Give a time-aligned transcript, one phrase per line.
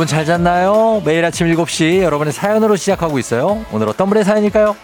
[0.00, 1.02] 여러분 잘 잤나요?
[1.04, 3.66] 매일 아침 7시 여러분의 사연으로 시작하고 있어요.
[3.70, 4.74] 오늘 어떤 분의 사연일까요?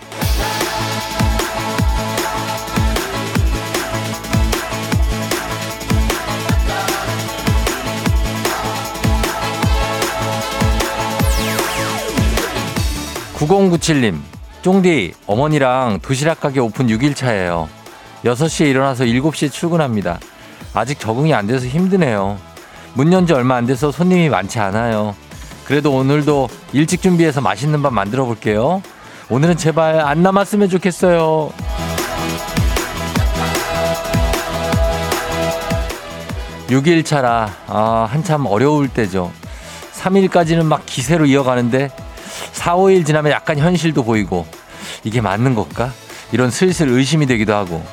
[13.37, 14.19] 9097님,
[14.60, 17.69] 쫑디, 어머니랑 도시락 가게 오픈 6일차예요.
[18.23, 20.21] 6시에 일어나서 7시에 출근합니다.
[20.74, 22.37] 아직 적응이 안 돼서 힘드네요.
[22.96, 25.14] 문 연 지 얼마 안 돼서 손님이 많지 않아요.
[25.64, 28.82] 그래도 오늘도 일찍 준비해서 맛있는 밥 만들어 볼게요.
[29.28, 31.52] 오늘은 제발 안 남았으면 좋겠어요.
[36.68, 39.32] 6일차라, 아, 한참 어려울 때죠.
[39.95, 41.90] 3일까지는 막 기세로 이어가는데
[42.52, 44.46] 4, 5일 지나면 약간 현실도 보이고
[45.04, 45.93] 이게 맞는 걸까?
[46.32, 47.84] 이런 슬슬 의심이 되기도 하고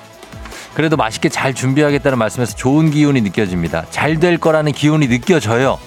[0.73, 3.85] 그래도 맛있게 잘 준비하겠다는 말씀에서 좋은 기운이 느껴집니다.
[3.89, 5.79] 잘 될 거라는 기운이 느껴져요.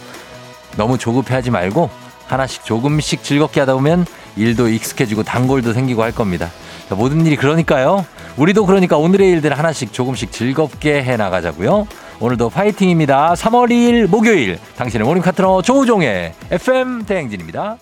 [0.77, 1.91] 너무 조급해하지 말고
[2.27, 4.05] 하나씩 조금씩 즐겁게 하다 보면
[4.37, 6.51] 일도 익숙해지고 단골도 생기고 할 겁니다.
[6.91, 8.05] 모든 일이 그러니까요.
[8.37, 11.87] 우리도 그러니까 오늘의 일들 하나씩 조금씩 즐겁게 해 나가자고요.
[12.21, 13.35] 오늘도 파이팅입니다.
[13.35, 17.79] 3월 2일 목요일 당신의 모닝 파트너 조우종의 FM 대행진입니다.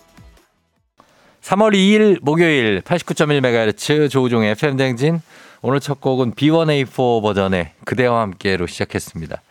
[1.41, 5.21] 3월 2일 목요일 89.1MHz 조우종의 FM 대행진
[5.61, 9.41] 오늘 첫 곡은 B1A4 버전의 그대와 함께로 시작했습니다.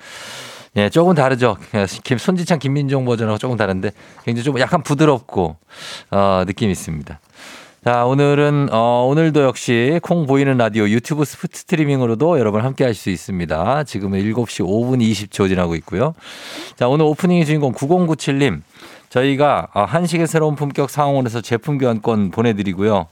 [0.76, 1.56] 예, 조금 다르죠.
[2.02, 3.92] 김, 손지창, 김민종 버전하고 조금 다른데
[4.24, 5.56] 굉장히 좀 약간 부드럽고,
[6.10, 7.20] 어, 느낌이 있습니다.
[7.84, 13.84] 자, 오늘은, 어, 오늘도 역시 콩 보이는 라디오 유튜브 스트리밍으로도 여러분 함께 하실 수 있습니다.
[13.84, 16.14] 지금은 7시 5분 20초 지나고 있고요.
[16.76, 18.62] 자, 오늘 오프닝의 주인공 9097님.
[19.10, 23.06] 저희가 어, 한식의 새로운 품격 상황원에서 제품 교환권 보내드리고요.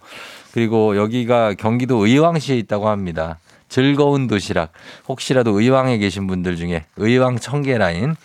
[0.53, 3.39] 그리고 여기가 경기도 의왕시에 있다고 합니다.
[3.69, 4.73] 즐거운 도시락.
[5.09, 8.17] 혹시라도 의왕에 계신 분들 중에 의왕 청계라인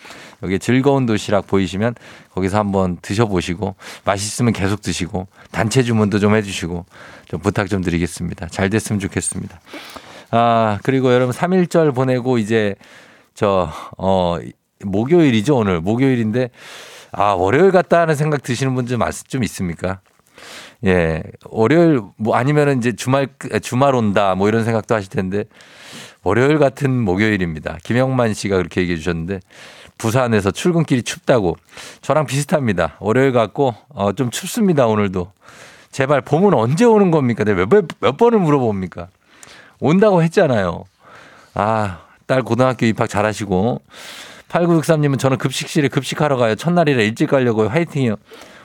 [0.42, 1.94] 여기 즐거운 도시락 보이시면
[2.34, 3.74] 거기서 한번 드셔보시고
[4.04, 6.84] 맛있으면 계속 드시고 단체 주문도 좀 해주시고
[7.26, 8.46] 좀 부탁 좀 드리겠습니다.
[8.48, 9.60] 잘 됐으면 좋겠습니다.
[10.30, 12.74] 아, 그리고 여러분 3일절 보내고 이제
[13.34, 14.38] 저, 어,
[14.84, 15.80] 목요일이죠, 오늘.
[15.80, 16.50] 목요일인데
[17.12, 20.00] 아, 월요일 같다 하는 생각 드시는 분들 좀 있습니까?
[20.86, 21.22] 예.
[21.46, 23.28] 월요일 뭐 아니면은 이제 주말
[23.62, 25.44] 주말 온다 뭐 이런 생각도 하실 텐데
[26.22, 27.78] 월요일 같은 목요일입니다.
[27.82, 29.40] 김영만 씨가 그렇게 얘기해 주셨는데
[29.98, 31.56] 부산에서 출근길이 춥다고
[32.00, 32.96] 저랑 비슷합니다.
[33.00, 35.32] 월요일 같고 어, 좀 춥습니다 오늘도.
[35.90, 37.44] 제발 봄은 언제 오는 겁니까?
[37.44, 39.08] 내가 몇, 몇 번을 물어봅니까?
[39.80, 40.84] 온다고 했잖아요.
[41.54, 43.80] 아, 딸 고등학교 입학 잘하시고
[44.48, 46.54] 8963님은 저는 급식실에 급식하러 가요.
[46.54, 47.68] 첫날이라 일찍 가려고요.
[47.68, 48.16] 화이팅이요.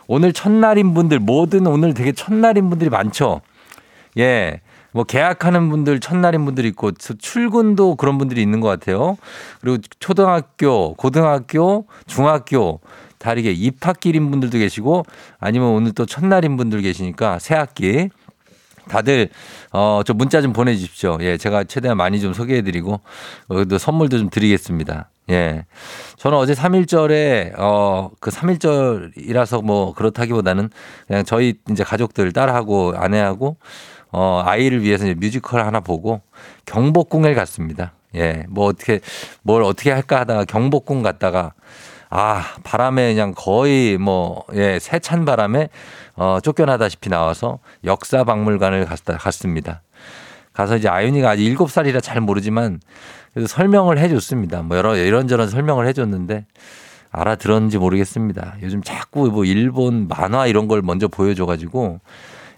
[0.07, 3.41] 오늘 첫날인 분들 뭐든 오늘 되게 첫날인 분들이 많죠.
[4.17, 4.61] 예.
[4.91, 9.17] 뭐 계약하는 분들 첫날인 분들이 있고 출근도 그런 분들이 있는 것 같아요.
[9.59, 12.79] 그리고 초등학교, 고등학교, 중학교
[13.17, 15.05] 다르게 입학길인 분들도 계시고
[15.39, 18.09] 아니면 오늘 또 첫날인 분들 계시니까 새 학기
[18.89, 19.29] 다들
[19.71, 21.17] 어저 문자 좀 보내주십시오.
[21.21, 22.99] 예, 제가 최대한 많이 좀 소개해드리고
[23.47, 25.09] 어, 또 선물도 좀 드리겠습니다.
[25.29, 25.65] 예.
[26.17, 30.69] 저는 어제 3일절에, 어, 그 3일절이라서 뭐 그렇다기보다는
[31.07, 33.57] 그냥 저희 이제 가족들, 딸하고 아내하고
[34.11, 36.21] 어, 아이를 위해서 이제 뮤지컬 하나 보고
[36.65, 37.93] 경복궁에 갔습니다.
[38.15, 38.45] 예.
[38.49, 38.99] 뭐 어떻게,
[39.41, 41.53] 뭘 어떻게 할까 하다가 경복궁 갔다가
[42.15, 45.69] 아, 바람에 그냥 거의 뭐, 예, 세찬 바람에
[46.15, 49.81] 어, 쫓겨나다시피 나와서 역사 박물관을 갔다, 갔습니다.
[50.53, 52.79] 가서 이제 아윤이가 아직 7살이라 잘 모르지만
[53.33, 54.61] 그래서 설명을 해줬습니다.
[54.61, 56.45] 뭐 여러 이런저런 설명을 해줬는데
[57.11, 58.55] 알아들었는지 모르겠습니다.
[58.61, 61.99] 요즘 자꾸 뭐 일본 만화 이런 걸 먼저 보여줘가지고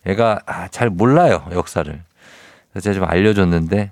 [0.05, 2.01] 애가 아, 잘 몰라요 역사를.
[2.71, 3.91] 그래서 제가 좀 알려줬는데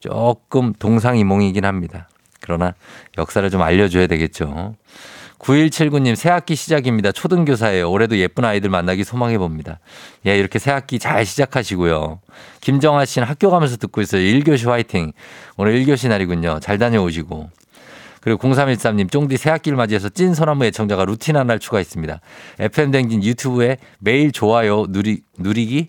[0.00, 2.08] 조금 동상이몽이긴 합니다.
[2.40, 2.74] 그러나
[3.18, 4.74] 역사를 좀 알려줘야 되겠죠.
[5.40, 7.12] 9179님, 새학기 시작입니다.
[7.12, 7.90] 초등교사예요.
[7.90, 9.80] 올해도 예쁜 아이들 만나기 소망해 봅니다.
[10.26, 12.20] 예, 이렇게 새학기 잘 시작하시고요.
[12.60, 14.20] 김정아 씨는 학교 가면서 듣고 있어요.
[14.20, 15.12] 1교시 화이팅.
[15.56, 16.60] 오늘 1교시 날이군요.
[16.60, 17.48] 잘 다녀오시고.
[18.20, 22.20] 그리고 0313님, 쫑디 새학기를 맞이해서 찐 소나무 애청자가 루틴 하나 추가했습니다.
[22.58, 25.88] FM댕진 유튜브에 매일 좋아요 누리, 누리기?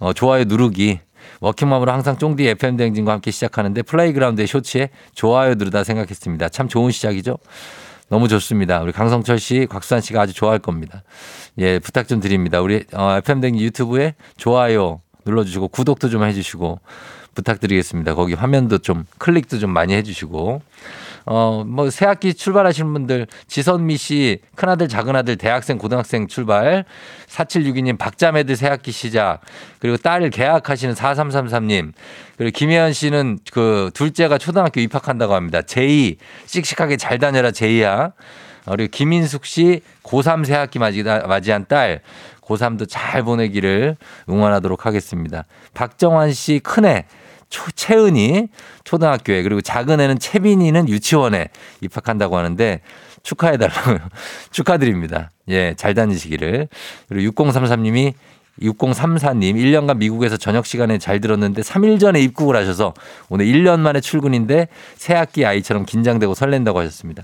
[0.00, 1.00] 어, 좋아요 누르기.
[1.40, 6.50] 워킹맘으로 항상 쫑디 FM댕진과 함께 시작하는데 플레이그라운드의 쇼츠에 좋아요 누르다 생각했습니다.
[6.50, 7.38] 참 좋은 시작이죠?
[8.08, 8.80] 너무 좋습니다.
[8.82, 11.02] 우리 강성철 씨, 곽수환 씨가 아주 좋아할 겁니다.
[11.58, 12.60] 예, 부탁 좀 드립니다.
[12.60, 16.80] 우리 어, FM댕 유튜브에 좋아요 눌러주시고 구독도 좀 해주시고
[17.34, 18.14] 부탁드리겠습니다.
[18.14, 20.62] 거기 화면도 좀 클릭도 좀 많이 해주시고
[21.26, 26.84] 어, 뭐, 새학기 출발하시는 분들, 지선미 씨, 큰아들, 작은아들, 대학생, 고등학생 출발,
[27.28, 29.40] 4762님, 박자매들 새학기 시작,
[29.78, 31.92] 그리고 딸 계약하시는 4333님,
[32.36, 35.62] 그리고 김혜연 씨는 그 둘째가 초등학교 입학한다고 합니다.
[35.62, 36.16] 제이,
[36.46, 38.12] 씩씩하게 잘 다녀라, 제이야.
[38.66, 42.00] 우리 김인숙 씨 고3 새학기 맞이한 딸
[42.40, 43.96] 고3도 잘 보내기를
[44.28, 45.44] 응원하도록 하겠습니다.
[45.74, 47.04] 박정환 씨 큰애
[47.54, 48.48] 초, 채은이
[48.82, 51.50] 초등학교에 그리고 작은 애는 채빈이는 유치원에
[51.82, 52.80] 입학한다고 하는데
[53.22, 53.98] 축하해달라고요.
[54.50, 55.30] 축하드립니다.
[55.48, 56.66] 예, 잘 다니시기를.
[57.08, 58.14] 그리고 6033님이
[58.60, 62.92] 6034님, 1년간 미국에서 저녁 시간에 잘 들었는데 3일 전에 입국을 하셔서
[63.28, 64.66] 오늘 1년 만에 출근인데
[64.96, 67.22] 새학기 아이처럼 긴장되고 설렌다고 하셨습니다.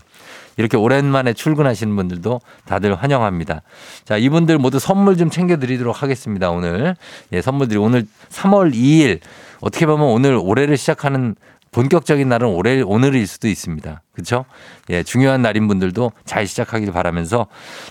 [0.57, 3.63] 이렇게 오랜만에 출근하시는 분들도 다들 환영합니다.
[4.05, 6.51] 자, 이분들 모두 선물 좀 챙겨드리도록 하겠습니다.
[6.51, 6.95] 오늘.
[7.33, 9.21] 예, 선물들이 오늘 3월 2일
[9.61, 11.35] 어떻게 보면 오늘 올해를 시작하는
[11.73, 14.03] 본격적인 날은 올해, 오늘일 수도 있습니다.
[14.13, 14.45] 그렇죠?
[14.91, 17.47] 예, 중요한 날인 분들도 잘 시작하길 바라면서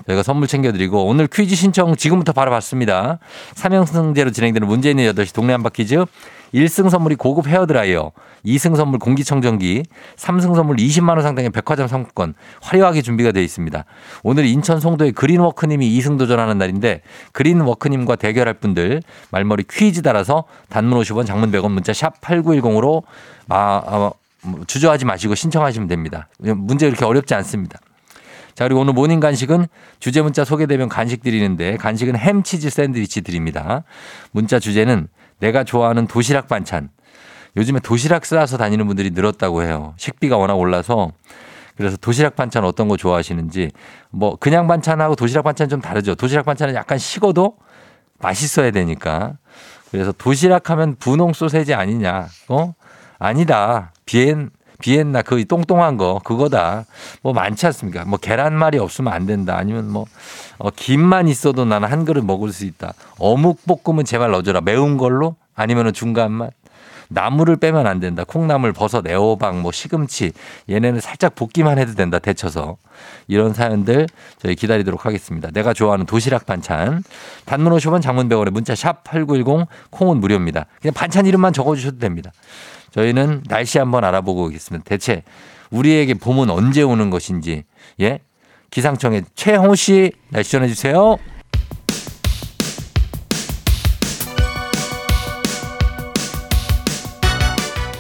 [0.06, 3.20] 저희가 선물 챙겨드리고 오늘 퀴즈 신청 지금부터 바로 받습니다.
[3.56, 6.04] 삼형승제로 진행되고 있는 8시 동네 한바 퀴즈
[6.54, 8.12] 1승 선물이 고급 헤어드라이어,
[8.46, 9.84] 2승 선물 공기청정기,
[10.16, 13.86] 3승 선물 20만 원 상당의 백화점 상품권 화려하게 준비가 되어 있습니다.
[14.24, 17.02] 오늘 인천 송도의 그린워크님이 2승 도전하는 날인데
[17.34, 19.02] 그린워크님과 대결할 분들
[19.32, 23.04] 말머리 퀴즈 따라서 단문 50원 장문 100원 문자 샵 8910으로
[23.50, 24.12] 아, 아,
[24.68, 26.28] 주저하지 마시고 신청하시면 됩니다.
[26.40, 27.80] 문제 그렇게 어렵지 않습니다.
[28.56, 29.68] 자, 그리고 오늘 morning 간식은
[30.00, 33.84] 주제 문자 소개되면 간식 드리는데 간식은 햄치즈 샌드위치 드립니다.
[34.32, 35.08] 문자 주제는
[35.40, 36.90] 내가 좋아하는 도시락 반찬.
[37.58, 39.94] 요즘에 도시락 싸서 다니는 분들이 늘었다고 해요.
[39.98, 41.12] 식비가 워낙 올라서.
[41.76, 43.72] 그래서 도시락 반찬 어떤 거 좋아하시는지
[44.10, 46.16] 뭐 그냥 반찬하고 도시락 반찬 좀 다르죠.
[46.16, 47.58] 도시락 반찬은 약간 식어도
[48.20, 49.38] 맛있어야 되니까.
[49.92, 52.28] 그래서 도시락 하면 분홍 소세지 아니냐.
[52.50, 52.74] 어?
[53.18, 53.92] 아니다.
[54.06, 54.50] 비엔
[54.80, 56.86] 비엔나 그 똥똥한 거 그거다.
[57.22, 58.06] 뭐 많지 않습니까?
[58.06, 59.58] 뭐 계란말이 없으면 안 된다.
[59.58, 60.06] 아니면 뭐
[60.58, 62.94] 어, 김만 있어도 나는 한 그릇 먹을 수 있다.
[63.18, 64.62] 어묵 볶음은 제발 넣어줘라.
[64.62, 66.52] 매운 걸로 아니면은 중간 맛.
[67.10, 68.24] 나물을 빼면 안 된다.
[68.24, 70.32] 콩나물, 버섯, 애호박, 뭐 시금치
[70.70, 72.20] 얘네는 살짝 볶기만 해도 된다.
[72.20, 72.78] 데쳐서
[73.28, 75.50] 이런 사연들 저희 기다리도록 하겠습니다.
[75.52, 77.04] 내가 좋아하는 도시락 반찬
[77.46, 80.68] 단문 50원 장문 100원에 문자 샵 #8910 콩은 무료입니다.
[80.82, 82.32] 그냥 반찬 이름만 적어주셔도 됩니다.
[82.92, 84.84] 저희는 날씨 한번 알아보고 오겠습니다.
[84.88, 85.24] 대체
[85.72, 87.64] 우리에게 봄은 언제 오는 것인지.
[88.02, 88.20] 예?
[88.72, 91.18] 기상청의 최홍 씨 날씨 전해주세요.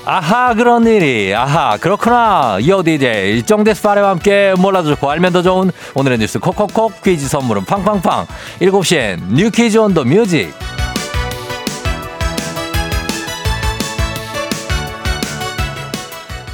[0.05, 1.35] 아하 그런 일이.
[1.35, 2.57] 아하 그렇구나.
[2.61, 7.65] 이어 디제 일정데스 파레와 함께 몰라도 좋고 알면 더 좋은 오늘의 뉴스 콕콕콕 퀴즈 선물은
[7.65, 8.25] 팡팡팡.
[8.59, 10.51] 7시엔 New Quiz on the Music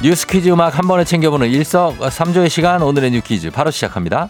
[0.06, 4.28] 뉴스 퀴즈 음악 한 번에 챙겨보는 일석삼조의 시간 오늘의 New Quiz 바로 시작합니다.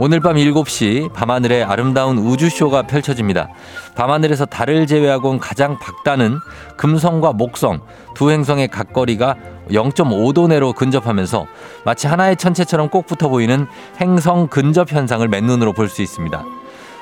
[0.00, 3.48] 오늘 밤 7시 밤하늘에 아름다운 우주쇼가 펼쳐집니다.
[3.94, 6.40] 밤하늘에서 달을 제외하고는 가장 밝다는
[6.76, 7.78] 금성과 목성
[8.16, 9.36] 두 행성의 각거리가
[9.70, 11.46] 0.5도 내로 근접하면서
[11.84, 13.68] 마치 하나의 천체처럼 꼭 붙어 보이는
[14.00, 16.44] 행성 근접 현상을 맨눈으로 볼 수 있습니다.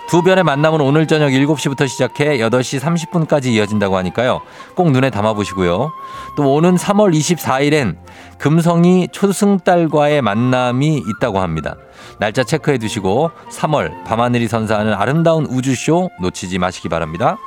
[0.09, 4.43] 두 별의 만남은 오늘 저녁 7시부터 시작해 8시 30분까지 이어진다고 하니까요.
[4.75, 5.93] 꼭 눈에 담아보시고요.
[6.37, 7.97] 또 오는 3월 24일엔
[8.39, 11.77] 금성이 초승달과의 만남이 있다고 합니다.
[12.19, 17.39] 날짜 체크해 두시고 3월 밤하늘이 선사하는 아름다운 우주쇼 놓치지 마시기 바랍니다.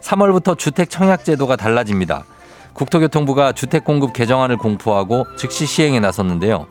[0.00, 2.24] 3월부터 주택 청약 제도가 달라집니다.
[2.74, 6.66] 국토교통부가 주택공급 개정안을 공포하고 즉시 시행에 나섰는데요.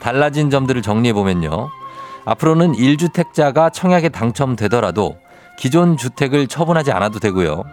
[0.00, 1.70] 달라진 점들을 정리해 보면요.
[2.24, 5.16] 앞으로는 1주택자가 청약에 당첨되더라도
[5.56, 7.64] 기존 주택을 처분하지 않아도 되고요.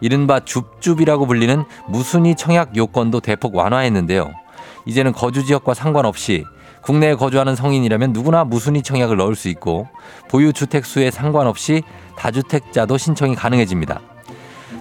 [0.00, 4.30] 이른바 줍줍이라고 불리는 무순위 청약 요건도 대폭 완화했는데요.
[4.86, 6.44] 이제는 거주 지역과 상관없이
[6.82, 9.88] 국내에 거주하는 성인이라면 누구나 무순위 청약을 넣을 수 있고
[10.28, 11.82] 보유 주택 수에 상관없이
[12.16, 14.00] 다주택자도 신청이 가능해집니다.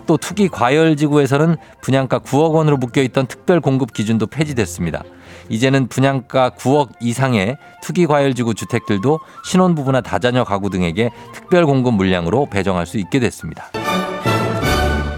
[0.08, 5.04] 또 투기 과열 지구에서는 분양가 9억 원으로 묶여 있던 특별 공급 기준도 폐지됐습니다.
[5.50, 12.48] 이제는 분양가 9억 이상의 투기 과열 지구 주택들도 신혼부부나 다자녀 가구 등에게 특별 공급 물량으로
[12.50, 13.70] 배정할 수 있게 됐습니다.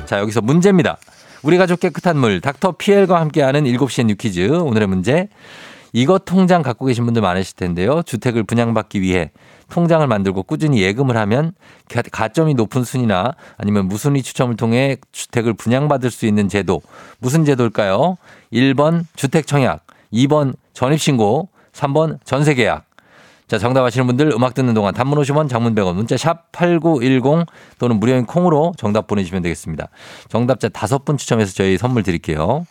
[0.06, 0.98] 자, 여기서 문제입니다.
[1.44, 5.28] 우리 가족 깨끗한 물 닥터 피엘과 함께하는 7시의 뉴퀴즈 오늘의 문제
[5.94, 8.02] 이것 통장 갖고 계신 분들 많으실 텐데요.
[8.02, 9.32] 주택을 분양받기 위해
[9.70, 11.54] 통장을 만들고 꾸준히 예금을 하면
[12.12, 16.82] 가점이 높은 순이나 아니면 무순위 추첨을 통해 주택을 분양받을 수 있는 제도
[17.20, 18.18] 무슨 제도일까요?
[18.52, 22.86] 1번 주택 청약, 2번 전입신고, 3번 전세계약.
[23.48, 27.46] 자, 정답 아시는 분들 음악 듣는 동안 단문 50원, 장문 100원, 문자 샵 8910
[27.78, 29.90] 또는 무료인 콩으로 정답 보내주시면 되겠습니다.
[30.30, 32.66] 정답자 다섯 분 추첨해서 저희 선물 드릴게요.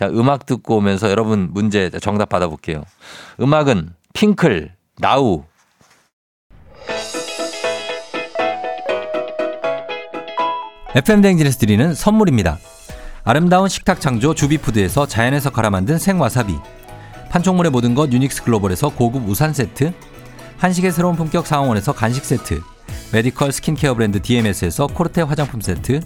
[0.00, 2.84] 자, 음악 듣고 오면서 여러분 문제 정답 받아볼게요.
[3.38, 5.44] 음악은 핑클, 나우,
[10.94, 12.58] FM대행진에서 드리는 선물입니다.
[13.24, 16.56] 아름다운 식탁 창조 주비푸드에서 자연에서 갈아 만든 생와사비.
[17.28, 19.92] 판촉물의 모든 것 유닉스 글로벌에서 고급 우산 세트.
[20.56, 22.62] 한식의 새로운 품격 상황원에서 간식 세트.
[23.12, 26.00] medical skincare 브랜드 DMS에서 코르테 화장품 세트.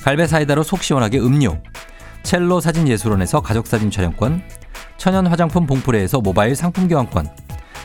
[0.00, 1.60] 갈배 사이다로 속 시원하게 음료.
[2.26, 4.42] 첼로 사진 예술원에서 가족사진 촬영권.
[4.96, 7.28] 천연 화장품 봉프레에서 모바일 상품 교환권.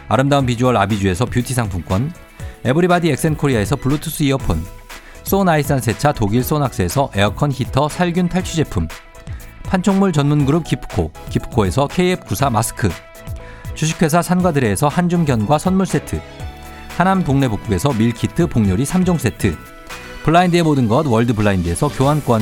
[0.07, 2.11] 아름다운 비주얼 아비주에서 뷰티 상품권.
[2.65, 4.81] everybody 엑센코리아에서 블루투스 이어폰.
[5.23, 8.87] 소나이산 세차 독일 소낙스에서 에어컨 히터 살균 탈취 제품
[9.63, 12.89] 판촉물 전문 그룹 기프코 기프코에서 KF94 마스크
[13.75, 16.19] 주식회사 산과드레에서 한줌견과 선물 세트
[16.97, 19.55] 하남 동네 복국에서 밀키트 복요리 3종 세트
[20.23, 22.41] 블라인드의 모든 것 월드 블라인드에서 교환권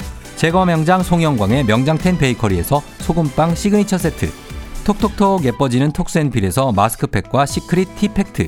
[0.41, 4.31] 제과 명장 송영광의 명장텐 베이커리에서 소금빵 시그니처 세트.
[4.85, 8.47] 톡톡톡 예뻐지는 톡스앤필에서 마스크팩과 시크릿 티팩트.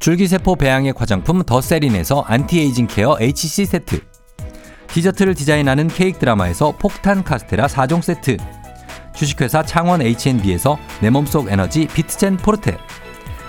[0.00, 4.00] 줄기세포 배양액 화장품 더세린에서 anti-aging care HC 세트.
[4.88, 8.36] 디저트를 디자인하는 케이크 드라마에서 폭탄 카스테라 4종 세트.
[9.14, 12.76] 주식회사 창원 H&B에서 내 몸속 에너지 비트젠 포르테.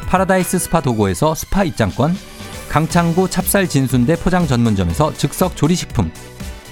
[0.07, 2.15] 파라다이스 스파 도고에서 스파 입장권.
[2.69, 6.11] 강창구 찹쌀 진순대 포장 전문점에서 즉석 조리식품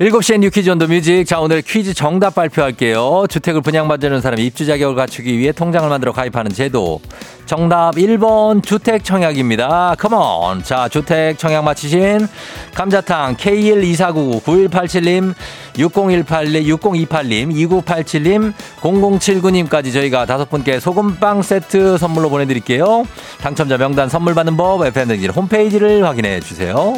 [0.00, 1.26] 7시엔 New Quiz on the Music.
[1.26, 3.26] 자, 오늘 퀴즈 정답 발표할게요.
[3.28, 7.02] 주택을 분양받는 사람이 입주 자격을 갖추기 위해 통장을 만들어 가입하는 제도.
[7.44, 9.96] 정답 1번 주택 청약입니다.
[9.98, 10.62] 컴온.
[10.62, 12.26] 자, 주택 청약 마치신
[12.72, 15.34] 감자탕 K12499 9187님,
[15.74, 23.04] 6018님, 6028님, 2987님, 0079님까지 저희가 다섯 분께 소금빵 세트 선물로 보내드릴게요.
[23.42, 26.94] 당첨자 명단 선물 받는 법 FM등진 홈페이지를 확인해 주세요.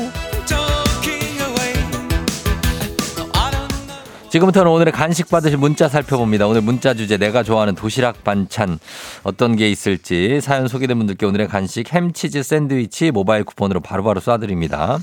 [4.33, 6.47] 지금부터는 오늘의 간식 받으실 문자 살펴봅니다.
[6.47, 8.79] 오늘 문자 주제 내가 좋아하는 도시락 반찬
[9.25, 14.99] 어떤 게 있을지 사연 소개된 분들께 오늘의 간식 햄치즈 샌드위치 모바일 쿠폰으로 바로바로 쏴드립니다.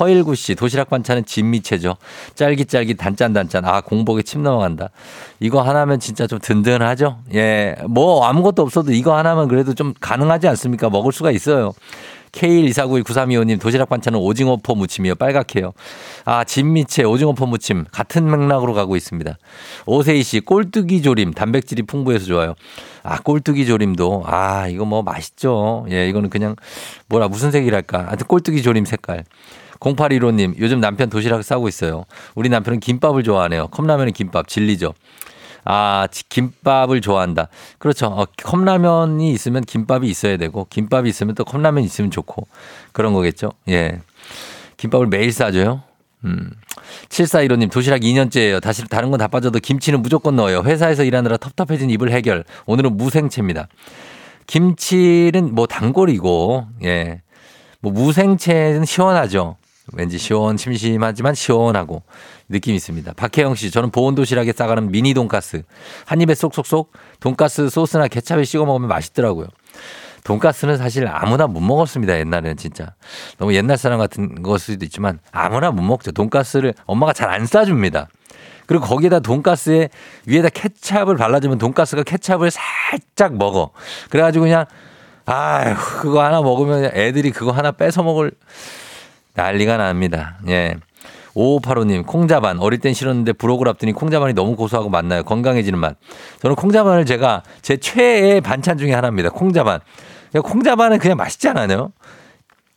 [0.00, 1.96] 허일구 씨 도시락 반찬은 진미채죠.
[2.34, 4.90] 짤깃짤깃 단짠단짠 아 공복에 침 넘어간다.
[5.38, 7.18] 이거 하나면 진짜 좀 든든하죠.
[7.34, 10.90] 예, 뭐 아무것도 없어도 이거 하나면 그래도 좀 가능하지 않습니까?
[10.90, 11.72] 먹을 수가 있어요.
[12.32, 15.14] K124919325님 도시락 반찬은 오징어포 무침이요.
[15.16, 15.72] 빨갛게요.
[16.24, 19.38] 아, 진미채 오징어포 무침 같은 맥락으로 가고 있습니다.
[19.86, 22.54] 오세희 씨 꼴뚜기 조림 단백질이 풍부해서 좋아요.
[23.02, 25.86] 아, 꼴뚜기 조림도 아, 이거 뭐 맛있죠.
[25.90, 26.56] 예, 이거는 그냥
[27.08, 28.06] 뭐라 무슨 색이랄까.
[28.06, 29.24] 하여튼 꼴뚜기 조림 색깔.
[29.80, 32.04] 0815님, 요즘 남편 도시락 싸고 있어요.
[32.34, 33.68] 우리 남편은 김밥을 좋아하네요.
[33.68, 34.94] 컵라면은 김밥, 진리죠.
[35.66, 37.48] 아, 김밥을 좋아한다.
[37.78, 38.06] 그렇죠.
[38.06, 42.46] 어, 컵라면이 있으면 김밥이 있어야 되고, 김밥이 있으면 또 컵라면이 있으면 좋고,
[42.92, 43.50] 그런 거겠죠.
[43.68, 44.00] 예.
[44.76, 45.82] 김밥을 매일 싸줘요?
[46.24, 46.50] 음.
[47.08, 48.62] 7415님, 도시락 2년째예요.
[48.62, 50.62] 다시 다른 건 다 빠져도 김치는 무조건 넣어요.
[50.62, 52.44] 회사에서 일하느라 텁텁해진 입을 해결.
[52.66, 53.68] 오늘은 무생채입니다.
[54.46, 57.22] 김치는 뭐 단골이고, 예.
[57.80, 59.56] 뭐 무생채는 시원하죠.
[59.92, 62.02] 왠지 시원, 심심하지만 시원하고
[62.48, 63.12] 느낌 있습니다.
[63.14, 65.62] 박혜영 씨, 저는 보온 도시락에 싸가는 미니 돈가스.
[66.04, 69.46] 한 입에 쏙쏙쏙 돈가스 소스나 케찹에 찍어 먹으면 맛있더라고요.
[70.24, 72.18] 돈가스는 사실 아무나 못 먹었습니다.
[72.18, 72.94] 옛날에는 진짜.
[73.38, 76.10] 너무 옛날 사람 같은 것일 수도 있지만 아무나 못 먹죠.
[76.10, 78.08] 돈가스를 엄마가 잘 안 싸줍니다.
[78.66, 79.88] 그리고 거기에다 돈가스에
[80.26, 83.70] 위에다 케찹을 발라주면 돈가스가 케찹을 살짝 먹어.
[84.10, 84.64] 그래가지고 그냥
[85.26, 88.32] 아휴 그거 하나 먹으면 애들이 그거 하나 뺏어 먹을
[89.34, 90.38] 난리가 납니다.
[90.48, 90.76] 예.
[91.36, 92.58] 5585님, 콩자반.
[92.58, 95.22] 어릴 땐 싫었는데 부록을 앞두니 콩자반이 너무 고소하고 맛나요.
[95.22, 95.96] 건강해지는 맛.
[96.40, 99.28] 저는 콩자반을 제가 제 최애 반찬 중에 하나입니다.
[99.30, 99.80] 콩자반.
[100.42, 101.92] 콩자반은 그냥 맛있지 않아요?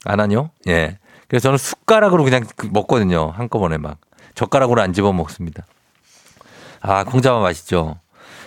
[0.05, 0.49] 안 하뇨?
[0.67, 0.97] 예.
[1.27, 3.31] 그래서 저는 숟가락으로 그냥 그 먹거든요.
[3.35, 3.97] 한꺼번에 막.
[4.35, 5.65] 젓가락으로 안 집어 먹습니다.
[6.81, 7.99] 아, 콩자반 맛있죠.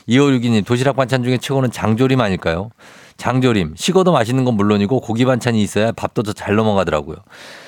[0.09, 2.71] 2562님, 도시락 반찬 중에 최고는 장조림 아닐까요?
[3.17, 3.75] 장조림.
[3.77, 7.17] 식어도 맛있는 건 물론이고 고기 반찬이 있어야 밥도 더 잘 넘어가더라고요.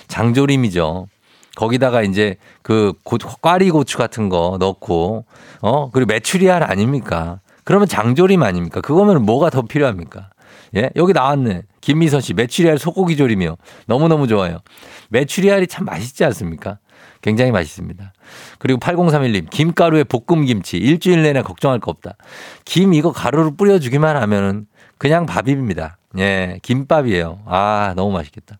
[0.08, 1.06] 장조림이죠.
[1.56, 5.24] 거기다가 이제 그 고, 꽈리 고추 같은 거 넣고
[5.60, 7.40] 어 그리고 메추리알 아닙니까?
[7.64, 8.80] 그러면 장조림 아닙니까?
[8.80, 10.30] 그거면 뭐가 더 필요합니까?
[10.76, 11.62] 예, 여기 나왔네.
[11.80, 13.56] 김미선 씨, 메추리알 소고기 조림이요.
[13.86, 14.58] 너무 너무 좋아요.
[15.10, 16.78] 메추리알이 참 맛있지 않습니까?
[17.22, 18.12] 굉장히 맛있습니다.
[18.58, 20.76] 그리고 8031님, 김가루에 볶음김치.
[20.76, 22.16] 일주일 내내 걱정할 거 없다.
[22.64, 24.66] 김 이거 가루로 뿌려주기만 하면은
[24.98, 25.96] 그냥 밥입니다.
[26.18, 27.40] 예, 김밥이에요.
[27.46, 28.58] 아, 너무 맛있겠다.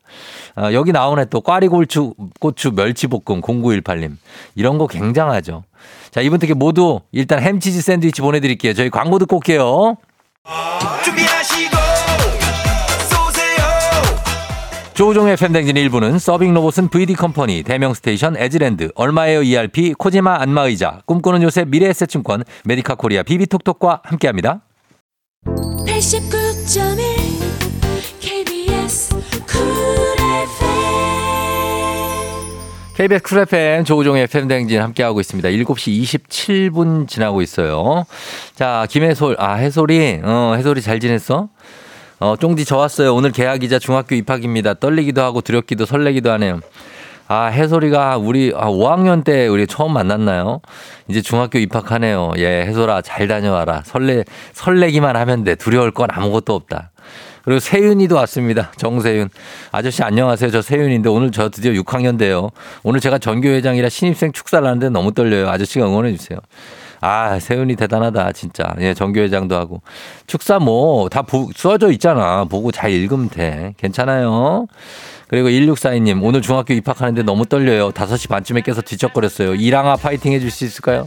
[0.56, 4.16] 아, 여기 나오네 또 꽈리고추, 고추 멸치볶음 0918님.
[4.54, 5.64] 이런 거 굉장하죠.
[6.11, 8.75] 자, 이분들께 모두 일단 햄치즈 샌드위치 보내드릴게요.
[8.75, 9.96] 저희 광고 듣고 올게요.
[11.04, 11.76] 준비하시고
[13.08, 13.64] 쏘세요
[14.94, 21.00] 조우종의 FM 댕진 일부는 서빙 로봇은 VD 컴퍼니, 대명 스테이션, 에즈랜드, 얼마에요 ERP, 코지마 안마의자,
[21.06, 24.61] 꿈꾸는 요새 미래에셋증권, 메디카 코리아 비비톡톡과 함께합니다.
[25.87, 27.34] 89.1
[32.94, 35.48] KBS 쿨 FM 조우종의 FM 댕진 함께하고 있습니다.
[35.48, 38.04] 7시 27분 지나고 있어요.
[38.54, 41.48] 자, 김해솔, 아, 해솔이, 어, 해솔이 잘 지냈어?
[42.20, 43.12] 어, 쫑디 저 왔어요.
[43.12, 44.74] 오늘 개학이자 중학교 입학입니다.
[44.74, 46.60] 떨리기도 하고 두렵기도 설레기도 하네요.
[47.26, 50.60] 아, 해솔이가 우리 아, 5학년 때 우리 처음 만났나요?
[51.08, 52.34] 이제 중학교 입학하네요.
[52.36, 53.82] 예, 해솔아 잘 다녀와라.
[53.84, 54.22] 설레
[54.52, 55.56] 설레기만 하면 돼.
[55.56, 56.92] 두려울 건 아무것도 없다.
[57.44, 58.72] 그리고 세윤이도 왔습니다.
[58.76, 59.28] 정세윤.
[59.70, 60.50] 아저씨 안녕하세요.
[60.50, 62.50] 저 세윤인데 오늘 저 드디어 6학년 돼요.
[62.82, 65.50] 오늘 제가 전교회장이라 신입생 축사를 하는데 너무 떨려요.
[65.50, 66.38] 아저씨가 응원해 주세요.
[67.02, 68.74] 아, 세윤이 대단하다, 진짜.
[68.80, 69.82] 예, 정교회장도 하고.
[70.26, 71.22] 축사 뭐, 다
[71.54, 72.44] 써져 있잖아.
[72.44, 73.74] 보고 잘 읽으면 돼.
[73.76, 74.66] 괜찮아요.
[75.28, 77.90] 그리고 1642님, 오늘 중학교 입학하는데 너무 떨려요.
[77.90, 79.55] 5시 반쯤에 깨서 뒤척거렸어요.
[79.55, 81.07] 이랑아, 파이팅 해줄 수 있을까요?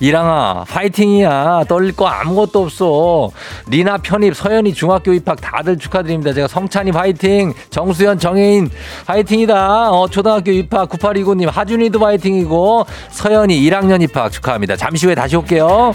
[0.00, 1.64] 이랑아, 파이팅이야.
[1.68, 3.30] 떨릴 거 아무것도 없어.
[3.68, 6.32] 리나 편입, 서연이 중학교 입학 다들 축하드립니다.
[6.32, 8.70] 제가 성찬이 파이팅, 정수연, 정혜인
[9.06, 9.90] 파이팅이다.
[9.92, 14.76] 어, 초등학교 입학 9829님, 하준이도 파이팅이고, 서연이 1학년 입학 축하합니다.
[14.76, 15.94] 잠시 후에 다시 올게요.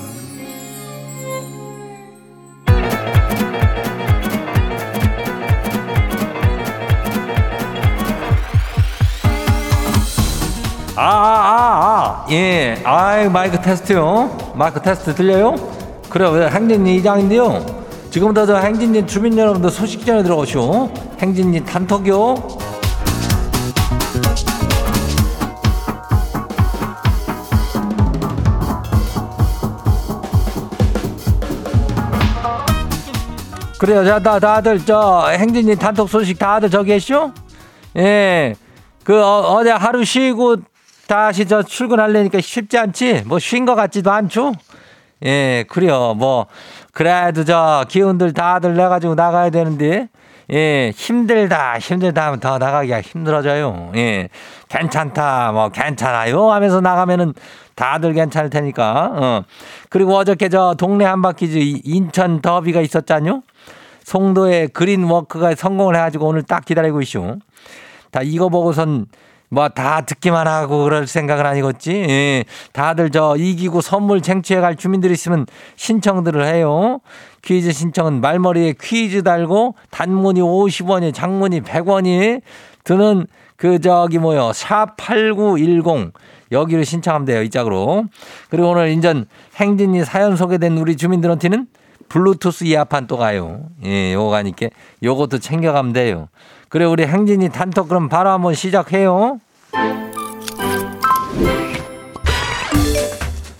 [11.03, 12.79] 아, 아, 아, 예.
[12.83, 14.53] 아이, 마이크 테스트요.
[14.53, 15.55] 마이크 테스트 들려요?
[16.11, 16.31] 그래요.
[16.35, 17.65] 네, 행진이 이장인데요.
[18.11, 20.91] 지금부터 저 행진이 주민 여러분들 소식 전해 들어오시오.
[21.19, 22.35] 행진이 단톡요.
[33.79, 34.05] 그래요.
[34.05, 37.31] 자, 다, 다들 저 행진이 단톡 소식 다들 저기 계시오?
[37.97, 38.53] 예.
[39.03, 40.57] 그 어, 어제 하루 쉬고
[41.11, 43.23] 다시 저 출근하려니까 쉽지 않지?
[43.25, 44.53] 뭐 쉰 것 같지도 않죠?
[45.25, 46.13] 예, 그래요.
[46.13, 46.45] 뭐
[46.93, 50.07] 그래도 저 기운들 다들 내가지고 나가야 되는데
[50.53, 53.91] 예, 힘들다, 힘들다 하면 더 나가기가 힘들어져요.
[53.97, 54.29] 예,
[54.69, 57.33] 괜찮다, 뭐 괜찮아요 하면서 나가면은
[57.75, 59.11] 다들 괜찮을 테니까.
[59.13, 59.43] 어.
[59.89, 63.41] 그리고 어저께 저 동네 한 바퀴즈 인천 더비가 있었잖요.
[64.05, 67.35] 송도의 그린 워크가 성공을 해가지고 오늘 딱 기다리고 있쇼.
[68.11, 69.07] 다 이거 보고선
[69.51, 71.91] 뭐 다 듣기만 하고 그럴 생각은 아니겠지.
[71.91, 72.45] 예.
[72.71, 76.99] 다들 저 이기고 선물 쟁취해 갈 주민들 있으면 신청들을 해요.
[77.43, 82.41] 퀴즈 신청은 말머리에 퀴즈 달고 단문이 50원이 장문이 100원이
[82.85, 84.51] 드는 그 저기 뭐요.
[84.51, 86.13] 샵8910
[86.51, 87.43] 여기로 신청하면 돼요.
[87.43, 88.05] 이 짝으로.
[88.49, 89.25] 그리고 오늘 인전
[89.57, 91.67] 행진이 사연 소개된 우리 주민들한테는
[92.09, 93.63] 블루투스 이어판 또 가요.
[93.85, 94.67] 예, 요거 가니까
[95.03, 96.27] 요것도 챙겨가면 돼요.
[96.71, 99.41] 그래 우리 행진이 단톡 그럼 바로 한번 시작해요.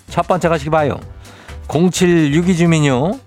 [0.08, 0.98] 첫 번째 가시기 봐요.
[1.68, 3.20] 0762 주민요.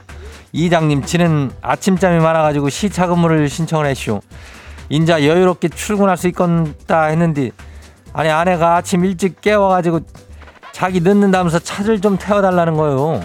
[0.53, 4.23] 이장님 치는 아침잠이 많아가지고 시차 근무를 신청을 했쇼.
[4.88, 7.51] 인자 여유롭게 출근할 수 있겠다 했는데
[8.14, 10.01] 아니 아내가 아침 일찍 깨워가지고
[10.73, 13.23] 자기 늦는다면서 차를 좀 태워달라는 거요.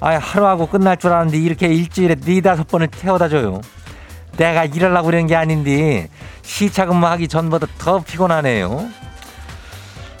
[0.00, 3.62] 아이 하루하고 끝날 줄 알았는데 이렇게 일주일에 네 다섯 번을 태워다 줘요.
[4.40, 6.08] 내가 일하려고 그런 게 아닌데
[6.40, 8.88] 시차 근무하기 전보다 더 피곤하네요.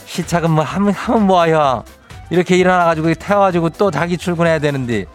[0.04, 1.82] 시차 근무 하면, 하면 뭐야.
[2.28, 5.06] 이렇게 일어나가지고 태워가지고 또 자기 출근해야 되는데.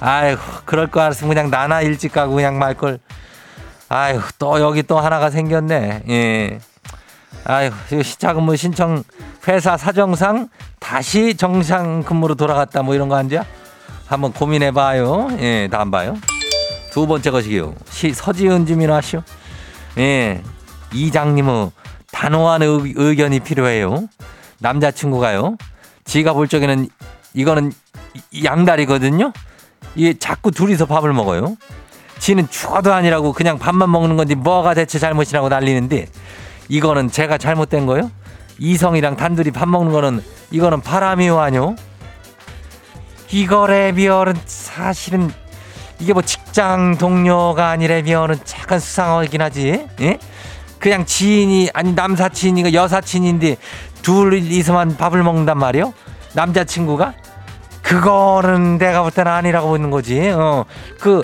[0.00, 2.98] 아이고 그럴 거 알았으면 그냥 나나 일찍 가고 그냥 말걸.
[3.88, 6.02] 아이고 또 여기 또 하나가 생겼네.
[6.08, 6.58] 예.
[7.44, 9.04] 아이고 시차 근무 신청
[9.46, 10.48] 회사 사정상
[10.80, 13.44] 다시 정상 근무로 돌아갔다 뭐 이런 거 한지야?
[14.08, 15.28] 한번 고민해 봐요.
[15.38, 16.16] 예, 다음 봐요.
[16.90, 17.74] 두 번째 것이요.
[17.90, 19.22] 시 서지은 주민 하시오.
[19.98, 20.42] 예.
[20.92, 21.70] 이장님의
[22.12, 24.08] 단호한 의, 의견이 필요해요.
[24.58, 25.56] 남자친구가요.
[26.04, 26.88] 지가 볼 적에는
[27.34, 27.72] 이거는
[28.32, 29.32] 이- 양다리거든요.
[29.94, 31.56] 이게 자꾸 둘이서 밥을 먹어요.
[32.18, 36.08] 지는 죽어도 아니라고 그냥 밥만 먹는 건데 뭐가 대체 잘못이라고 난리는데
[36.68, 38.10] 이거는 제가 잘못된 거요?
[38.58, 41.76] 이성이랑 단둘이 밥 먹는 거는 이거는 바람이요 아니요?
[43.30, 45.30] 이거래비어는 사실은
[46.00, 49.86] 이게 뭐 직장 동료가 아니래비어는 약간 수상하긴 하지.
[50.00, 50.18] 예?
[50.78, 53.56] 그냥 지인이 아니 남사친이가 여사친인데
[54.02, 55.92] 둘이서만 밥을 먹는단 말이요?
[56.32, 57.12] 남자친구가
[57.82, 60.30] 그거는 내가 볼 때는 아니라고 보는 거지.
[60.30, 60.64] 어,
[60.98, 61.22] 그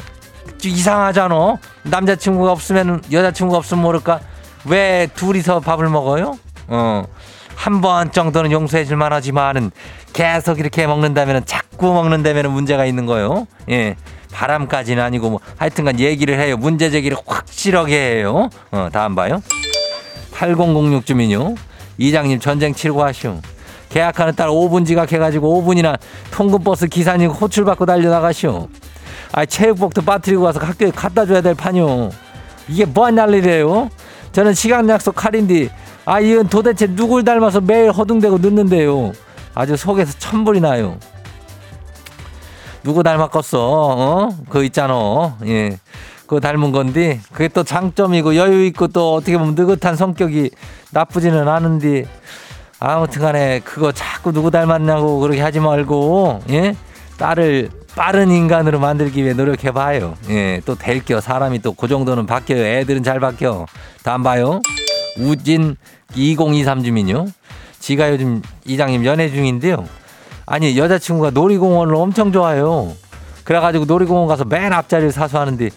[0.63, 1.57] 이상하잖아.
[1.85, 4.21] 남자친구가 없으면 여자친구가 없으면 모를까.
[4.67, 6.37] 왜 둘이서 밥을 먹어요?
[6.67, 7.05] 어,
[7.55, 9.71] 한 번 정도는 용서해 줄 만하지만은
[10.13, 13.47] 계속 이렇게 먹는다면은 자꾸 먹는다면은 문제가 있는 거예요.
[13.71, 13.95] 예.
[14.37, 16.59] 바람까지는 아니고 뭐 하여튼간 얘기를 해요.
[16.59, 18.51] 문제 제기를 확실하게 해요.
[18.71, 19.43] 어, 다음 봐요.
[20.33, 21.55] 8006 주민요.
[21.97, 23.41] 이장님 전쟁 치르고 하시오.
[23.89, 25.99] 계약하는 딸 5분 지각해가지고 5분이나
[26.33, 28.69] 통근버스 기사님 호출 받고 달려나가시오.
[29.33, 32.11] 아 체육복도 빠뜨리고 와서 학교에 갖다 줘야 될 판요.
[32.69, 33.89] 이게 뭐한 난리래요?
[34.33, 35.71] 저는 시간 약속 칼인데
[36.05, 39.13] 아 이건 도대체 누굴 닮아서 매일 허둥대고 늦는데요.
[39.55, 40.99] 아주 속에서 천불이 나요.
[42.87, 43.59] 누구 닮았겠어?
[43.61, 44.29] 어?
[44.47, 45.37] 그거 있잖아.
[45.45, 45.77] 예.
[46.21, 50.51] 그거 닮은 건데 그게 또 장점이고 여유 있고 또 어떻게 보면 느긋한 성격이
[50.93, 52.07] 나쁘지는 않은데
[52.79, 56.77] 아무튼 간에 그거 자꾸 누구 닮았냐고 그렇게 하지 말고 예?
[57.19, 60.15] 딸을 빠른 인간으로 만들기 위해 노력해 봐요.
[60.31, 60.61] 예.
[60.65, 62.65] 또 될겨 사람이 또 그 정도는 바뀌어요.
[62.65, 63.67] 애들은 잘 바뀌어.
[64.05, 64.61] 다음 봐요.
[65.19, 65.77] 우진
[66.15, 67.27] 2023 주민요.
[67.81, 69.85] 지가 요즘 이장님 연애 중인데요.
[70.47, 72.93] 아니 여자친구가 놀이공원을 엄청 좋아해요.
[73.45, 75.71] 그래가지고 놀이공원 가서 맨 앞자리를 사수하는데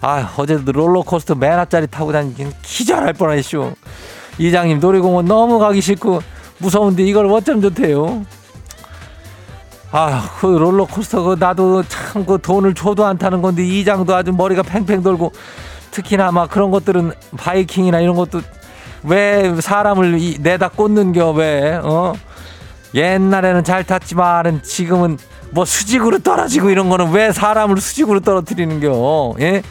[0.00, 3.72] 아 어제도 롤러코스터 맨 앞자리 타고 다니긴 기절할 뻔했쇼.
[4.38, 6.20] 이장님 놀이공원 너무 가기 싫고
[6.58, 8.24] 무서운데 이걸 어쩜 좋대요.
[9.92, 14.62] 아, 그 롤러코스터 그 나도 참 그 돈을 줘도 안 타는 건데 이장도 아주 머리가
[14.62, 15.32] 팽팽 돌고
[15.90, 18.40] 특히나 막 그런 것들은 바이킹이나 이런 것도
[19.04, 22.12] 왜 사람을 이- 내다 꽂는겨 왜 어?
[22.96, 25.18] 옛날에는 잘 탔지만은 지금은
[25.50, 29.62] 뭐 수직으로 떨어지고 이런 거는 왜 사람을 수직으로 떨어뜨리는겨 예?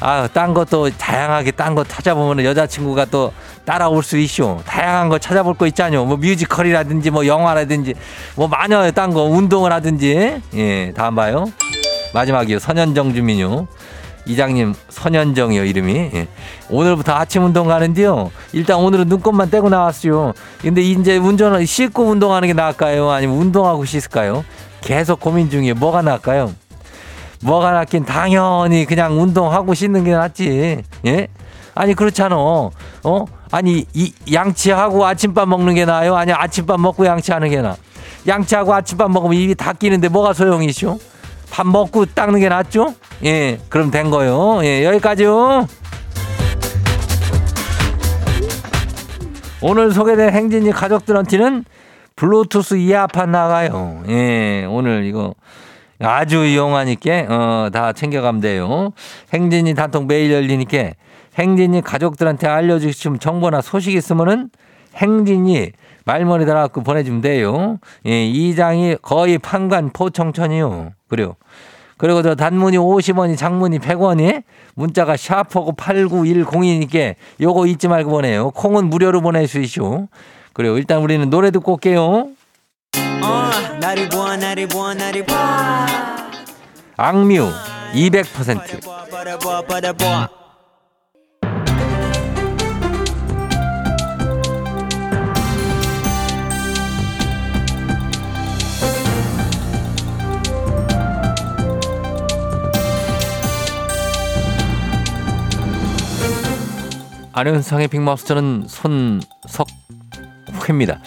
[0.00, 3.32] 아, 딴 것도 다양하게 딴 거 찾아보면 여자친구가 또
[3.64, 4.60] 따라올 수 있쇼.
[4.66, 6.04] 다양한 거 찾아볼 거 있잖요.
[6.04, 7.94] 뭐 뮤지컬이라든지 뭐 영화라든지
[8.34, 10.42] 뭐 마녀 딴 거 운동을 하든지.
[10.56, 11.46] 예, 다음 봐요.
[12.12, 12.58] 마지막이요.
[12.58, 13.66] 선현정 주민요.
[14.26, 16.28] 이장님 선현정이요 이름이 예.
[16.70, 22.54] 오늘부터 아침 운동 가는데요 일단 오늘은 눈곱만 떼고 나왔어요 근데 이제 운전을 씻고 운동하는 게
[22.54, 24.44] 나을까요 아니면 운동하고 씻을까요
[24.80, 26.54] 계속 고민 중이에요 뭐가 나을까요
[27.44, 30.82] 뭐가 낫긴 당연히 그냥 운동하고 씻는 게 낫지.
[31.06, 31.28] 예?
[31.74, 32.36] 아니 그렇잖아.
[32.36, 33.24] 어?
[33.50, 36.16] 아니 이 양치하고 아침밥 먹는 게 나아요?
[36.16, 37.76] 아니 아침밥 먹고 양치하는 게 나아?
[38.26, 40.98] 양치하고 아침밥 먹으면 입이 다 끼는데 뭐가 소용이쇼?
[41.54, 42.96] 밥 먹고 닦는 게 낫죠?
[43.24, 44.58] 예, 그럼 된 거요.
[44.64, 45.68] 예, 여기까지요.
[49.62, 51.64] 오늘 소개된 행진이 가족들한테는
[52.16, 54.02] 블루투스 이어팟 나가요.
[54.08, 55.36] 예, 오늘 이거
[56.00, 58.90] 아주 이용하니까 어, 다 챙겨가면 돼요.
[59.32, 60.90] 행진이 단통 매일 열리니까
[61.38, 64.50] 행진이 가족들한테 알려주시면 정보나 소식 있으면은
[64.96, 65.70] 행진이
[66.04, 67.78] 말머리 달아갖고 보내주면 돼요.
[68.06, 70.92] 예, 이 장이 거의 판관 포청천이요.
[71.08, 71.36] 그래요.
[71.96, 74.42] 그리고 저 단문이 50원이 장문이 100원이
[74.74, 78.50] 문자가 샤프고 8910이니까 요거 잊지 말고 보내요.
[78.50, 80.08] 콩은 무료로 보낼 수 있쇼.
[80.52, 80.76] 그래요.
[80.76, 82.02] 일단 우리는 노래 듣고 올게요.
[82.02, 82.26] 어,
[86.96, 87.50] 악뮤
[87.94, 90.43] 200%
[107.34, 108.66] 아 안윤상의 빅마우스는
[110.46, 111.00] 손석회입니다.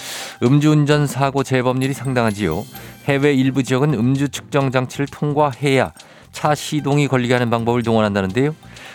[0.43, 2.65] 음주운전 사고 재범률이 상당하지요.
[3.05, 5.93] 해외 일부 지역은 음주 측정 장치를 통과해야
[6.33, 8.53] 차 시동이 걸리게 하는 방법을 동원한다는데요.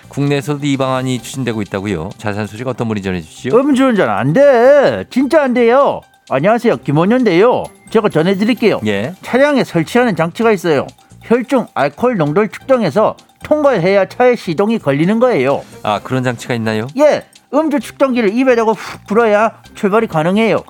[0.09, 2.11] 국내에서도 이 방안이 추진되고 있다고요.
[2.19, 3.57] 자세한 소식 어떤 분이 전해주시죠?
[3.57, 5.07] 음주운전 안 돼.
[5.09, 6.03] 진짜 안 돼요.
[6.29, 6.77] 안녕하세요.
[6.79, 7.65] 김원현인데요.
[7.89, 8.81] 제가 전해드릴게요.
[8.87, 9.15] 예.
[9.23, 10.87] 차량에 설치하는 장치가 있어요.
[11.23, 15.63] 혈중 알코올 농도를 측정해서 통과를 해야 차의 시동이 걸리는 거예요.
[15.83, 16.87] 아 그런 장치가 있나요?
[16.99, 17.25] 예.
[17.55, 20.63] 음주 측정기를 입에 대고 훅 불어야 출발이 가능해요.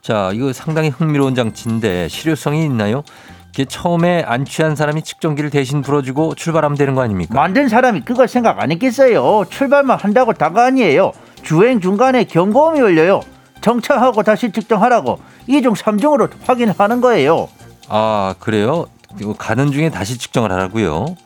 [0.00, 3.02] 자 이거 상당히 흥미로운 장치인데 실효성이 있나요?
[3.50, 7.34] 이게 처음에 안 취한 사람이 측정기를 대신 불어주고 출발하면 되는 거 아닙니까?
[7.34, 9.44] 만든 사람이 그걸 생각 안 했겠어요.
[9.50, 11.12] 출발만 한다고 다가 아니에요.
[11.42, 13.20] 주행 중간에 경고음이 울려요.
[13.60, 17.48] 정차하고 다시 측정하라고 이중삼중으로 확인하는 거예요.
[17.88, 18.86] 아 그래요?
[19.20, 21.16] 이거 가는 중에 다시 측정을 하라고요.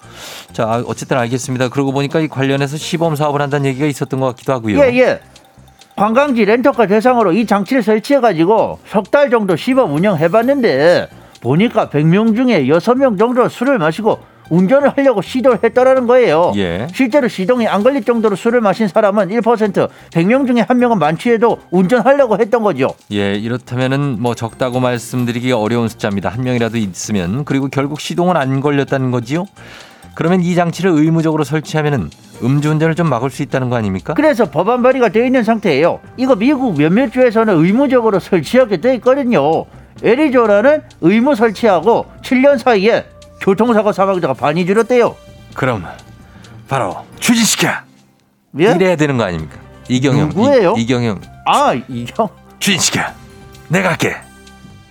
[0.52, 1.68] 자 어쨌든 알겠습니다.
[1.68, 4.78] 그러고 보니까 이 관련해서 시범 사업을 한다는 얘기가 있었던 것 같기도 하고요.
[4.80, 5.20] 예, 예.
[5.96, 11.08] 관광지 렌터카 대상으로 이 장치를 설치해가지고 석 달 정도 시범 운영해봤는데
[11.40, 14.18] 보니까 100명 중에 6명 정도 술을 마시고
[14.50, 16.52] 운전을 하려고 시도를 했다라는 거예요.
[16.56, 16.86] 예.
[16.92, 22.38] 실제로 시동이 안 걸릴 정도로 술을 마신 사람은 1%, 100명 중에 한 명은 만취해도 운전하려고
[22.38, 22.94] 했던 거죠.
[23.12, 26.28] 예, 이렇다면은 뭐 적다고 말씀드리기 어려운 숫자입니다.
[26.28, 29.46] 한 명이라도 있으면 그리고 결국 시동은 안 걸렸다는 거지요.
[30.14, 32.08] 그러면 이 장치를 의무적으로 설치하면은
[32.42, 34.14] 음주운전을 좀 막을 수 있다는 거 아닙니까?
[34.14, 36.00] 그래서 법안 발의가 되어 있는 상태예요.
[36.16, 39.66] 이거 미국 몇몇 주에서는 의무적으로 설치하게 되어 있거든요.
[40.02, 43.04] 애리조나는 의무 설치하고 7년 사이에
[43.50, 45.14] 교통사고 사망자가 반이 줄었대요.
[45.54, 45.84] 그럼
[46.68, 47.68] 바로 추진시켜.
[48.58, 48.72] 예?
[48.72, 49.56] 이래야 되는 거 아닙니까?
[49.88, 50.30] 이경영.
[50.30, 50.74] 누구예요?
[50.76, 51.20] 이, 이경영.
[51.46, 52.28] 아, 이형.
[52.58, 53.02] 추진시켜.
[53.68, 54.16] 내가 할게.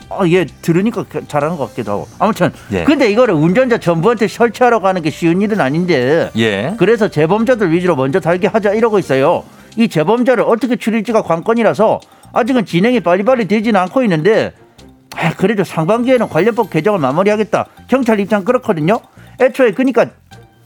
[0.10, 2.08] 아, 얘 들으니까 그- 잘하는 것 같기도 하고.
[2.18, 2.86] 아무튼 예.
[2.86, 6.76] 근데 이거를 운전자 전부한테 설치하라고 하는 게 쉬운 일은 아닌데 예.
[6.78, 9.44] 그래서 재범자들 위주로 먼저 달게 하자 이러고 있어요.
[9.76, 12.00] 이 재범자를 어떻게 추릴지가 관건이라서
[12.32, 14.54] 아직은 진행이 빨리빨리 되지는 않고 있는데
[15.16, 17.66] 아, 그래도 상반기에는 관련법 개정을 마무리하겠다.
[17.88, 19.00] 경찰 입장 그렇거든요.
[19.40, 20.08] 애초에 그러니까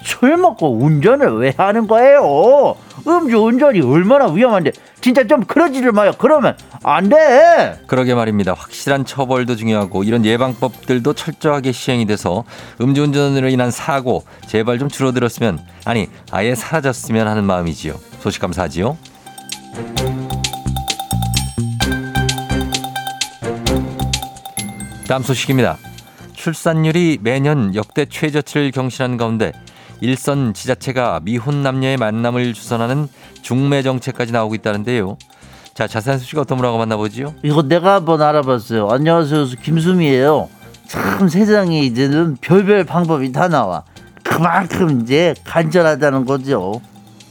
[0.04, 2.76] 술 먹고 운전을 왜 하는 거예요?
[3.08, 6.12] 음주 운전이 얼마나 위험한데 진짜 좀 그러지를 마요.
[6.18, 7.80] 그러면 안 돼.
[7.88, 8.54] 그러게 말입니다.
[8.54, 12.44] 확실한 처벌도 중요하고 이런 예방법들도 철저하게 시행이 돼서
[12.82, 17.96] 음주 운전으로 인한 사고 제발 좀 줄어들었으면 아니 아예 사라졌으면 하는 마음이지요.
[18.20, 18.98] 소식 감사하지요.
[25.10, 25.80] 다음 소식입니다.
[26.36, 29.52] 출산율이 매년 역대 최저치를 경신하는 가운데
[30.02, 33.08] 일선 지자체가 미혼 남녀의 만남을 주선하는
[33.42, 35.18] 중매 정책까지 나오고 있다는데요.
[35.74, 37.34] 자, 자세한 소식 어떤 분하고 만나보지요?
[37.42, 38.88] 이거 내가 한번 알아봤어요.
[38.88, 39.46] 안녕하세요.
[39.64, 40.48] 김수미예요.
[40.86, 43.86] 참 세상에 이제는 별별 방법이 다 나와.
[44.24, 46.82] 그만큼 이제 간절하다는 거죠.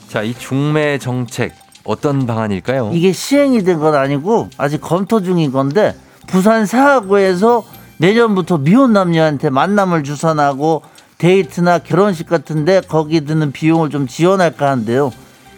[0.09, 2.91] 자, 이 중매 정책 어떤 방안일까요?
[2.93, 5.95] 이게 시행이 된 건 아니고 아직 검토 중인 건데
[6.29, 7.65] 부산 사하구에서
[7.99, 10.83] 내년부터 미혼 남녀한테 만남을 주선하고
[11.19, 15.11] 데이트나 결혼식 같은데 거기 드는 비용을 좀 지원할까 한데요.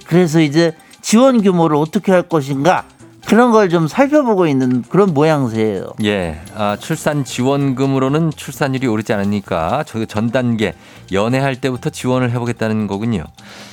[0.06, 2.84] 그래서 이제 지원 규모를 어떻게 할 것인가
[3.26, 5.92] 그런 걸 좀 살펴보고 있는 그런 모양새예요.
[6.04, 10.74] 예, 아, 출산 지원금으로는 출산율이 오르지 않으니까 저전 단계
[11.12, 13.24] 연애할 때부터 지원을 해보겠다는 거군요.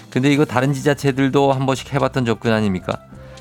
[0.10, 3.00] 근데 이거 다른 지자체들도 한 번씩 해봤던 접근 아닙니까?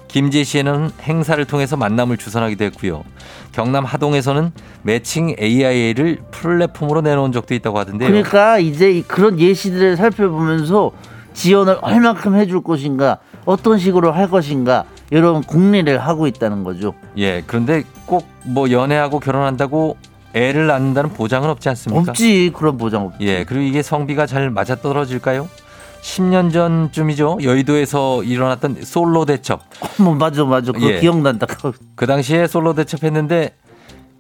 [0.09, 3.05] 김제시에는 행사를 통해서 만남을 주선하기도 했고요.
[3.53, 8.09] 경남 하동에서는 매칭 AI를 플랫폼으로 내놓은 적도 있다고 하던데요.
[8.09, 10.93] 그러니까 이제 이 그런 예시들을 살펴보면서
[11.35, 16.95] 지원을 얼마큼 해줄 것인가 어떤 식으로 할 것인가 이런 국리를 하고 있다는 거죠.
[17.19, 19.97] 예, 그런데 꼭 뭐 연애하고 결혼한다고
[20.35, 22.11] 애를 낳는다는 보장은 없지 않습니까?
[22.11, 23.27] 없지 그런 보장 없지.
[23.27, 25.49] 예, 그리고 이게 성비가 잘 맞아 떨어질까요?
[26.11, 27.39] 10년 전쯤이죠.
[27.43, 29.61] 여의도에서 일어났던 솔로 대첩.
[29.99, 31.01] 뭐 맞아 맞아 그거 예.
[31.01, 31.47] 기억난다.
[31.97, 33.51] 그 당시에 솔로 대첩했는데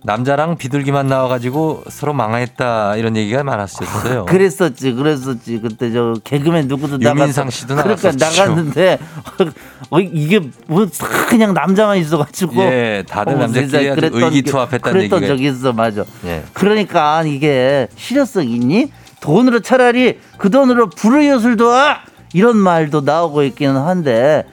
[0.02, 4.24] 남자랑 비둘기만 나와가지고 서로 망했다 이런 얘기가 많았었어요.
[4.26, 7.50] 그랬었지 그랬었지 그때 저 개그맨 누구도 유민상 나갔어.
[7.50, 8.42] 씨도 그러니까 나갔었죠.
[8.42, 8.98] 나갔는데
[9.90, 15.34] 어, 이게 뭐다 그냥 남자만 있어가지고 예, 다들 어머, 남자끼리 그랬던 의기투합했다는 게- 그랬던 얘기가
[15.36, 16.04] 적이 있어 맞아.
[16.24, 16.42] 예.
[16.52, 18.90] 그러니까 이게 실효성 있니?
[19.26, 21.98] 돈으로 차라리 그 돈으로 불우이웃을 도와
[22.32, 24.44] 이런 말도 나오고 있기는 한데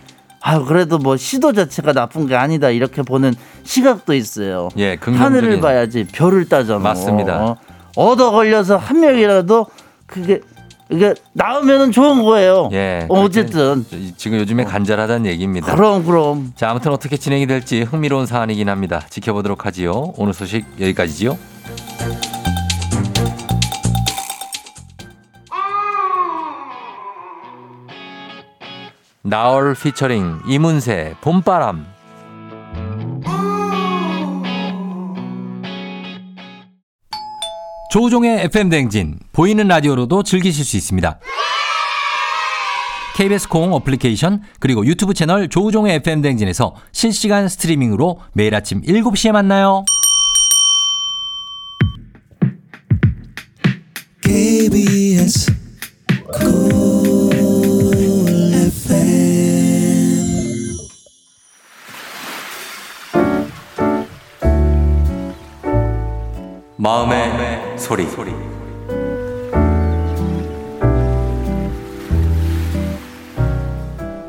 [0.41, 4.69] 아 그래도 뭐 시도 자체가 나쁜 게 아니다 이렇게 보는 시각도 있어요.
[4.77, 6.79] 예, 긍정적인- 하늘을 봐야지 별을 따잖아.
[6.79, 7.37] 맞습니다.
[7.45, 7.57] 어?
[7.95, 9.67] 얻어 걸려서 한 명이라도
[10.07, 10.41] 그게
[10.89, 12.69] 이게 나오면은 좋은 거예요.
[12.73, 13.85] 예, 어, 어쨌든
[14.17, 15.73] 지금 요즘에 간절하다는 얘기입니다.
[15.75, 19.01] 그럼 그럼 자, 아무튼 어떻게 진행이 될지 흥미로운 사안이긴 합니다.
[19.09, 20.13] 지켜보도록 하지요.
[20.17, 21.37] 오늘 소식 여기까지지요.
[29.25, 31.85] 나얼 피처링 이문세 봄바람
[37.89, 41.19] 조우종의 FM 댕진 보이는 라디오로도 즐기실 수 있습니다.
[43.15, 49.85] KBS 콩 어플리케이션 그리고 유튜브 채널 조우종의 FM 댕진에서 실시간 스트리밍으로 매일 아침 7시에 만나요.
[66.83, 68.05] 마음의 소리.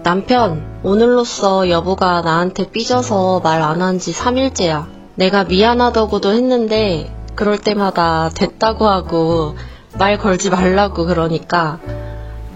[0.05, 4.87] 남편, 오늘로써 여보가 나한테 삐져서 말 안 한 지 3일째야.
[5.17, 9.57] 내가 미안하다고도 했는데, 그럴 때마다 됐다고 하고,
[9.99, 11.81] 말 걸지 말라고 그러니까,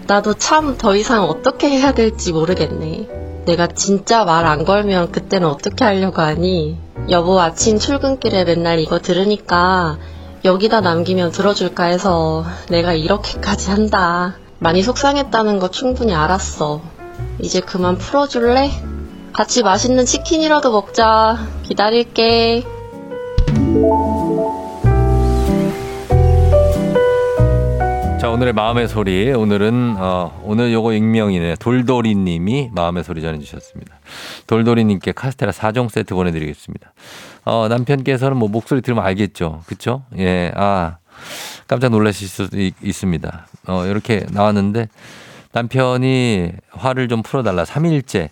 [0.07, 3.28] 나도 참 더 이상 어떻게 해야 될지 모르겠네.
[3.49, 6.77] 내가 진짜 말 안 걸면 그때는 어떻게 하려고 하니?
[7.09, 9.97] 여보 아침 출근길에 맨날 이거 들으니까,
[10.45, 14.35] 여기다 남기면 들어줄까 해서 내가 이렇게까지 한다.
[14.59, 16.81] 많이 속상했다는 거 충분히 알았어.
[17.39, 18.69] 이제 그만 풀어줄래?
[19.33, 21.39] 같이 맛있는 치킨이라도 먹자.
[21.63, 22.63] 기다릴게.
[28.19, 33.97] 자 오늘의 마음의 소리 오늘은 어, 오늘 요거 익명이네 돌돌이님이 마음의 소리 전해주셨습니다.
[34.45, 36.91] 돌돌이님께 카스테라 4종 세트 보내드리겠습니다.
[37.45, 40.03] 어, 남편께서는 뭐 목소리 들으면 알겠죠, 그렇죠?
[40.17, 40.97] 예, 아
[41.67, 43.47] 깜짝 놀라실 수도 있, 있습니다.
[43.67, 44.89] 어, 이렇게 나왔는데
[45.53, 47.63] 남편이 화를 좀 풀어달라.
[47.63, 48.31] 3일째.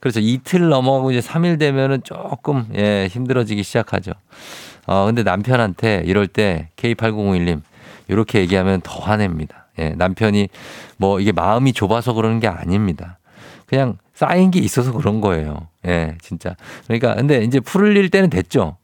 [0.00, 4.12] 그래서 이틀 넘어가고 이제 3일 되면은 조금, 예, 힘들어지기 시작하죠.
[4.86, 7.60] 어, 근데 남편한테 이럴 때 K8001님,
[8.08, 9.66] 이렇게 얘기하면 더 화냅니다.
[9.78, 10.48] 예, 남편이
[10.96, 13.18] 뭐 이게 마음이 좁아서 그러는 게 아닙니다.
[13.66, 15.68] 그냥 쌓인 게 있어서 그런 거예요.
[15.86, 16.54] 예, 진짜.
[16.86, 18.76] 그러니까 근데 이제 풀릴 때는 됐죠.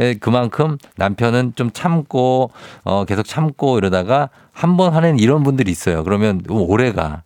[0.00, 2.50] 예, 그만큼 남편은 좀 참고
[2.84, 6.02] 어 계속 참고 이러다가 한 번 화내는 이런 분들이 있어요.
[6.04, 7.22] 그러면 오래 가.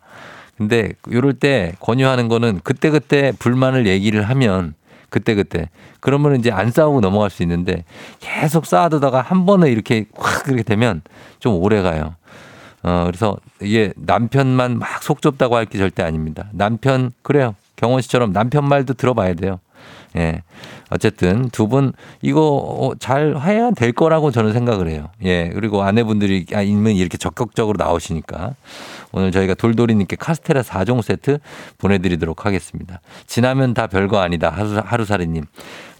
[0.56, 4.74] 근데 이럴 때 권유하는 거는 그때그때 불만을 얘기를 하면
[5.14, 5.68] 그때 그때
[6.00, 7.84] 그러면 이제 안 싸우고 넘어갈 수 있는데
[8.18, 11.02] 계속 쌓아두다가 한 번에 이렇게 확 그렇게 되면
[11.38, 12.16] 좀 오래 가요.
[12.82, 16.48] 어, 그래서 이게 남편만 막 속 좁다고 할 게 절대 아닙니다.
[16.52, 17.54] 남편, 그래요.
[17.76, 19.60] 경원 씨처럼 남편 말도 들어봐야 돼요.
[20.16, 20.42] 예.
[20.90, 25.08] 어쨌든 두 분 이거 어, 잘 해야 될 거라고 저는 생각을 해요.
[25.24, 25.48] 예.
[25.50, 28.54] 그리고 아내분들이 아, 있는 이렇게 적극적으로 나오시니까
[29.12, 31.38] 오늘 저희가 돌돌이님께 카스테라 4종 세트
[31.78, 33.00] 보내드리도록 하겠습니다.
[33.26, 34.50] 지나면 다 별거 아니다.
[34.50, 35.44] 하루, 하루살이님.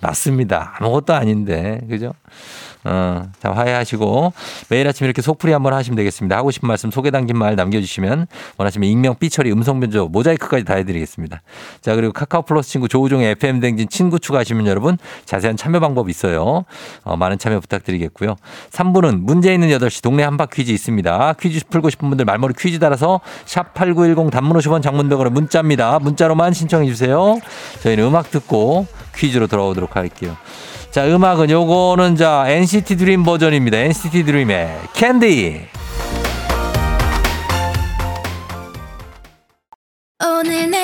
[0.01, 0.75] 맞습니다.
[0.79, 1.81] 아무것도 아닌데.
[1.89, 2.13] 그죠?
[2.85, 4.33] 어, 자, 화해하시고
[4.69, 6.37] 매일 아침 이렇게 속풀이 한번 하시면 되겠습니다.
[6.37, 8.27] 하고 싶은 말씀 소개 담긴 말 남겨주시면
[8.59, 11.43] 원하시면 익명, 삐처리, 음성 변조, 모자이크까지 다 해드리겠습니다.
[11.81, 16.65] 자, 그리고 카카오 플러스 친구 조우종의 FM 댕진 친구 추가하시면 여러분 자세한 참여 방법 있어요.
[17.05, 18.37] 어, 많은 참여 부탁드리겠고요.
[18.71, 21.35] 3부는 문제 있는 8시 동네 한바 퀴즈 있습니다.
[21.41, 25.99] 퀴즈 풀고 싶은 분들 말머리 퀴즈 달아서 샵 8910 단문 50원 장문 100원의 문자입니다.
[26.01, 27.39] 문자로만 신청해 주세요.
[27.83, 30.37] 저희는 음악 듣고 퀴즈로 돌아오도록 할게요.
[30.95, 33.79] 자, 음악은 요거는 자, NCT 드림 버전입니다.
[33.79, 35.67] NCT 드림의 캔디.
[40.25, 40.84] 오늘 내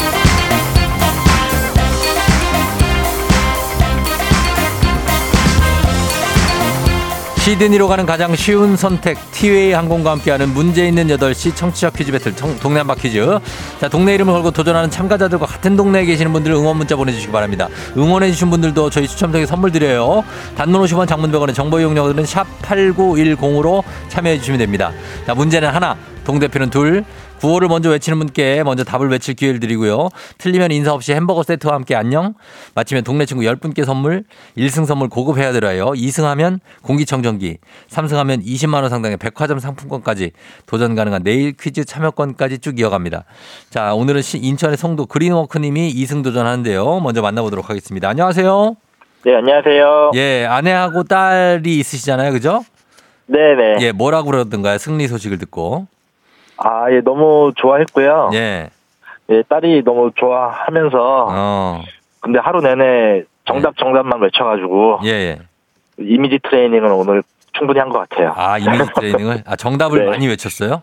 [7.45, 12.55] 시드니로 가는 가장 쉬운 선택 티웨이 항공과 함께하는 문제 있는 8시 청취자 퀴즈 배틀 청-
[12.59, 13.39] 동네 한바 퀴즈.
[13.79, 17.67] 자 동네 이름을 걸고 도전하는 참가자들과 같은 동네에 계시는 분들 응원 문자 보내주시기 바랍니다.
[17.97, 20.23] 응원해 주신 분들도 저희 추첨 통해 선물 드려요.
[20.55, 24.91] 단문 50원 장문 100원의 정보 이용료들은 샵 8910으로 참여해 주시면 됩니다.
[25.25, 25.97] 자 문제는 하나.
[26.23, 27.03] 동대표는 둘
[27.41, 30.09] 구호를 먼저 외치는 분께 먼저 답을 외칠 기회를 드리고요.
[30.37, 32.35] 틀리면 인사 없이 햄버거 세트와 함께 안녕.
[32.75, 34.25] 마치면 동네 친구 10분께 선물,
[34.57, 37.57] 1승 선물 고급 헤어드라이어, 2승 하면 공기청정기,
[37.89, 40.31] 3승 하면 20만 원 상당의 백화점 상품권까지
[40.67, 43.23] 도전 가능한 내일 퀴즈 참여권까지 쭉 이어갑니다.
[43.71, 46.99] 자, 오늘은 시- 인천의 성도 그린워크 님이 2승 도전하는데요.
[46.99, 48.07] 먼저 만나보도록 하겠습니다.
[48.07, 48.75] 안녕하세요.
[49.25, 50.11] 네, 안녕하세요.
[50.13, 52.33] 예, 아내하고 딸이 있으시잖아요.
[52.33, 52.63] 그죠?
[53.25, 53.77] 네네.
[53.79, 54.77] 예, 뭐라고 그러던가요?
[54.77, 55.87] 승리 소식을 듣고.
[56.63, 58.29] 아, 예, 너무 좋아했고요.
[58.33, 58.69] 예.
[59.29, 61.83] 예, 딸이 너무 좋아하면서, 어.
[62.19, 65.39] 근데 하루 내내 정답, 정답만 외쳐가지고, 예, 예.
[65.99, 68.33] 이미지 트레이닝을 오늘 충분히 한 것 같아요.
[68.35, 69.43] 아, 이미지 트레이닝을?
[69.45, 70.11] 아, 정답을 네.
[70.11, 70.81] 많이 외쳤어요?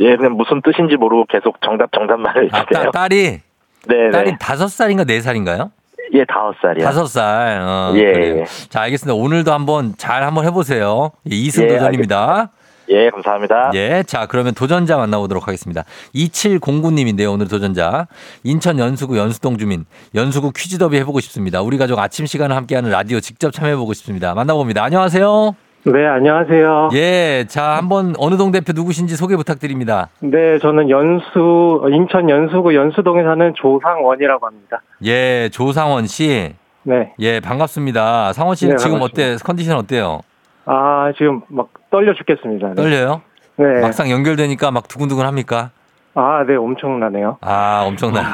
[0.00, 2.64] 예, 그냥 무슨 뜻인지 모르고 계속 정답 정답만 아, 해주세요.
[2.72, 3.40] 따, 딸이
[3.86, 4.36] 네, 딸이 네.
[4.40, 5.70] 다섯 살인가 네 살인가요?
[6.12, 6.84] 예, 다섯 살이요.
[6.84, 7.60] 다섯 살.
[7.60, 8.00] 어, 예.
[8.40, 8.44] 예.
[8.68, 9.14] 자, 알겠습니다.
[9.14, 11.10] 오늘도 한번 잘 한번 해보세요.
[11.30, 12.50] 예, 이승 예, 도전입니다.
[12.90, 13.70] 예, 감사합니다.
[13.74, 15.84] 예, 자, 그러면 도전자 만나보도록 하겠습니다.
[16.14, 18.06] 2709님인데요, 오늘 도전자.
[18.42, 21.62] 인천 연수구 연수동 주민, 연수구 퀴즈 더비 해보고 싶습니다.
[21.62, 24.34] 우리 가족 아침 시간을 함께하는 라디오 직접 참여해보고 싶습니다.
[24.34, 24.82] 만나봅니다.
[24.84, 25.56] 안녕하세요.
[25.86, 26.88] 네, 안녕하세요.
[26.94, 30.08] 예, 자, 한번 어느 동 대표 누구신지 소개 부탁드립니다.
[30.20, 34.80] 네, 저는 연수, 어, 인천 연수구 연수동에 사는 조상원이라고 합니다.
[35.04, 36.54] 예, 조상원 씨.
[36.84, 37.12] 네.
[37.18, 38.32] 예, 반갑습니다.
[38.32, 39.32] 상원 씨는 네, 지금 반갑습니다.
[39.34, 39.44] 어때?
[39.44, 40.20] 컨디션 어때요?
[40.66, 42.68] 아, 지금 막 떨려 죽겠습니다.
[42.70, 42.74] 네.
[42.74, 43.22] 떨려요?
[43.56, 43.80] 네.
[43.80, 45.70] 막상 연결되니까 막 두근두근 합니까?
[46.16, 47.38] 아, 네, 엄청나네요.
[47.40, 48.26] 아, 엄청나요.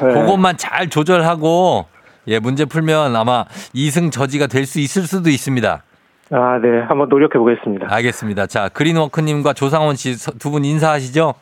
[0.00, 0.14] 네.
[0.14, 1.84] 그것만 잘 조절하고
[2.28, 3.44] 예, 문제 풀면 아마
[3.74, 5.82] 이승 저지가 될 수 있을 수도 있습니다.
[6.30, 7.88] 아, 네, 한번 노력해 보겠습니다.
[7.90, 8.46] 알겠습니다.
[8.46, 11.34] 자, 그린워크님과 조상원 씨 두 분 인사하시죠?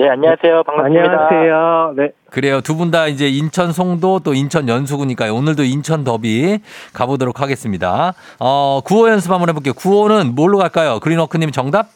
[0.00, 0.62] 예, 안녕하세요.
[0.62, 1.02] 반갑습니다.
[1.12, 1.94] 안녕하세요.
[1.96, 2.12] 네.
[2.30, 2.60] 그래요.
[2.62, 5.34] 두 분 다 이제 인천 송도 또 인천 연수구니까요.
[5.34, 6.60] 오늘도 인천 더비
[6.94, 8.14] 가보도록 하겠습니다.
[8.38, 9.74] 어, 구호 연습 한번 해볼게요.
[9.74, 11.00] 구호는 뭘로 갈까요?
[11.00, 11.88] 그린워크님 정답?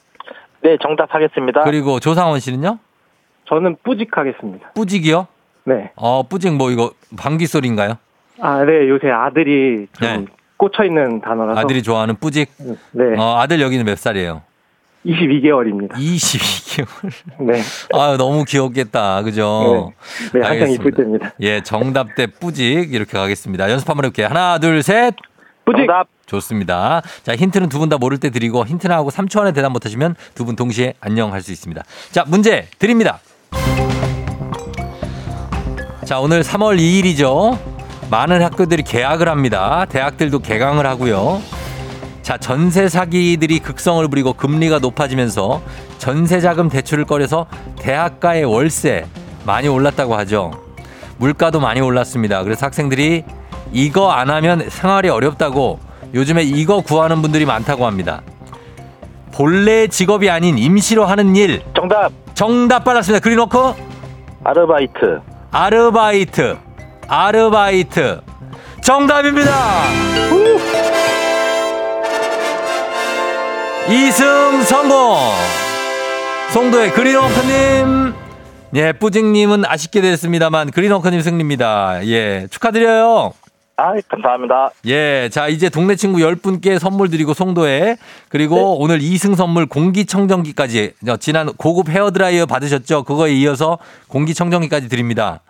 [0.63, 1.63] 네, 정답 하겠습니다.
[1.63, 2.79] 그리고 조상원 씨는요?
[3.49, 4.71] 저는 뿌직 하겠습니다.
[4.75, 5.27] 뿌직이요?
[5.65, 5.91] 네.
[5.97, 7.95] 어, 뿌직 뭐 이거 방귀 소리인가요?
[8.41, 10.25] 아, 네, 요새 아들이 좀 네.
[10.59, 11.59] 꽂혀 있는 단어라서.
[11.61, 12.51] 아들이 좋아하는 뿌직?
[12.93, 13.17] 네.
[13.19, 14.43] 어, 아들 여기는 몇 살이에요?
[15.07, 15.93] 22개월입니다.
[15.93, 16.87] 22개월.
[17.41, 17.61] 네.
[17.93, 19.23] 아 너무 귀엽겠다.
[19.23, 19.93] 그죠?
[20.33, 20.83] 네, 한창 알겠습니다.
[20.83, 21.33] 이쁠 때입니다.
[21.41, 23.71] 예, 정답 대 뿌직 이렇게 가겠습니다.
[23.71, 24.29] 연습 한번 해볼게요.
[24.29, 25.15] 하나, 둘, 셋.
[25.65, 25.79] 뿌직!
[25.87, 26.09] 정답.
[26.27, 27.03] 좋습니다.
[27.23, 29.85] 자, 힌트는 두 분 다 모를 때 드리고 힌트 나 하고 3초 안에 대답 못
[29.85, 31.83] 하시면 두 분 동시에 안녕 할 수 있습니다.
[32.13, 33.21] 자, 문제 드립니다.
[36.07, 37.59] 자, 오늘 3월 2일이죠.
[38.11, 39.87] 많은 학교들이 개학을 합니다.
[39.89, 41.41] 대학들도 개강을 하고요.
[42.25, 45.61] 자, 전세 사기들이 극성을 부리고 금리가 높아지면서
[45.99, 47.45] 전세 자금 대출을 꺼려서
[47.79, 49.05] 대학가의 월세
[49.45, 50.51] 많이 올랐다고 하죠.
[51.19, 52.43] 물가도 많이 올랐습니다.
[52.43, 53.25] 그래서 학생들이
[53.73, 55.79] 이거 안 하면 생활이 어렵다고
[56.15, 58.23] 요즘에 이거 구하는 분들이 많다고 합니다.
[59.31, 61.61] 본래 직업이 아닌 임시로 하는 일.
[61.77, 62.11] 정답.
[62.33, 63.23] 정답 빨랐습니다.
[63.23, 63.77] 그린워커
[64.45, 65.21] 아르바이트.
[65.51, 66.57] 아르바이트.
[67.07, 68.23] 아르바이트.
[68.83, 69.53] 정답입니다.
[73.91, 75.17] 이승 성공.
[76.53, 78.15] 송도의 그린워커님.
[78.77, 82.07] 예, 뿌직님은 아쉽게 됐습니다만 그린워커님 승리입니다.
[82.07, 83.35] 예, 축하드려요.
[83.77, 84.71] 아, 감사합니다.
[84.87, 87.97] 예, 자 이제 동네 친구 10분께 선물 드리고 송도에
[88.29, 93.03] 그리고 오늘 2승 선물 공기청정기까지 어, 지난 고급 헤어드라이어 받으셨죠?
[93.03, 93.79] 그거에 이어서
[94.09, 95.41] 공기청정기까지 드립니다.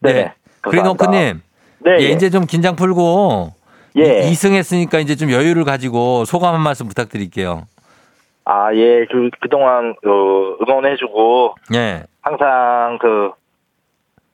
[0.00, 0.32] 네.
[0.62, 0.62] 감사합니다.
[0.62, 1.42] 그린워크님,
[1.84, 1.90] 네.
[1.98, 2.08] 예, 예.
[2.10, 3.52] 이제 좀 긴장 풀고
[3.96, 4.22] 예.
[4.22, 7.66] 2승 했으니까 이제 좀 여유를 가지고 소감 한 말씀 부탁드릴게요.
[8.44, 9.06] 아, 예.
[9.10, 13.30] 그, 그동안, 그, 응원해주고, 예, 항상 그,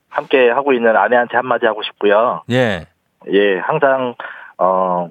[0.09, 2.41] 함께 하고 있는 아내한테 한마디 하고 싶고요.
[2.49, 2.87] 예,
[3.31, 4.15] 예, 항상,
[4.57, 5.09] 어,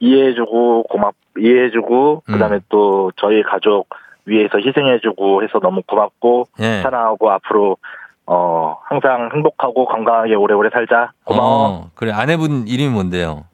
[0.00, 2.60] 이해해주고, 고맙, 이해해주고, 그 다음에 음.
[2.68, 3.88] 또 저희 가족
[4.26, 6.82] 위해서 희생해주고 해서 너무 고맙고, 예.
[6.82, 7.78] 사랑하고 앞으로,
[8.26, 11.12] 어, 항상 행복하고 건강하게 오래오래 살자.
[11.24, 11.68] 고마워.
[11.68, 13.44] 어, 그래 아내분 이름이 뭔데요?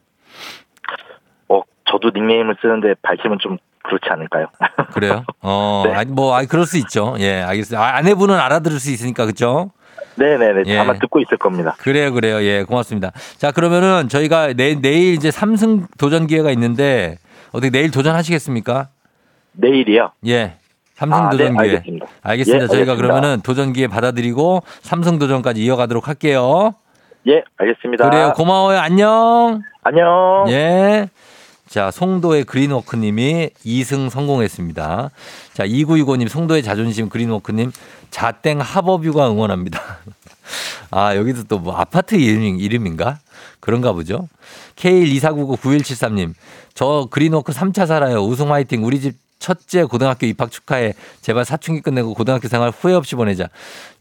[1.91, 4.47] 어, 저도 닉네임을 쓰는데 밝히면 좀 그렇지 않을까요?
[4.93, 5.24] 그래요?
[5.41, 5.95] 어, 네.
[5.95, 7.16] 아니 뭐, 아니 그럴 수 있죠.
[7.18, 7.82] 예, 알겠습니다.
[7.82, 9.70] 아, 아내분은 알아들을 수 있으니까 그죠?
[10.16, 10.62] 네네네.
[10.66, 10.78] 예.
[10.78, 11.76] 아마 듣고 있을 겁니다.
[11.78, 12.43] 그래요, 그래요.
[12.43, 13.12] 예, 고맙습니다.
[13.38, 17.16] 자, 그러면은 저희가 내, 내일 이제 삼승 도전 기회가 있는데
[17.53, 18.88] 어떻게 내일 도전하시겠습니까?
[19.53, 20.12] 내일이요.
[20.26, 20.57] 예.
[20.95, 21.76] 삼승 아, 도전 네, 기회.
[21.76, 22.07] 알겠습니다.
[22.22, 22.64] 알겠습니다.
[22.64, 22.97] 예, 저희가 알겠습니다.
[22.97, 26.74] 그러면은 도전 기회 받아들이고 삼승 도전까지 이어가도록 할게요.
[27.28, 28.09] 예, 알겠습니다.
[28.11, 28.32] 그래요.
[28.36, 28.78] 고마워요.
[28.78, 29.62] 안녕.
[29.82, 30.45] 안녕.
[30.49, 31.09] 예.
[31.71, 35.11] 자, 송도의 그린워크님이 2승 성공했습니다.
[35.55, 37.71] 자, 2965님, 송도의 자존심 그린워크님,
[38.11, 39.81] 자땡 하버뷰가 응원합니다.
[40.91, 43.21] 아, 여기도 또 뭐 아파트 이름, 이름인가?
[43.61, 44.27] 그런가 보죠.
[44.75, 46.35] K124999173님,
[46.75, 48.25] 저 그린워크 3차 살아요.
[48.25, 48.85] 우승 화이팅.
[48.85, 50.95] 우리 집 첫째 고등학교 입학 축하해.
[51.21, 53.49] 제발 사춘기 끝내고 고등학교 생활 후회 없이 보내자.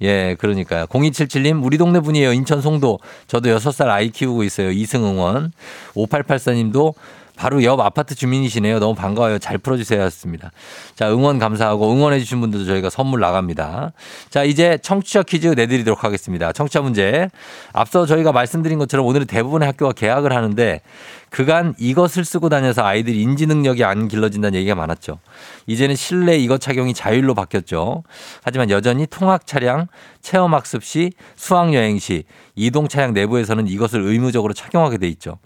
[0.01, 0.88] 예, 그러니까요.
[0.88, 2.34] 0277님, 우리 동네 분이에요.
[2.34, 2.99] 인천 송도.
[3.28, 4.72] 저도 6살 아이 키우고 있어요.
[4.72, 5.53] 이승 응원.
[5.93, 6.95] 5884님도
[7.39, 8.79] 바로 옆 아파트 주민이시네요.
[8.79, 9.39] 너무 반가워요.
[9.39, 10.01] 잘 풀어주세요.
[10.01, 10.51] 하셨습니다.
[10.95, 13.93] 자, 응원 감사하고 응원해주신 분들도 저희가 선물 나갑니다.
[14.29, 16.51] 자, 이제 청취자 퀴즈 내드리도록 하겠습니다.
[16.51, 17.29] 청취자 문제.
[17.71, 20.81] 앞서 저희가 말씀드린 것처럼 오늘은 대부분의 학교가 개학을 하는데
[21.29, 25.19] 그간 이것을 쓰고 다녀서 아이들이 인지 능력이 안 길러진다는 얘기가 많았죠.
[25.65, 28.03] 이제는 실내 이것 착용이 자율로 바뀌었죠.
[28.43, 29.87] 하지만 여전히 통학 차량,
[30.21, 32.25] 체험 학습 시, 수학 여행 시,
[32.55, 35.37] 이동 차량 내부에서는 이것을 의무적으로 착용하게 돼 있죠.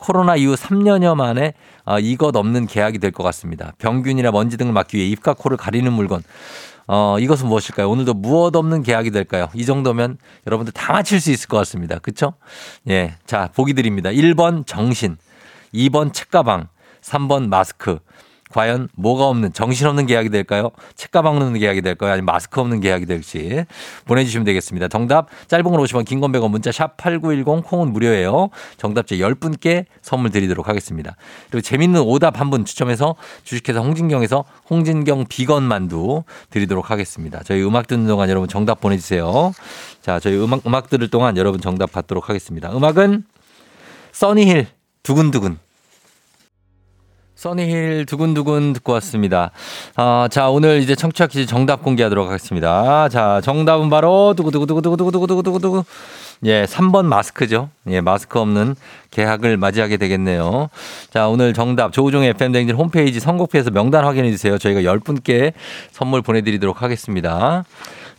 [0.00, 1.52] 코로나 이후 3년여 만에
[1.84, 3.72] 어, 이것 없는 계약이 될 것 같습니다.
[3.78, 6.22] 병균이나 먼지 등을 막기 위해 입과 코를 가리는 물건.
[6.86, 7.88] 어, 이것은 무엇일까요?
[7.88, 9.48] 오늘도 무엇 없는 계약이 될까요?
[9.54, 11.98] 이 정도면 여러분들 다 맞힐 수 있을 것 같습니다.
[11.98, 12.32] 그쵸?
[12.88, 13.14] 예.
[13.26, 14.10] 자, 보기 드립니다.
[14.10, 15.16] 1번 정신,
[15.74, 16.68] 2번 책가방,
[17.02, 17.98] 3번 마스크.
[18.52, 20.70] 과연 뭐가 없는 정신없는 계약이 될까요?
[20.96, 22.12] 책가방 없는 계약이 될까요?
[22.12, 23.64] 아니면 마스크 없는 계약이 될지
[24.06, 24.88] 보내주시면 되겠습니다.
[24.88, 28.50] 정답 짧은 걸 50원 긴 건 100원 문자 샵 8910 콩은 무료예요.
[28.76, 31.16] 정답자 10분께 선물 드리도록 하겠습니다.
[31.50, 37.40] 그리고 재밌는 오답 한 분 추첨해서 주식회사 홍진경에서 홍진경 비건 만두 드리도록 하겠습니다.
[37.44, 39.52] 저희 음악 듣는 동안 여러분 정답 보내주세요.
[40.02, 42.70] 자 저희 음악, 음악 들을 동안 여러분 정답 받도록 하겠습니다.
[42.72, 43.22] 음악은
[44.12, 44.66] 써니힐
[45.04, 45.58] 두근두근
[47.40, 49.50] 써니힐 두근두근 듣고 왔습니다.
[49.96, 53.08] 아, 자, 오늘 이제 청취자 퀴즈 정답 공개하도록 하겠습니다.
[53.08, 55.84] 자, 정답은 바로 두구두구두구두구두구두구두구두구.
[56.44, 57.70] 예, 3번 마스크죠.
[57.88, 58.76] 예, 마스크 없는
[59.10, 60.68] 개학을 맞이하게 되겠네요.
[61.08, 64.58] 자, 오늘 정답 조우종의 FM댕진 홈페이지 선곡표에서 명단 확인해 주세요.
[64.58, 65.54] 저희가 10분께
[65.92, 67.64] 선물 보내 드리도록 하겠습니다.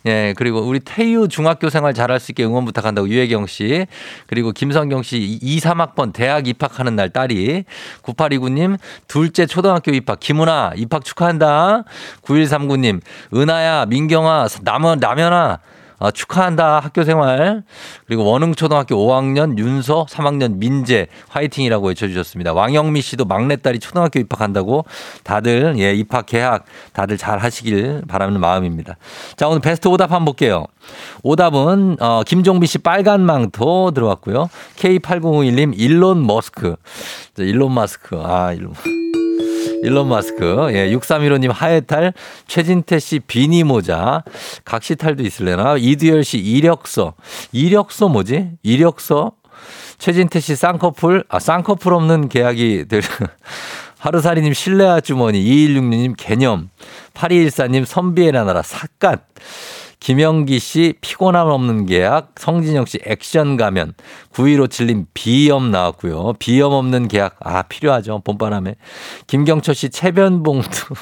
[0.06, 3.86] 예, 그리고 우리 태유 중학교 생활 잘할 수 있게 응원 부탁한다고 유혜경 씨.
[4.26, 7.64] 그리고 김성경 씨 2, 3학번 대학 입학하는 날 딸이.
[8.02, 10.20] 9829님 둘째 초등학교 입학.
[10.20, 11.84] 김은아 입학 축하한다.
[12.22, 13.00] 9139님
[13.34, 15.58] 은하야, 민경아, 남연, 남연아.
[16.02, 17.62] 아, 축하한다 학교 생활.
[18.06, 22.52] 그리고 원흥초등학교 5학년 윤서 3학년 민재 화이팅이라고 외쳐주셨습니다.
[22.54, 24.84] 왕영미 씨도 막내딸이 초등학교 입학한다고
[25.22, 28.96] 다들 예 입학 개학 다들 잘 하시길 바라는 마음입니다.
[29.36, 30.66] 자 오늘 베스트 오답 한번 볼게요.
[31.22, 34.50] 오답은 어, 김종비 씨 빨간 망토 들어왔고요.
[34.78, 36.74] K8051님 일론 머스크.
[37.36, 38.20] 자, 일론 마스크.
[38.20, 38.74] 아 일론
[39.82, 42.12] 일론 마스크, 예, 6315님 하회탈,
[42.46, 44.22] 최진태 씨 비니 모자,
[44.64, 47.14] 각시탈도 있을래나, 이두열 씨 이력서,
[47.50, 48.52] 이력서 뭐지?
[48.62, 49.32] 이력서?
[49.98, 53.02] 최진태 씨 쌍꺼풀, 아, 쌍꺼풀 없는 계약이 될,
[53.98, 56.70] 하루살이님 실내화 주머니, 2166님 개념,
[57.14, 59.20] 8214님 선비의 나라 삿갓,
[60.02, 63.94] 김영기 씨 피곤함 없는 계약, 성진영 씨 액션 가면,
[64.32, 66.32] 9157님 비염 나왔고요.
[66.40, 68.20] 비염 없는 계약, 아, 필요하죠.
[68.24, 68.74] 봄바람에.
[69.28, 70.94] 김경철 씨 체변 봉투.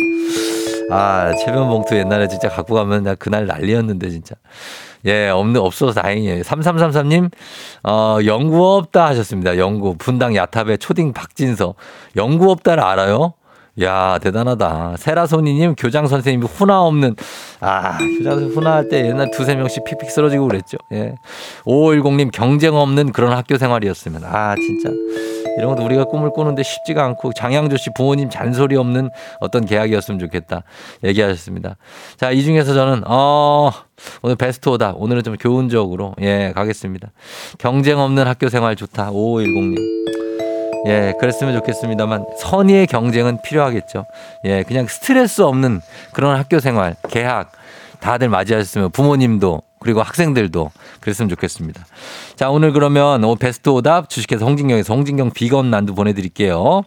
[0.90, 4.34] 아, 체변 봉투 옛날에 진짜 갖고 가면 나 그날 난리였는데, 진짜.
[5.04, 6.42] 예, 없는, 없어서 다행이에요.
[6.42, 7.30] 3333님,
[7.84, 9.58] 어, 연구 없다 하셨습니다.
[9.58, 9.98] 연구.
[9.98, 11.74] 분당 야탑의 초딩 박진서.
[12.16, 13.34] 연구 없다를 알아요?
[13.82, 14.94] 야 대단하다.
[14.98, 17.14] 세라소니님 교장 선생님이 훈화 없는
[17.60, 20.78] 아 교장 선생 훈화 할 때 옛날 두세 명씩 픽픽 쓰러지고 그랬죠.
[20.92, 21.14] 예.
[21.66, 24.88] 5510님 경쟁 없는 그런 학교 생활이었으면 아 진짜
[25.58, 29.10] 이런 것도 우리가 꿈을 꾸는데 쉽지가 않고 장양조 씨 부모님 잔소리 없는
[29.40, 30.62] 어떤 계약이었으면 좋겠다
[31.04, 31.76] 얘기하셨습니다.
[32.16, 33.70] 자 이 중에서 저는 어
[34.22, 37.08] 오늘 베스트 오다 오늘은 좀 교훈적으로 예 가겠습니다.
[37.58, 40.25] 경쟁 없는 학교 생활 좋다 5510님.
[40.86, 44.06] 예, 그랬으면 좋겠습니다만 선의의 경쟁은 필요하겠죠.
[44.44, 45.80] 예, 그냥 스트레스 없는
[46.12, 47.52] 그런 학교 생활, 개학
[48.00, 50.70] 다들 맞이하셨으면 부모님도 그리고 학생들도
[51.00, 51.84] 그랬으면 좋겠습니다.
[52.34, 56.82] 자, 오늘 그러면 오 베스트 오답 주식회사 홍진경에서 홍진경 비건 만두 보내드릴게요.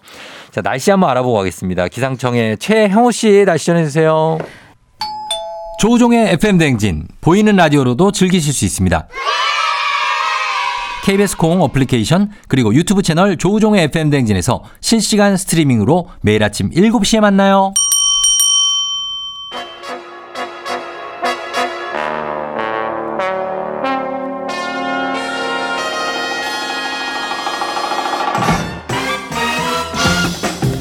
[0.51, 1.87] 자, 날씨 한번 알아보고 가겠습니다.
[1.87, 4.39] 기상청의 최형우 씨 날씨 전해주세요.
[5.79, 9.07] 조우종의 FM 댕진 보이는 라디오로도 즐기실 수 있습니다.
[11.09, 17.73] KBS 콩 어플리케이션 그리고 유튜브 채널 조우종의 FM 댕진에서 실시간 스트리밍으로 매일 아침 7시에 만나요.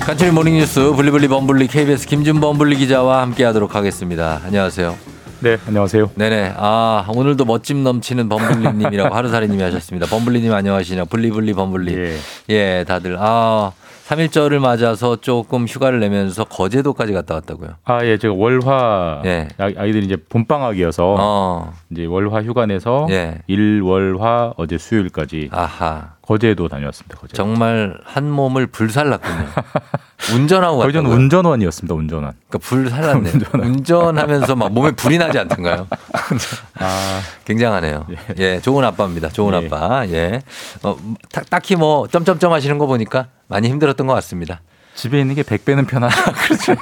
[0.00, 4.42] 간추린 morning 뉴스 블리블리 범블리 KBS 김준 범 블리 기자와 함께하도록 하겠습니다.
[4.44, 5.07] 안녕하세요.
[5.40, 6.10] 네, 안녕하세요.
[6.16, 6.54] 네네.
[6.56, 10.06] 아, 오늘도 멋짐 넘치는 범블리님이라고 하루살이님이 하셨습니다.
[10.08, 11.04] 범블리님 안녕하시냐.
[11.04, 11.94] 블리블리 범블리.
[11.96, 12.16] 예.
[12.50, 13.16] 예, 다들.
[13.20, 13.70] 아,
[14.08, 17.68] 3일절을 맞아서 조금 휴가를 내면서 거제도까지 갔다 왔다고요.
[17.84, 19.48] 아, 예, 제가 월화 예.
[19.58, 23.38] 아- 아이들이 이제 봄방학이어서 어, 이제 월화 휴가 내서 예.
[23.46, 26.14] 일, 월화 어제 수요일까지 아하.
[26.22, 27.16] 거제도 다녀왔습니다.
[27.18, 27.34] 거제.
[27.34, 29.46] 정말 한 몸을 불살랐군요.
[30.32, 31.10] 운전하고 거의 저는?
[31.10, 31.94] 운전원이었습니다.
[31.94, 32.32] 운전원.
[32.48, 33.30] 그러니까 불 살랐네.
[33.32, 33.62] 운전하고.
[33.64, 35.86] 운전하면서 막 몸에 불이 나지 않던가요?
[36.78, 38.06] 아, 굉장하네요.
[38.38, 39.28] 예, 좋은 아빠입니다.
[39.28, 39.66] 좋은 예.
[39.66, 40.06] 아빠.
[40.08, 40.42] 예.
[40.82, 40.96] 어,
[41.32, 44.60] 딱, 딱히 뭐 점점점 하시는 거 보니까 많이 힘들었던 것 같습니다.
[44.98, 46.32] 집에 있는 게 100배는 편하다.
[46.34, 46.74] 그렇죠.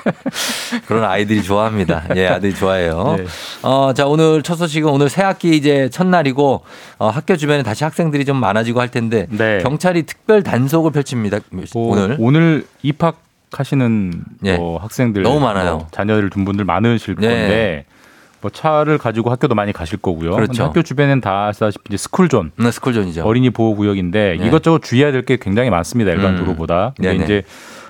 [0.87, 2.05] 그런 아이들이 좋아합니다.
[2.16, 3.16] 예, 아들이 좋아해요.
[3.18, 3.26] 예.
[3.61, 6.64] 어, 자, 오늘 첫 소식은 오늘 새 학기 이제 첫날이고
[6.99, 9.59] 어, 학교 주변에 다시 학생들이 좀 많아지고 할 텐데 네.
[9.62, 11.41] 경찰이 특별 단속을 펼칩니다.
[11.51, 12.16] 뭐, 오늘.
[12.18, 13.26] 오늘 입학
[13.59, 14.12] 하시는
[14.44, 14.57] 예.
[14.57, 15.76] 뭐 학생들 너무 많아요.
[15.78, 17.26] 뭐 자녀를 둔 분들 많으실 예.
[17.28, 17.84] 건데
[18.42, 20.32] 뭐 차를 가지고 학교도 많이 가실 거고요.
[20.32, 20.64] 그렇죠.
[20.64, 23.24] 학교 주변엔 다 아시다시피 이제 스쿨존 네, 스쿨존이죠.
[23.24, 24.46] 어린이 보호 구역인데 네.
[24.46, 26.12] 이것저것 주의해야 될 게 굉장히 많습니다.
[26.12, 26.38] 일반 음.
[26.44, 26.92] 도로보다.
[26.96, 27.24] 근데 네네.
[27.24, 27.42] 이제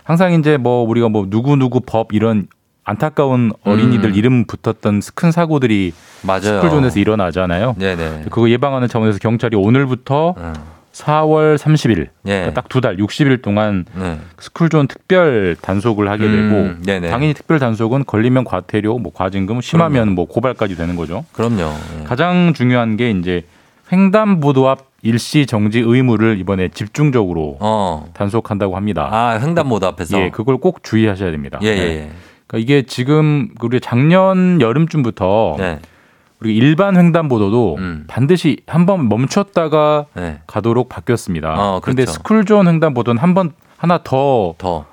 [0.04, 2.46] 항상 이제 뭐 우리가 뭐 누구 누구 법 이런
[2.84, 4.14] 안타까운 어린이들 음.
[4.14, 5.92] 이름 붙었던 큰 사고들이
[6.22, 6.40] 맞아요.
[6.42, 7.74] 스쿨존에서 일어나잖아요.
[7.76, 8.26] 네네.
[8.30, 10.54] 그거 예방하는 차원에서 경찰이 오늘부터 음.
[10.96, 12.52] 4월 30일 예.
[12.54, 14.18] 딱두 달 60일 동안 네.
[14.38, 17.10] 스쿨존 특별 단속을 하게 음, 되고 네네.
[17.10, 21.24] 당연히 특별 단속은 걸리면 과태료, 뭐 과징금, 심하면 뭐 고발까지 되는 거죠.
[21.32, 21.72] 그럼요.
[22.00, 22.04] 예.
[22.04, 23.44] 가장 중요한 게 이제
[23.92, 28.10] 횡단보도 앞 일시 정지 의무를 이번에 집중적으로 어.
[28.14, 29.08] 단속한다고 합니다.
[29.12, 30.20] 아, 횡단보도 앞에서.
[30.20, 31.60] 예, 그걸 꼭 주의하셔야 됩니다.
[31.62, 31.82] 예, 예, 네.
[31.82, 32.10] 예.
[32.46, 35.78] 그러니까 이게 지금 우리 작년 여름쯤부터 네.
[36.40, 38.04] 우리 일반 횡단보도도 음.
[38.08, 40.40] 반드시 한 번 멈췄다가 네.
[40.46, 41.54] 가도록 바뀌었습니다.
[41.56, 42.18] 어, 그런데 그렇죠.
[42.18, 44.84] 스쿨존 횡단보도는 한 번 하나 더좀 더.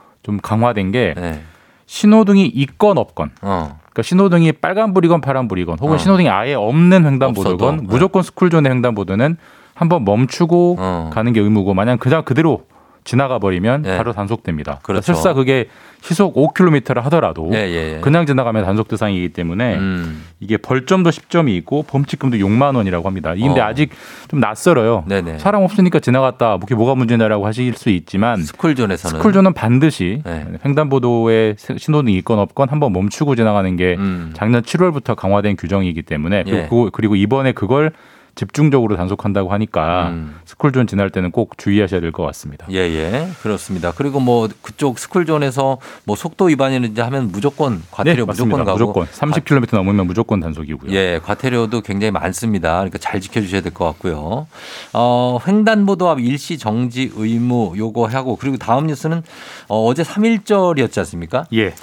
[0.41, 1.41] 강화된 게 네.
[1.85, 3.79] 신호등이 있건 없건 어.
[3.81, 5.97] 그러니까 신호등이 빨간불이건 파란불이건 혹은 어.
[5.97, 9.37] 신호등이 아예 없는 횡단보도건 없어도, 무조건 스쿨존의 횡단보도는
[9.75, 11.09] 한번 멈추고 어.
[11.13, 12.65] 가는 게 의무고 만약 그냥 그대로
[13.03, 13.97] 지나가 버리면 네.
[13.97, 14.79] 바로 단속됩니다.
[14.83, 15.13] 그러니까 그렇죠.
[15.13, 15.67] 설사 그게
[16.01, 17.99] 시속 5km를 하더라도 예, 예, 예.
[18.01, 20.23] 그냥 지나가면 단속 대상이기 때문에 음.
[20.41, 23.33] 이게 벌점도 10점이 있고 범칙금도 6만 원이라고 합니다.
[23.33, 23.65] 이근데 어.
[23.65, 23.91] 아직
[24.27, 25.05] 좀 낯설어요.
[25.07, 25.39] 네네.
[25.39, 26.47] 사람 없으니까 지나갔다.
[26.49, 30.45] 뭐 그게 뭐가 문제냐라고 하실 수 있지만 스쿨존에서는 스쿨존은 반드시 네.
[30.65, 34.33] 횡단보도에 신호등이 있건 없건 한번 멈추고 지나가는 게 음.
[34.35, 36.89] 작년 7월부터 강화된 규정이기 때문에 그리고, 예.
[36.91, 37.93] 그리고 이번에 그걸
[38.35, 40.35] 집중적으로 단속한다고 하니까 음.
[40.45, 42.65] 스쿨존 지날 때는 꼭 주의하셔야 될 것 같습니다.
[42.71, 43.27] 예, 예.
[43.41, 43.91] 그렇습니다.
[43.95, 48.31] 그리고 뭐 그쪽 스쿨존에서 뭐 속도 위반이는지 하면 무조건 과태료 네.
[48.31, 50.91] 무조건 가고 무조건 30km 넘으면 무조건 단속이고요.
[50.91, 52.73] 예, 과태료도 굉장히 많습니다.
[52.77, 54.47] 그러니까 잘 지켜 주셔야 될 것 같고요.
[54.93, 59.23] 어, 횡단보도 앞 일시 정지 의무 요거 하고 그리고 다음 뉴스는
[59.67, 61.45] 어, 어제 3.1절이었지 않습니까?
[61.53, 61.73] 예.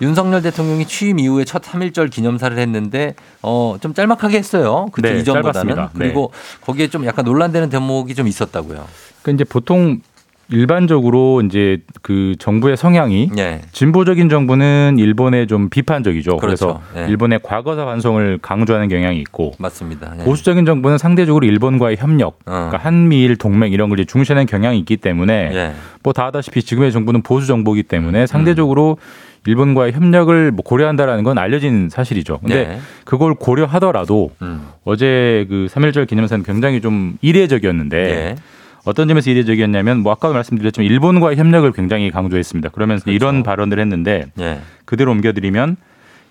[0.00, 4.88] 윤석열 대통령이 취임 이후에 첫 3.1절 기념사를 했는데 어, 좀 짤막하게 했어요.
[4.92, 5.52] 그때 네, 이전보다는.
[5.52, 5.90] 짧았습니다.
[5.94, 5.98] 네.
[5.98, 8.84] 그리고 거기에 좀 약간 논란되는 대목이 좀 있었다고요.
[9.22, 10.00] 그러니까 이제 보통
[10.48, 13.62] 일반적으로 이제 그 정부의 성향이 예.
[13.72, 16.36] 진보적인 정부는 일본에 좀 비판적이죠.
[16.36, 17.04] 그래서 그렇죠.
[17.04, 17.10] 예.
[17.10, 20.14] 일본의 과거사 반성을 강조하는 경향이 있고 맞습니다.
[20.20, 20.24] 예.
[20.24, 22.52] 보수적인 정부는 상대적으로 일본과의 협력, 어.
[22.52, 25.72] 그러니까 한미일 동맹 이런 걸 이제 중시하는 경향이 있기 때문에 예.
[26.04, 28.98] 뭐다 아다시피 지금의 정부는 보수 정부이기 때문에 상대적으로
[29.46, 32.38] 일본과의 협력을 뭐 고려한다라는 건 알려진 사실이죠.
[32.38, 32.78] 근데 네.
[33.04, 34.68] 그걸 고려하더라도 음.
[34.84, 38.36] 어제 그 3.1절 기념사는 굉장히 좀 이례적이었는데 예.
[38.84, 42.70] 어떤 점에서 이례적이었냐면 뭐 아까도 말씀드렸지만 일본과의 협력을 굉장히 강조했습니다.
[42.70, 43.16] 그러면서 그렇죠.
[43.16, 44.60] 이런 발언을 했는데 예.
[44.84, 45.76] 그대로 옮겨드리면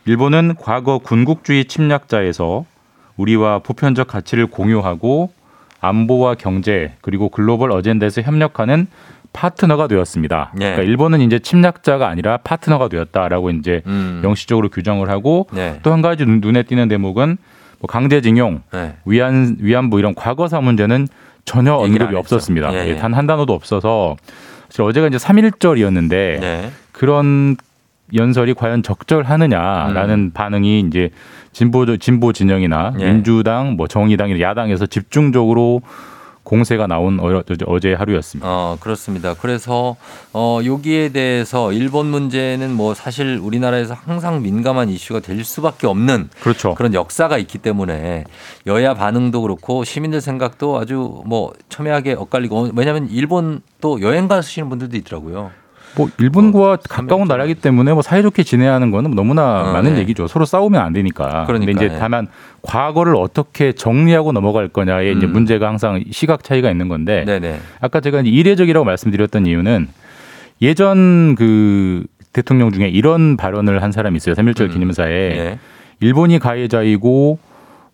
[0.06, 2.66] 일본은 과거 군국주의 침략자에서
[3.18, 5.32] 우리와 보편적 가치를 공유하고
[5.82, 8.88] 안보와 경제 그리고 글로벌 어젠다에서 협력하는
[9.36, 10.54] 파트너가 되었습니다.
[10.56, 10.60] 예.
[10.60, 14.22] 그러니까 일본은 이제 침략자가 아니라 파트너가 되었다라고 이제 음.
[14.24, 15.80] 영시적으로 규정을 하고 네.
[15.84, 17.38] 또한 가지 눈- 눈에 띄는 대목은
[17.80, 18.96] 뭐 강제징용, 네.
[19.06, 21.08] 위안 위안부 이런 과거사 문제는
[21.44, 22.16] 전혀 언급이.
[22.16, 22.74] 없었습니다.
[22.74, 22.96] 예, 예.
[22.96, 24.16] 단한 단어도 없어서
[24.70, 26.10] 사실 어제가 이제 3.1절이었는데
[26.40, 26.72] 네.
[26.94, 27.58] 그런
[28.16, 30.32] 연설이 과연 적절하느냐라는 음.
[30.34, 31.10] 반응이 이제
[31.52, 33.12] 진보 진보 진영이나 예.
[33.12, 35.82] 민주당, 뭐 정의당, 야당에서 집중적으로
[36.46, 38.48] 공세가 나온 어- 어제 하루였습니다.
[38.50, 39.34] 어, 그렇습니다.
[39.34, 39.98] 그래서
[40.32, 46.74] 어, 여기에 대해서 일본 문제는 뭐 사실 우리나라에서 항상 민감한 이슈가 될 수밖에 없는 그렇죠.
[46.76, 48.24] 그런 역사가 있기 때문에
[48.68, 54.96] 여야 반응도 그렇고 시민들 생각도 아주 뭐 첨예하게 엇갈리고 왜냐하면 일본 또 여행 가시는 분들도
[54.98, 55.52] 있더라고요.
[55.96, 57.28] 뭐 일본과 뭐 가까운 삼일절.
[57.28, 60.00] 나라이기 때문에 뭐 사이좋게 지내야 하는 거는 너무나 어, 많은 네.
[60.02, 60.28] 얘기죠.
[60.28, 61.46] 서로 싸우면 안 되니까.
[61.46, 61.98] 근데 이제 예.
[62.00, 62.28] 다만
[62.62, 65.34] 과거를 어떻게 정리하고 넘어갈 거냐에 이제 음.
[65.34, 67.60] 문제가 항상 시각 차이가 있는 건데 네네.
[67.82, 69.88] 아까 제가 이제 이례적이라고 말씀드렸던 이유는
[70.62, 74.36] 예전 그 대통령 중에 이런 발언을 한 사람이 있어요.
[74.36, 74.70] 3.1절 음.
[74.72, 75.60] 기념사에 예.
[76.02, 77.40] 일본이 가해자이고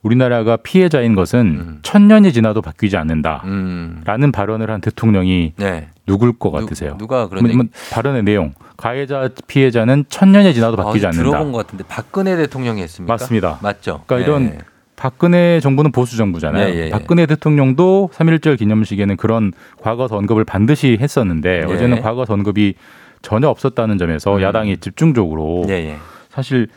[0.01, 1.79] 우리나라가 피해자인 것은 음.
[1.83, 3.43] 천년이 지나도 바뀌지 않는다.
[3.45, 4.01] 음.
[4.05, 5.87] 라는 발언을 한 대통령이 네.
[6.11, 6.95] 누굴 것 누- 같으세요?
[6.97, 8.53] 누 가 그런 뭐, 얘기 뭐 발언의 내용.
[8.77, 11.29] 가해자 피해자는 천 년이 지나도 바뀌지 어, 않는다.
[11.29, 13.13] 들어본 것 같은데 박근혜 대통령이 했습니까?
[13.13, 13.59] 맞습니다.
[13.61, 14.03] 맞죠.
[14.07, 14.57] 그러니까 이런 네.
[14.95, 16.67] 박근혜 정부는 보수 정부잖아요.
[16.69, 16.89] 예, 예, 예.
[16.89, 19.51] 박근혜 대통령도 3.1절 기념식에는 그런
[19.81, 21.73] 과거 언급을 반드시 했었는데 예.
[21.73, 22.75] 어제는 과거 언급이
[23.21, 24.41] 전혀 없었다는 점에서 음.
[24.41, 25.97] 야당이 집중적으로 예, 예.
[26.29, 26.67] 사실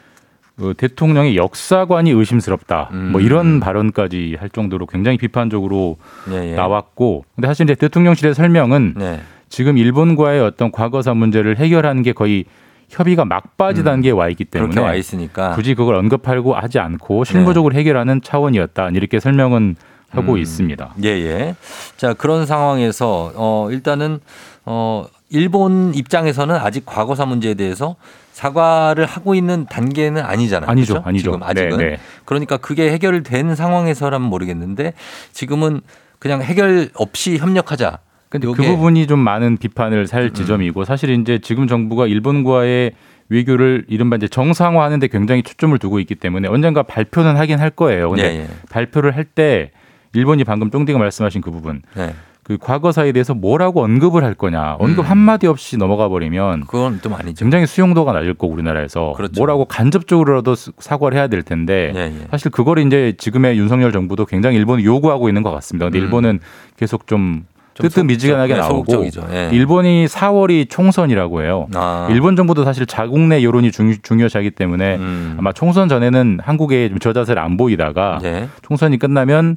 [0.60, 2.90] 어, 대통령의 역사관이 의심스럽다.
[2.92, 3.12] 음.
[3.12, 5.96] 뭐 이런 발언까지 할 정도로 굉장히 비판적으로
[6.30, 6.54] 예, 예.
[6.54, 9.20] 나왔고 근데 사실 이제 대통령실의 설명은 네.
[9.48, 12.44] 지금 일본과의 어떤 과거사 문제를 해결하는 게 거의
[12.88, 13.84] 협의가 막바지 음.
[13.84, 19.18] 단계에 와 있기 때문에 와 있으니까 굳이 그걸 언급하고 하지 않고 실무적으로 해결하는 차원이었다 이렇게
[19.18, 19.74] 설명은
[20.10, 20.38] 하고 음.
[20.38, 20.94] 있습니다.
[21.02, 21.56] 예, 예.
[21.96, 24.20] 자, 그런 상황에서 어 일단은
[24.64, 27.96] 어 일본 입장에서는 아직 과거사 문제에 대해서
[28.34, 30.68] 사과를 하고 있는 단계는 아니잖아요.
[30.68, 31.08] 아니죠, 그렇죠?
[31.08, 31.30] 아니죠.
[31.30, 31.78] 지금 아직은.
[31.78, 31.98] 네, 네.
[32.24, 34.92] 그러니까 그게 해결된 상황에서라면 모르겠는데
[35.32, 35.80] 지금은
[36.18, 37.98] 그냥 해결 없이 협력하자.
[38.28, 38.74] 근데 그 음.
[38.74, 42.92] 부분이 좀 많은 비판을 살 지점이고 사실 이제 지금 정부가 일본과의
[43.28, 48.10] 외교를 이른바 이제 정상화하는데 굉장히 초점을 두고 있기 때문에 언젠가 발표는 하긴 할 거예요.
[48.10, 48.48] 근데 예, 예.
[48.68, 49.70] 발표를 할 때
[50.12, 52.14] 일본이 방금 쫑디가 말씀하신 그 부분 네.
[52.44, 55.10] 그 과거사에 대해서 뭐라고 언급을 할 거냐 언급 음.
[55.10, 57.42] 한 마디 없이 넘어가 버리면 그건 좀 아니죠.
[57.42, 59.32] 굉장히 수용도가 낮을 거고 우리나라에서 그렇죠.
[59.40, 62.26] 뭐라고 간접적으로라도 스- 사과를 해야 될 텐데 예, 예.
[62.30, 65.86] 사실 그걸 이제 지금의 윤석열 정부도 굉장히 일본이 요구하고 있는 것 같습니다.
[65.86, 66.04] 근데 음.
[66.04, 66.40] 일본은
[66.76, 69.06] 계속 좀좀 뜨뜻미지근하게 소- 네, 나오고.
[69.32, 69.48] 예.
[69.52, 71.66] 일본이 4월이 총선이라고 해요.
[71.74, 72.08] 아.
[72.10, 75.36] 일본 정부도 사실 자국 내 여론이 중, 중요시하기 때문에 음.
[75.38, 78.48] 아마 총선 전에는 한국에 좀 저자세를 안 보이다가 예.
[78.62, 79.56] 총선이 끝나면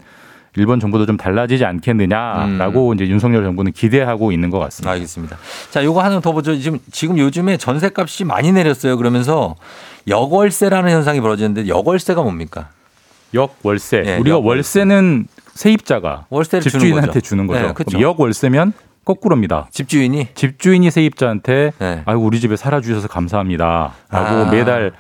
[0.57, 4.91] 일본 정부도 좀 달라지지 않겠느냐라고 이제 윤석열 정부는 기대하고 있는 것 같습니다.
[4.91, 4.93] 음.
[4.93, 5.37] 알겠습니다.
[5.69, 6.57] 자, 요거 하나 더 보죠.
[6.57, 8.97] 지금 지금 요즘에 전세값이 많이 내렸어요.
[8.97, 9.55] 그러면서
[10.07, 12.69] 역월세라는 현상이 벌어지는데 역월세가 뭡니까?
[13.33, 14.03] 역월세.
[14.05, 14.47] 예, 우리가 역월세.
[14.47, 17.21] 월세는 세입자가 월세를 주는 집주인한테 거죠.
[17.21, 17.67] 주는 거죠.
[17.67, 17.99] 네, 그렇죠.
[17.99, 18.73] 역월세면
[19.05, 19.67] 거꾸로입니다.
[19.71, 22.01] 집주인이 집주인이 세입자한테 네.
[22.05, 23.93] 아이고 우리 집에 살아주셔서 감사합니다.
[24.09, 24.51] 라고 아.
[24.51, 24.91] 매달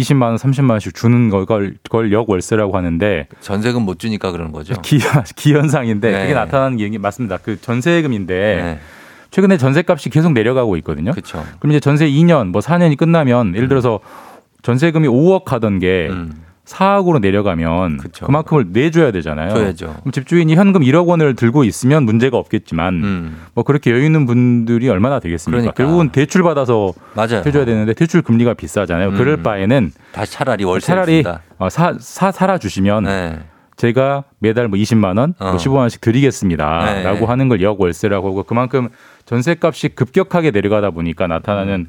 [0.00, 4.74] 20만 원, 30만 원씩 주는 걸, 걸 역월세라고 하는데 전세금 못 주니까 그러는 거죠.
[4.82, 4.98] 기,
[5.36, 6.22] 기현상인데 네.
[6.22, 7.38] 그게 나타나는 게 맞습니다.
[7.38, 8.80] 그 전세금인데 네.
[9.30, 11.12] 최근에 전세값이 계속 내려가고 있거든요.
[11.12, 11.44] 그렇죠.
[11.58, 14.00] 그럼 이제 전세 2년, 뭐 4년이 끝나면 예를 들어서
[14.62, 16.32] 전세금이 5억 하던 게 음.
[16.68, 18.26] 4억으로 내려가면 그쵸.
[18.26, 19.50] 그만큼을 내줘야 되잖아요.
[19.50, 19.96] 줘야죠.
[20.00, 23.36] 그럼 집주인이 현금 1억 원을 들고 있으면 문제가 없겠지만 음.
[23.54, 25.58] 뭐 그렇게 여유 있는 분들이 얼마나 되겠습니까?
[25.58, 25.74] 그러니까.
[25.74, 27.42] 결국은 대출 받아서 맞아요.
[27.44, 29.10] 해줘야 되는데 대출 금리가 비싸잖아요.
[29.10, 29.16] 음.
[29.16, 31.24] 그럴 바에는 다시 차라리 월세 차라리.
[31.58, 33.38] 어, 사, 사 살아 주시면 네.
[33.76, 35.50] 제가 매달 뭐 20만 원, 어.
[35.50, 37.24] 뭐 15만 원씩 드리겠습니다라고 네.
[37.24, 38.88] 하는 걸 역월세라고 하고 그만큼
[39.24, 41.88] 전세값이 급격하게 내려가다 보니까 나타나는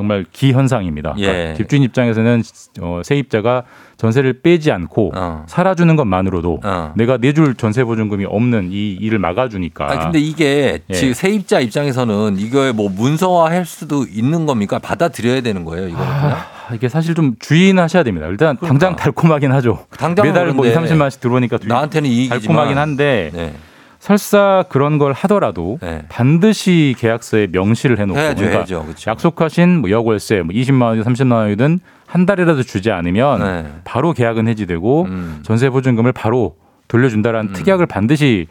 [0.00, 1.14] 정말 기현상입니다.
[1.18, 1.26] 예.
[1.26, 2.42] 그러니까 집주인 입장에서는
[2.80, 3.64] 어, 세입자가
[3.98, 5.44] 전세를 빼지 않고 어.
[5.46, 6.92] 살아주는 것만으로도 어.
[6.96, 9.92] 내가 내줄 전세 보증금이 없는 이 일을 막아주니까.
[9.92, 10.94] 아 근데 이게 예.
[10.94, 14.78] 지금 세입자 입장에서는 이거에 뭐 문서화할 수도 있는 겁니까?
[14.78, 16.30] 받아들여야 되는 거예요, 이거는 그냥.
[16.70, 18.26] 아, 이게 사실 좀 주의하셔야 됩니다.
[18.28, 19.84] 일단 당장 달콤하긴 하죠.
[19.90, 20.22] 그러니까.
[20.22, 23.52] 매달 뭐 2, 그런데 30만 원씩 들어오니까 두- 나한테는 이익이지만 달콤하긴 한데 네.
[24.00, 26.02] 설사 그런 걸 하더라도 네.
[26.08, 28.82] 반드시 계약서에 명시를 해놓고 해야죠, 그러니까 해야죠.
[28.84, 29.10] 그렇죠.
[29.10, 33.70] 약속하신 뭐 역월세 뭐 20만 원이든 30만 원이든 한 달이라도 주지 않으면 네.
[33.84, 35.40] 바로 계약은 해지되고 음.
[35.42, 36.56] 전세 보증금을 바로
[36.88, 38.48] 돌려준다라는 특약을 반드시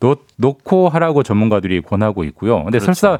[0.00, 2.64] 놓, 놓고 하라고 전문가들이 권하고 있고요.
[2.64, 2.92] 근데 그렇죠.
[2.92, 3.18] 설사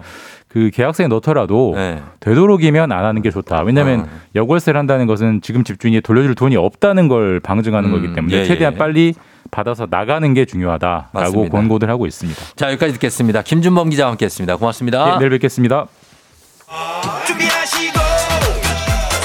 [0.48, 2.02] 그 계약서에 넣더라도 네.
[2.20, 3.62] 되도록이면 안 하는 게 좋다.
[3.62, 4.08] 왜냐하면 어.
[4.34, 8.74] 역월세를 한다는 것은 지금 집주인이 돌려줄 돈이 없다는 걸 방증하는 음, 거기 때문에 예, 최대한
[8.74, 8.78] 예.
[8.78, 9.14] 빨리
[9.50, 11.50] 받아서 나가는 게 중요하다라고 맞습니다.
[11.50, 12.40] 권고들 하고 있습니다.
[12.56, 13.42] 자, 여기까지 듣겠습니다.
[13.42, 14.56] 김준범 기자와 함께 했습니다.
[14.56, 15.14] 고맙습니다.
[15.14, 15.86] 예, 내일 뵙겠습니다.
[17.26, 17.98] 준비하시고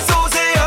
[0.08, 0.64] 쏘세요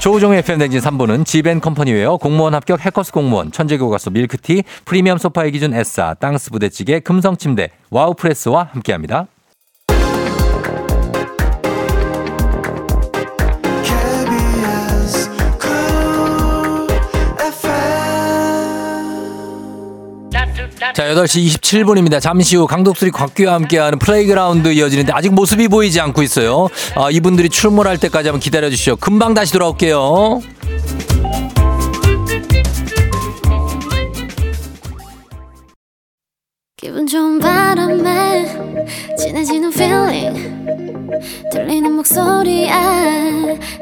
[0.00, 5.74] 조우종의 FM 댕진 3부는 지벤 컴퍼니웨어 공무원 합격 해커스 공무원 천재교과서 밀크티 프리미엄 소파의 기준
[5.74, 9.26] 에싸 땅스 부대찌개 금성침대 와우프레스와 함께합니다.
[20.96, 22.22] 자, 8시 27분입니다.
[22.22, 26.68] 잠시 후 강독수리 곽규와 함께하는 playground 이어지는데 아직 모습이 보이지 않고 있어요.
[26.94, 28.96] 아, 이분들이 출몰할 때까지 한번 기다려 주시죠.
[28.96, 30.40] 금방 다시 돌아올게요.
[36.78, 38.46] 기분 좋은 바람에
[39.18, 40.56] 진해지는 feeling
[41.52, 42.70] 들리는 목소리에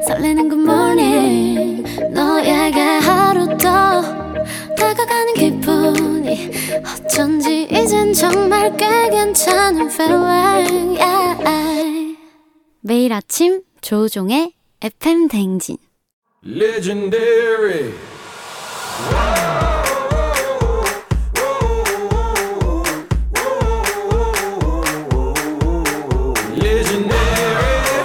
[0.05, 1.54] 설레는 good morning
[9.35, 12.17] 괜찮은 feeling yeah.
[12.79, 15.75] 매일 아침 조종의 FM 댕진
[16.45, 17.91] Legendary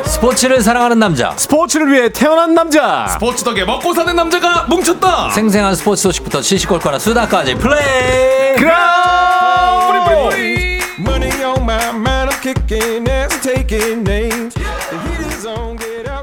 [0.04, 1.34] 스포츠를 사랑하는 남자.
[1.36, 7.54] 스포츠를 위해 태어난 남자 스포츠 덕에 먹고 사는 남자가 뭉쳤다 생생한 스포츠 소식부터 시시콜콜한 수다까지
[7.54, 8.56] 플레이.
[8.56, 9.39] 그라
[11.82, 12.06] I'm
[12.42, 14.49] kicking ass, taking names.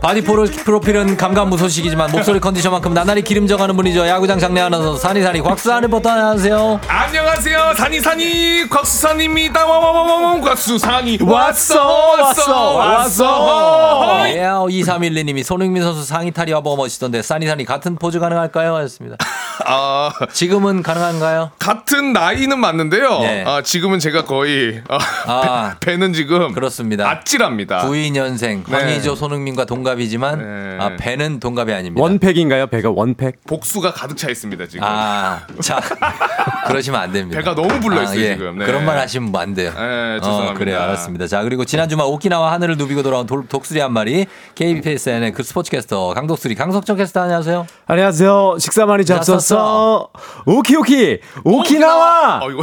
[0.02, 4.08] 바디 프로, 프로필은 감감무소식이지만 목소리 컨디션만큼 나날이 기름져가는 분이죠.
[4.08, 6.80] 야구장 장내 아나운서 산이산이 곽수산 리포터 안녕하세요.
[6.88, 7.74] 안녕하세요.
[7.76, 9.66] 산이산이 곽수산입니다.
[9.66, 14.30] 와와와와 곽수산이 왔어 왔어 왔어.
[14.30, 18.76] 예, 2312님이 손흥민 선수 상의 탈의 화보 보고 멋있던데 산이산이 같은 포즈 가능할까요?
[18.76, 19.18] 하셨습니다.
[19.66, 21.52] 아 지금은 가능한가요?
[21.60, 23.20] 같은 나이는 맞는데요.
[23.20, 23.44] 네.
[23.46, 25.76] 아 지금은 제가 거의 아, 아.
[25.80, 27.10] 배, 배는 지금 그렇습니다.
[27.10, 27.86] 아찔합니다.
[27.86, 28.76] 92년생 네.
[28.78, 30.78] 황의조 손흥민과 동갑 이지만 네.
[30.80, 32.02] 아, 배는 동갑이 아닙니다.
[32.02, 32.68] 원팩인가요?
[32.68, 33.44] 배가 원팩?
[33.48, 34.84] 복수가 가득 차 있습니다 지금.
[34.88, 35.80] 아, 자,
[36.68, 37.40] 그러시면 안 됩니다.
[37.40, 38.34] 배가 너무 불러 있어요, 예.
[38.36, 38.58] 지금.
[38.60, 38.66] 네.
[38.66, 39.72] 그런 말 하시면 안 돼요.
[39.72, 40.52] 네, 죄송합니다.
[40.52, 41.28] 어, 그래요, 알았습니다.
[41.28, 44.26] 자, 그리고 지난 주말 오키나와 하늘을 누비고 돌아온 돌- 독수리 한 마리,
[44.56, 47.66] KBSN의 그 스포츠캐스터 강독수리 강석정 캐스터 안녕하세요.
[47.86, 48.58] 안녕하세요.
[48.60, 50.10] 식사 많이 잡섰어.
[50.46, 52.40] 오키오키 오키나와.
[52.44, 52.62] 어, 이거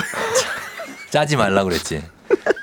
[1.10, 2.02] 짜지 말라 그랬지.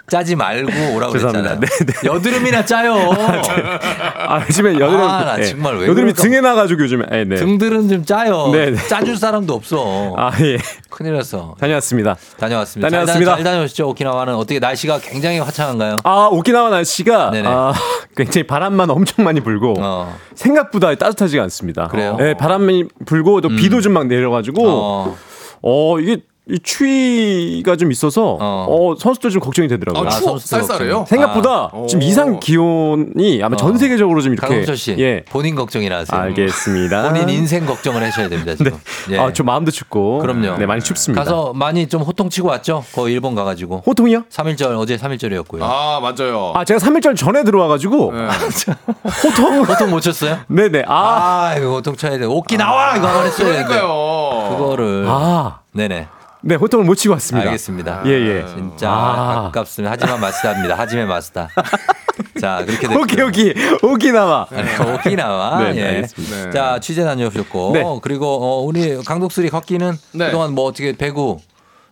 [0.09, 1.55] 짜지 말고 오라고 죄송합니다.
[1.55, 1.59] 그랬잖아요.
[1.59, 2.07] 네, 네.
[2.07, 2.95] 여드름이나 짜요.
[4.27, 5.43] 아 요즘에 여드름 아, 나 예.
[5.45, 6.21] 정말 왜 여드름이 그럴까?
[6.21, 7.35] 등에 나가지고 요즘에 예, 네.
[7.37, 8.49] 등들은 좀 짜요.
[8.51, 8.87] 네, 네.
[8.87, 10.13] 짜줄 사람도 없어.
[10.17, 10.57] 아 예.
[10.89, 11.55] 큰일 났어.
[11.59, 12.17] 다녀왔습니다.
[12.37, 12.89] 다녀왔습니다.
[12.89, 13.15] 다녀왔습니다.
[13.23, 13.87] 잘, 다, 잘 다녀오시죠.
[13.89, 15.97] 오키나와는 어떻게 날씨가 굉장히 화창한가요?
[16.03, 17.31] 아 오키나와 날씨가.
[17.45, 17.73] 아,
[18.17, 20.13] 굉장히 바람만 엄청 많이 불고 어.
[20.35, 21.87] 생각보다 따뜻하지가 않습니다.
[21.87, 22.17] 그래요?
[22.19, 25.17] 예, 바람이 불고 또 비도 좀 막 내려가지고 어.
[25.61, 26.17] 어 이게
[26.49, 30.07] 이 추위가 좀 있어서 어, 선수들 좀 걱정이 되더라고요.
[30.07, 31.05] 아, 추워 선수들 쌀쌀해요.
[31.07, 31.85] 생각보다 아.
[31.87, 32.07] 지금 오.
[32.07, 33.77] 이상 기온이 아마 전 어.
[33.77, 35.55] 세계적으로 좀 이렇게 씨, 예 본인
[35.99, 36.19] 하세요.
[36.19, 37.03] 알겠습니다.
[37.13, 38.55] 본인 인생 걱정을 하셔야 됩니다.
[38.55, 38.77] 지금.
[39.11, 39.19] 예.
[39.19, 40.57] 아, 저 마음도 춥고 그럼요.
[40.57, 41.23] 네 많이 춥습니다.
[41.23, 42.83] 가서 많이 좀 호통 치고 왔죠.
[42.93, 43.83] 거의 일본 가 가지고.
[43.85, 44.23] 호통이요?
[44.31, 45.59] 3일절 어제 3일절이었고요.
[45.61, 46.53] 아 맞아요.
[46.55, 48.27] 아 제가 3일절 전에 들어와 가지고 네.
[49.23, 50.39] 호통 호통 못 쳤어요?
[50.47, 52.25] 네 네 아 아, 이거 호통 쳐야 돼.
[52.25, 53.63] 오키 나와 이거 되는데.
[53.63, 54.57] 그러니까요.
[54.57, 55.05] 그거를.
[55.07, 56.07] 아, 네네.
[56.43, 57.49] 네 호통을 못 치고 왔습니다.
[57.49, 58.01] 알겠습니다.
[58.05, 58.45] 예, 예.
[58.47, 59.45] 진짜 아.
[59.47, 59.91] 아깝습니다.
[59.91, 60.75] 하지만 마스다입니다.
[60.77, 61.49] 하지만 마스다.
[62.39, 63.01] 자 그렇게 됐고.
[63.01, 65.59] 오키 오키 오키나와 아니, 오키나와.
[65.71, 65.85] 네, 예.
[65.87, 66.45] 알겠습니다.
[66.45, 66.51] 네.
[66.51, 67.83] 자 취재 다녀오셨고 네.
[68.01, 70.25] 그리고 어, 우리 강독수리 걷기는 네.
[70.25, 71.37] 그동안 뭐 어떻게 배구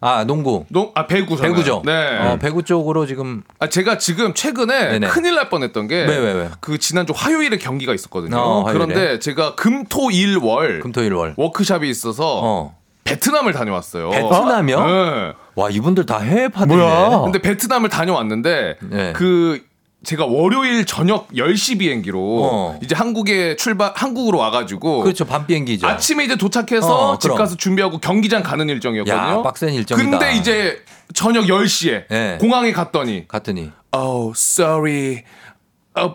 [0.02, 1.52] 아 농구 농, 아 배구 저는.
[1.52, 1.84] 배구죠.
[1.86, 2.18] 네.
[2.20, 5.08] 어, 배구 쪽으로 지금 아 제가 지금 최근에 네네.
[5.10, 6.78] 큰일 날 뻔했던 게그 왜, 왜, 왜?
[6.80, 8.36] 지난주 화요일에 경기가 있었거든요.
[8.38, 8.86] 어, 화요일에.
[8.86, 11.34] 그런데 제가 금토일월 금토일월.
[11.38, 12.79] 워크샵이 있어서 어.
[13.10, 14.10] 베트남을 다녀왔어요.
[14.12, 14.86] 베트남이요?
[14.88, 15.34] 네.
[15.56, 16.82] 와 이분들 다 해외 파들이네.
[16.82, 17.22] 뭐야?
[17.22, 19.14] 근데 베트남을 다녀왔는데 네.
[19.14, 19.62] 그
[20.06, 22.80] 제가 월요일 저녁 10시 비행기로 어.
[22.82, 25.88] 이제 한국에 출발 한국으로 와가지고 그렇죠 밤 비행기죠.
[25.88, 27.36] 아침에 이제 도착해서 어, 집.
[27.36, 29.40] 가서 준비하고 경기장 가는 일정이었거든요.
[29.40, 30.10] 야, 빡센 일정이다.
[30.10, 30.82] 근데 이제
[31.14, 32.38] 저녁 10시에 네.
[32.40, 35.24] 공항에 갔더니 갔더니 Oh, sorry.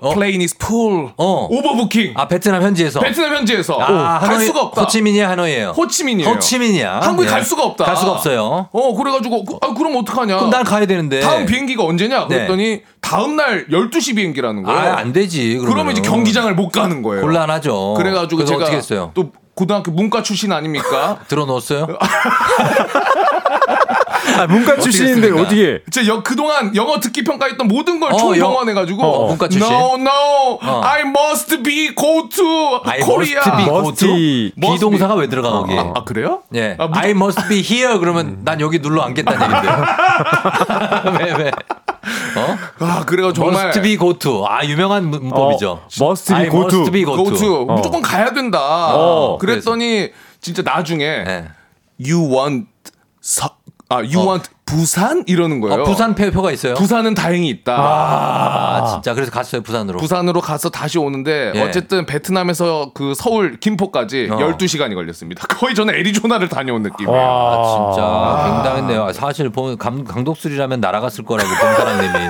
[0.00, 1.10] Plane is full.
[1.16, 1.48] 어.
[1.50, 2.14] 오버부킹.
[2.16, 4.82] 아 베트남 현지에서 베트남 현지에서 아, 갈 하노이- 수가 없다.
[4.82, 5.70] 호치민이야 하노이예요.
[5.76, 6.30] 호치민이에요.
[6.30, 7.00] 호치민이야.
[7.02, 7.30] 한국에 예.
[7.30, 7.84] 갈 수가 없다.
[7.84, 8.68] 갈 수가 없어요.
[8.72, 10.36] 어, 그래 가지고 그, 아, 그럼 어떡하냐?
[10.36, 11.20] 그럼 난 가야 되는데.
[11.20, 12.26] 다음 비행기가 언제냐?
[12.28, 12.36] 네.
[12.36, 14.78] 그랬더니 다음 날 12시 비행기라는 거예요.
[14.78, 15.54] 아, 안 되지.
[15.58, 15.92] 그러면 그러면은.
[16.00, 17.22] 이제 경기장을 못 가는 거예요.
[17.22, 17.94] 곤란하죠.
[17.96, 19.10] 그래 가지고 그래서 제가 어떻게 했어요?
[19.14, 21.18] 또 고등학교 문과 출신 아닙니까?
[21.28, 21.86] 들어놓았어요?
[24.38, 25.30] 아, 문과 출신인데?
[25.32, 29.72] 어떻게 제 여, 그동안 영어 듣기 평가했던 모든 걸 어, 총동원해 가지고 어, 문과 출신?
[29.72, 30.10] No, no,
[30.62, 30.80] 어.
[30.84, 33.36] I must be go to I Korea.
[33.36, 34.74] must be go to?
[34.74, 35.76] 비동사가 왜 들어가 거기?
[35.78, 36.42] 아, 아, 그래요?
[36.54, 36.76] 예.
[36.78, 39.68] 아, 무조- I must be here 그러면 난 여기 눌러 앉겠다는 얘긴데.
[41.24, 41.50] 왜 왜?
[42.36, 42.58] 어?
[42.80, 44.46] 아, 그래가 정말 must be go to.
[44.46, 45.70] 아 유명한 문- 문법이죠.
[45.70, 46.78] 어, must be go to.
[46.80, 47.24] must be go to.
[47.24, 47.74] go to 어.
[47.76, 48.58] 무조건 가야 된다.
[48.94, 50.10] 어, 그랬더니
[50.40, 51.44] 진짜 나중에 예.
[51.98, 52.66] you want
[53.22, 53.56] 서,
[53.88, 54.24] 아 you 어.
[54.30, 55.82] want 부산 이러는 거예요.
[55.82, 56.74] 어, 부산 표가 있어요.
[56.74, 57.74] 부산은 다행히 있다.
[57.76, 59.98] 아, 진짜 그래서 갔어요 부산으로.
[59.98, 61.60] 부산으로 가서 다시 오는데 예.
[61.60, 64.36] 어쨌든 베트남에서 그 서울 김포까지 어.
[64.36, 65.46] 12시간이 걸렸습니다.
[65.54, 67.20] 거의 저는 애리조나를 다녀온 느낌이에요.
[67.20, 69.12] 아, 진짜 굉장했네요.
[69.12, 72.28] 사실 보면 강, 강독술이라면 날아갔을 거라고 본 사람님이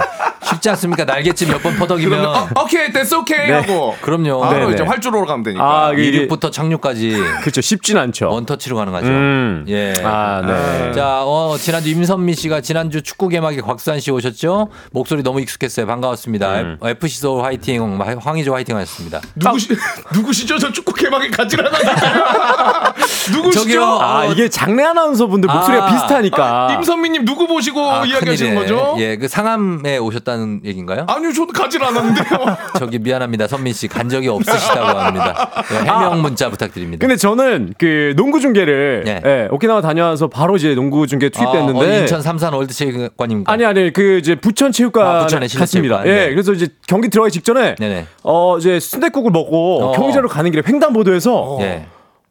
[0.55, 1.05] 쉽지 않습니까?
[1.05, 3.53] 날갯짓 몇 번 퍼덕이면 그러면 어, 오케이, that's okay 네.
[3.55, 4.41] 하고 그럼요.
[4.41, 4.75] 바로 네네.
[4.75, 5.65] 이제 활주로 로 가면 되니까.
[5.65, 8.29] 아, 이게- 이륙부터 착륙까지 그렇죠 쉽진 않죠.
[8.31, 9.07] 원터치로 가능하죠.
[9.07, 9.65] 음.
[9.69, 9.95] 예.
[10.05, 10.93] 아, 네.
[10.93, 14.69] 자, 어, 지난주 임선미 씨가 지난주 축구 개막에 곽수환 씨 오셨죠?
[14.93, 15.87] 목소리 너무 익숙했어요.
[15.87, 16.61] 반가웠습니다.
[16.61, 16.79] 음.
[16.83, 19.21] FC 서울 화이팅, 황희조 화이팅 하셨습니다.
[19.37, 19.69] 누구시
[20.15, 20.59] 누구시죠?
[20.59, 21.71] 저 축구 개막에 같이 하나
[23.33, 23.61] 누구시죠?
[23.65, 23.85] 저기요.
[24.01, 25.93] 아, 이게 장례 아나운서 분들 목소리가 아.
[25.93, 26.75] 비슷하니까.
[26.77, 28.61] 임선미님 누구 보시고 아, 이야기하시는 큰일이네.
[28.83, 28.97] 거죠?
[28.99, 31.05] 예, 그 상암에 오셨다는 얘기인가요?
[31.09, 32.57] 아니요, 저도 가질 않았는데요.
[32.79, 33.47] 저기 미안합니다.
[33.47, 35.51] 선민 씨 간 적이 없으시다고 합니다.
[35.73, 37.01] 예, 해명 문자 부탁드립니다.
[37.01, 39.21] 근데 저는 그 농구 중계를 예.
[39.25, 43.53] 예, 오키나와 다녀와서 바로 이제 농구 중계 투입됐는데 어, 인천 삼산 월드체육관입니까?
[43.53, 45.47] 아니 아니 그 이제 부천 체육관 아, 갔습니다.
[45.49, 46.07] 실내체육관.
[46.07, 46.31] 예, 네.
[46.31, 48.07] 그래서 이제 경기 들어가기 직전에 네네.
[48.23, 49.93] 어 이제 순대국을 먹고 어.
[49.93, 51.87] 경기장으로 가는 길에 횡단보도에서 예.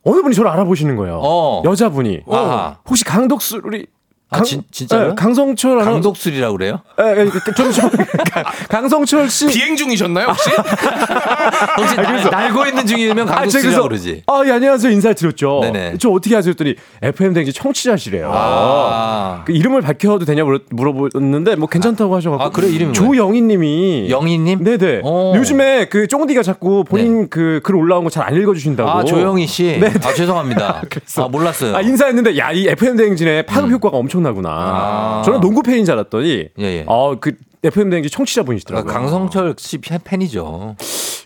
[0.05, 1.20] 어느 분이 저를 알아보시는 거예요.
[1.24, 1.61] 어.
[1.66, 2.78] 여자분이 아하.
[2.88, 3.86] 혹시 강독수리
[4.34, 5.09] 아, 진, 진짜요?
[5.09, 5.79] 네, 강성철.
[5.84, 6.79] 강독술이라고 그래요?
[7.01, 7.89] 예, 예, 그, 좀, 좀,
[8.69, 9.47] 강성철 씨.
[9.47, 10.49] 비행 중이셨나요 혹시?
[10.49, 14.23] 혹시 아니, 그래서- 날, 고 있는 중이면 아, 강독술이라고 그러지.
[14.27, 14.91] 아, 예, 안녕하세요.
[14.91, 15.59] 인사를 드렸죠.
[15.63, 15.97] 네네.
[15.99, 16.49] 저 어떻게 하세요?
[16.51, 18.31] 했더니 FM 댕지 청취자시래요.
[18.34, 19.43] 아.
[19.45, 22.43] 그 이름을 밝혀도 되냐 물어- 물어보는데 뭐 괜찮다고 하셔가지고.
[22.43, 22.67] 아, 그래?
[22.69, 24.07] 이름이 조영희 님이.
[24.09, 24.63] 영희 님?
[24.63, 25.01] 네네.
[25.03, 25.34] 어.
[25.36, 28.89] 요즘에 그 쫑디가 자꾸 본인 그글 올라온 거 잘 안 읽어주신다고.
[28.89, 29.63] 아, 조영희 씨.
[29.81, 29.91] 네.
[30.03, 30.81] 아, 죄송합니다.
[31.17, 31.75] 아, 몰랐어요.
[31.75, 34.49] 아, 인사했는데 야, 이 FM 대행진의 파급 효과가 엄청 나구나.
[34.49, 35.21] 아.
[35.26, 36.84] 저는 농구 팬인 줄 알았더니 예, 예.
[36.88, 38.84] 어, 그 FM 대행진 청취자분이시더라고요.
[38.86, 40.76] 그러니까 강성철 씨 팬- 팬이죠.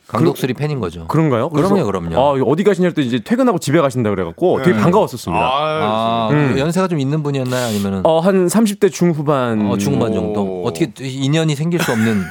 [0.08, 1.06] 강독술이 팬인 거죠.
[1.08, 1.50] 그런가요?
[1.50, 2.16] 그럼요, 그럼요.
[2.18, 5.43] 아, 어디 가시냐 했더니 이제 퇴근하고 집에 가신다 그래갖고 되게 반가웠었습니다.
[5.43, 6.54] 아, 음.
[6.54, 7.66] 그 연세가 좀 있는 분이었나요?
[7.68, 9.68] 아니면은 어, 한 30대 중후반.
[9.70, 10.64] 어, 중반 정도?
[10.64, 12.24] 어떻게 인연이 생길 수 없는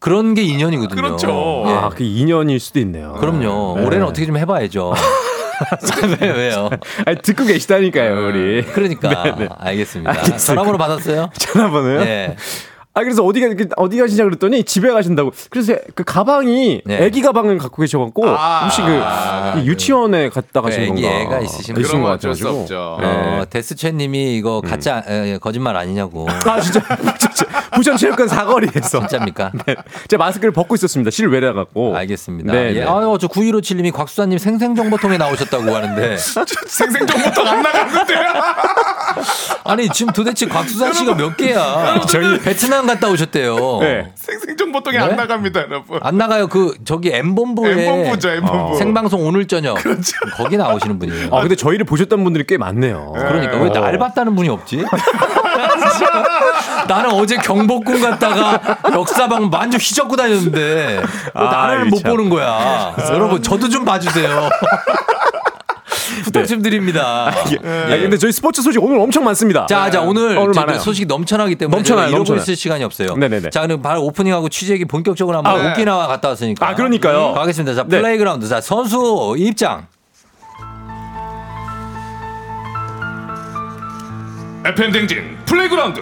[0.00, 1.00] 그런 게 인연이거든요.
[1.00, 1.62] 그렇죠.
[1.66, 1.70] 예.
[1.70, 3.12] 아, 그 인연일 수도 있네요.
[3.20, 3.74] 그럼요.
[3.78, 3.84] 네.
[3.86, 4.92] 올해는 어떻게 좀 해봐야죠.
[6.20, 6.70] 왜, 왜요?
[7.06, 8.64] 아니, 듣고 계시다니까요, 우리.
[8.64, 9.48] 그러니까 네, 네.
[9.58, 10.10] 알겠습니다.
[10.10, 10.38] 알겠습니다.
[10.38, 11.30] 전화번호 받았어요?
[11.38, 12.04] 전화번호요?
[12.04, 12.36] 네.
[12.92, 15.32] 아 그래서 어디 가 어디 가시냐 그랬더니 집에 가신다고.
[15.48, 17.04] 그래서 그 가방이 네.
[17.04, 18.64] 애기 가방을 갖고 계셔갖고 아.
[18.64, 21.08] 혹시 그, 이 유치원에 갔다 가신 그 건가?
[21.08, 22.48] 애가 있으신 같아가지고.
[22.62, 22.98] 없죠.
[23.00, 23.06] 네.
[23.06, 26.26] 어, 데스채님이 이거 가짜 에, 거짓말 아니냐고.
[26.44, 26.80] 아 진짜
[27.16, 29.52] 진짜 부천 체육관 사거리에서 진짜입니까?
[29.66, 29.76] 네.
[30.08, 31.12] 제가 마스크를 벗고 있었습니다.
[31.12, 31.96] 실외래 갖고.
[31.96, 32.52] 알겠습니다.
[32.52, 32.80] 네, 예.
[32.80, 32.82] 네.
[32.82, 36.16] 아유, 저 9157님이 곽수사님 생생정보통에 나오셨다고 하는데.
[36.66, 38.14] 생생정보통 안 나갔는데.
[39.64, 42.00] 아니, 지금 도대체 곽수사 씨가 몇 개야?
[42.08, 43.56] 저희- 베트남 갔다 오셨대요.
[43.80, 44.12] 네.
[44.14, 45.02] 생생정보통이 네?
[45.02, 45.98] 안 나갑니다, 여러분.
[46.02, 46.46] 안 나가요.
[46.48, 47.72] 그, 저기 M본부에.
[47.86, 48.76] M본부죠, M본부.
[48.76, 49.78] 생방송 오늘 저녁.
[50.36, 51.28] 거기 나오시는 분이에요.
[51.32, 53.12] 아 근데 저희를 보셨던 분들이 꽤 많네요.
[53.16, 54.84] 그러니까 왜 날 봤다는 분이 없지?
[56.88, 58.60] 나는 어제 경복궁 갔다가
[58.92, 61.02] 역사방 완전 휘젓고 다녔는데 왜
[61.34, 62.10] 아, 나를 이못 참.
[62.10, 62.94] 보는 거야.
[63.10, 64.48] 여러분 저도 좀 봐주세요.
[66.32, 67.28] 부탁 좀 드립니다.
[67.28, 67.44] 아,
[67.88, 69.66] 근데 저희 스포츠 소식 오늘 엄청 많습니다.
[69.66, 70.78] 자, 자 오늘, 오늘 많아요.
[70.78, 72.54] 소식이 넘쳐나기 때문에 넘쳐나요, 잃어버릴 넘쳐나요.
[72.56, 73.16] 시간이 없어요.
[73.16, 73.50] 네네네.
[73.50, 76.68] 자, 그럼 바로 오프닝하고 취재기 본격적으로 한번 아, 오키나와 갔다 왔으니까.
[76.68, 77.32] 아, 그러니까요.
[77.34, 77.74] 가겠습니다.
[77.74, 77.98] 자, 네.
[78.00, 78.48] 플레이그라운드.
[78.48, 79.86] 자, 선수 입장.
[84.64, 86.00] FM 댕진 플레이그라운드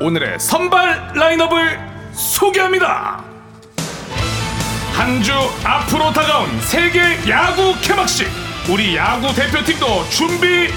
[0.00, 1.78] 오늘의 선발 라인업을
[2.12, 3.22] 소개합니다.
[4.92, 5.32] 한 주
[5.64, 8.23] 앞으로 다가온 세계 야구 개막식
[8.68, 10.68] 우리 야구 대표팀도 준비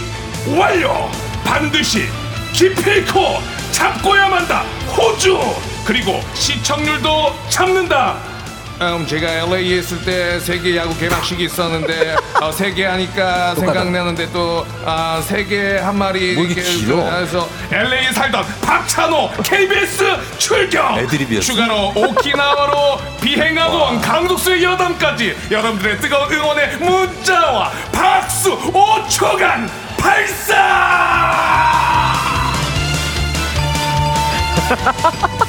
[0.58, 1.10] 완료.
[1.46, 2.06] 반드시
[2.52, 3.40] 기필코
[3.72, 4.64] 잡고야 만다.
[4.96, 5.40] 호주
[5.86, 8.18] 그리고 시청률도 잡는다.
[8.80, 15.20] 음, 제가 LA에 있을 때 세계 야구 개막식이 있었는데 어, 세계 하니까 생각나는데 또 아,
[15.24, 17.04] 세계 한 마리 뭐 이렇게 길어?
[17.10, 20.04] 그래서 LA에 살던 박찬호 KBS
[20.38, 21.46] 출격 애드립이었어.
[21.54, 29.68] 추가로 오키나와로 비행하고 온 강독수의 여담까지 여러분들의 뜨거운 응원의 문자와 박수 5초간
[29.98, 30.58] 발사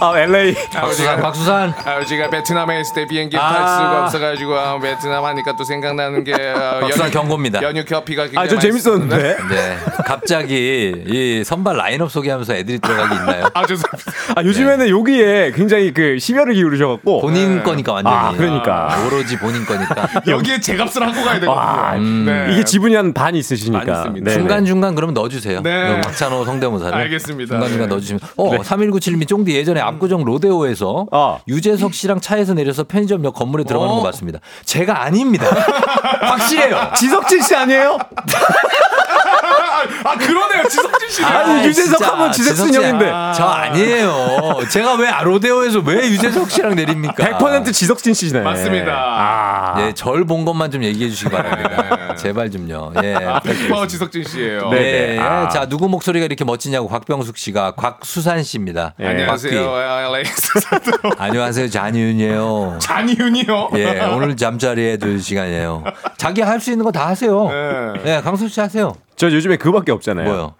[0.00, 0.54] 아 LA.
[0.72, 1.74] 박수산, 박수산.
[1.84, 3.40] 아버지가 베트남에 있을 때 비행기 아.
[3.52, 7.62] 탈 수가 없어가지고 아, 베트남 하니까 또 생각나는 게 어, 박수산 경고입니다.
[7.62, 9.16] 연유 커피가 아저 재밌었는데.
[9.48, 9.76] 네.
[10.06, 13.48] 갑자기 이 선발 라인업 소개하면서 애들이 들어가기 있나요?
[13.54, 14.12] 아 죄송합니다.
[14.36, 17.20] 아 요즘에는 여기에 굉장히 그 심혈을 기울이셔갖고.
[17.20, 18.16] 본인 거니까 완전히.
[18.16, 18.96] 아 그러니까.
[19.06, 20.08] 오로지 본인 거니까.
[20.26, 22.30] 여기에 제 값을 하고 가야 와, 되거든요.
[22.32, 22.52] 네.
[22.54, 24.14] 이게 지분이 한 반 있으시니까.
[24.30, 25.60] 중간 중간 그럼 넣어주세요.
[25.62, 25.96] 네.
[25.96, 26.94] 그 박찬호 성대모사를.
[26.96, 27.54] 알겠습니다.
[27.54, 27.94] 중간 중간 네.
[27.94, 28.20] 넣어주시면.
[28.36, 31.38] 어, 3197님이 쫑디 예전에 압구정 로데오에서 아.
[31.48, 34.04] 유재석 씨랑 차에서 내려서 편의점 옆 건물에 들어가는 거 어.
[34.04, 34.40] 맞습니다.
[34.64, 35.46] 제가 아닙니다.
[36.20, 36.92] 확실해요.
[36.96, 37.98] 지석진 씨 아니에요?
[40.10, 41.24] 아 그러네요 지석진 씨.
[41.24, 43.06] 아니, 유재석 하면 지석진 형인데.
[43.36, 44.58] 저 아니에요.
[44.70, 47.14] 제가 왜 로데오에서 왜 유재석 씨랑 내립니까?
[47.38, 48.40] 100% 지석진 씨네.
[48.40, 48.92] 맞습니다.
[48.92, 49.74] 아.
[49.86, 52.14] 예, 절 본 것만 좀 얘기해 주시기 바랍니다.
[52.14, 52.92] 제발 좀요.
[53.02, 53.14] 예.
[53.14, 54.68] 아, 100% 지석진 씨예요.
[54.70, 54.80] 네.
[54.80, 55.18] 네네.
[55.20, 55.48] 아.
[55.48, 58.94] 자, 누구 목소리가 이렇게 멋지냐고 곽병숙 씨가 곽수산 씨입니다.
[58.98, 59.08] 네.
[59.08, 59.70] 안녕하세요.
[59.70, 60.04] 곽귀.
[60.06, 60.60] LA에서
[61.18, 61.68] 안녕하세요.
[61.70, 62.78] 잔이윤이에요.
[62.80, 63.70] 잔이윤이요.
[63.76, 65.84] 예, 오늘 잠자리에 들 시간이에요.
[66.16, 67.48] 자기 할 수 있는 거 다 하세요.
[67.48, 68.16] 네.
[68.16, 68.92] 예, 강수 씨 하세요.
[69.20, 70.24] 저 요즘에 그밖에 없잖아요.
[70.24, 70.54] 뭐요?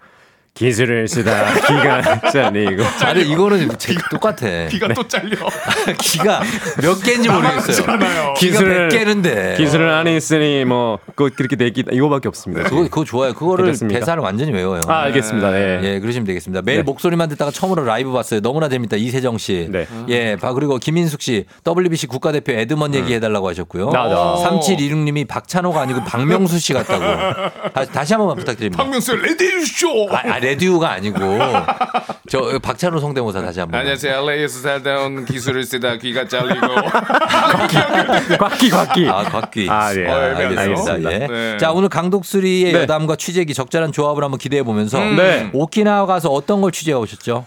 [0.53, 2.83] 기술을 쓰다 기가 짜리고.
[3.05, 4.67] 아니, 이거는 제- 똑같아.
[4.69, 5.35] 귀가 또 잘려.
[5.97, 6.41] 기가
[6.81, 8.33] 몇 개인지 모르겠어요.
[8.35, 9.57] 기가 기술을- 100개는데.
[9.57, 12.63] 기술을 안 했으니 뭐 그거 그렇게 되기 이거밖에 없습니다.
[12.69, 13.33] 그거, 그거 좋아요.
[13.33, 13.99] 그거를 괜찮습니까?
[13.99, 14.81] 대사를 완전히 외워요.
[14.87, 15.51] 아 알겠습니다.
[15.51, 15.79] 네.
[15.83, 16.61] 예, 그러시면 되겠습니다.
[16.63, 16.83] 매일 네.
[16.83, 18.41] 목소리만 듣다가 처음으로 라이브 봤어요.
[18.41, 18.97] 너무나 재밌다.
[18.97, 19.67] 이세정 씨.
[19.71, 19.87] 네.
[20.09, 21.45] 예, 바- 그리고 김인숙 씨.
[21.65, 23.89] WBC 국가대표 에드먼 얘기해달라고 하셨고요.
[23.95, 24.49] 아, 네.
[24.49, 27.01] 3726님이 박찬호가 아니고 박명수 씨 같다고.
[27.73, 28.83] 다, 다시 한 번만 부탁드립니다.
[28.83, 30.07] 박명수 레디쇼.
[30.11, 31.19] 아, 레듀가 아니고
[32.29, 33.79] 저 박찬호 성대모사 다시 한번.
[33.79, 34.13] 안녕하세요.
[34.23, 36.67] LA에서 살다 온 기술을 쓰다 귀가 잘리고.
[38.39, 39.09] 곽기 곽기.
[39.09, 39.67] 아, 곽기.
[39.69, 40.07] 아, 네.
[40.07, 40.61] 어, 알겠습니다.
[40.61, 41.11] 알겠습니다.
[41.11, 41.27] 예.
[41.27, 41.57] 네.
[41.57, 42.81] 자, 오늘 강독수리의 네.
[42.81, 45.15] 여담과 취재기 적절한 조합을 한번 기대해 보면서 음.
[45.15, 45.49] 네.
[45.53, 47.45] 오키나와 가서 어떤 걸 취재해 오셨죠?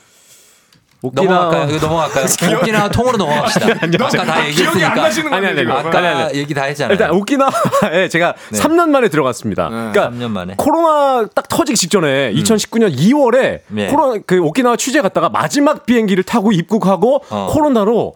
[1.04, 1.76] 오키나와- 넘어갈까요?
[1.76, 2.24] 이거 넘어갈까요?
[2.60, 3.66] 오키나와 통으로 넘어갑시다.
[3.66, 5.04] 아까 다 얘기했으니까.
[5.36, 5.60] 아니, 아니?
[5.60, 5.70] 아니.
[5.70, 6.38] 아까 아니, 아니.
[6.38, 6.92] 얘기 다 했잖아요.
[6.92, 8.58] 일단 오키나와에 제가 네.
[8.58, 9.68] 3년 만에 들어갔습니다.
[9.68, 10.54] 그러니까 3년 만에.
[10.56, 13.88] 코로나 딱 터지기 직전에 2019년 2월에 네.
[13.88, 17.48] 코로나 그 오키나와 취재 갔다가 마지막 비행기를 타고 입국하고 어.
[17.50, 18.14] 코로나로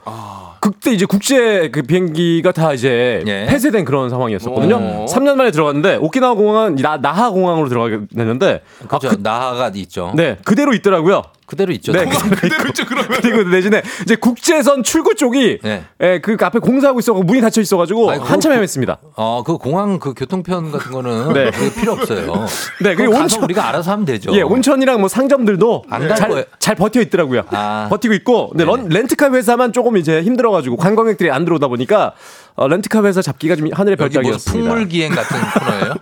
[0.61, 3.47] 그때 이제 국제 그 비행기가 다 이제 예.
[3.47, 4.75] 폐쇄된 그런 상황이었었거든요.
[4.77, 5.05] 오.
[5.07, 9.17] 3년 만에 들어갔는데 오키나와 공항은 나, 나하 공항으로 들어가게 됐는데 아, 그렇죠.
[9.21, 10.13] 나하가 있죠.
[10.17, 11.23] 네 그대로 있더라고요.
[11.49, 11.93] 그대로 있죠.
[11.93, 13.09] 네, 그거 그대로 있죠 그러면.
[13.23, 15.85] 그리고 대신에 이제 국제선 출구 쪽이 네.
[16.03, 18.99] 예, 그 앞에 공사하고 있어 문이 닫혀 있어가지고 아이고, 한참 그- 헤맸습니다.
[19.17, 21.51] 어, 그 공항 그 교통편 같은 거는 네.
[21.51, 22.47] 그게 필요 없어요.
[22.85, 24.31] 네, 그리고 온천- 우리가 알아서 하면 되죠.
[24.35, 25.85] 예, 온천이랑 뭐 상점들도
[26.17, 26.47] 잘.
[26.59, 27.43] 잘 버텨 있더라고요.
[27.51, 27.87] 아.
[27.91, 32.13] 버티고 있고, 근데 런, 렌트카 회사만 조금 이제 힘들어가지고 관광객들이 안 들어오다 보니까
[32.57, 34.53] 어, 렌트카 회사 잡기가 좀 하늘의 별따기였습니다.
[34.53, 35.95] 풍물 기행 같은 코너예요?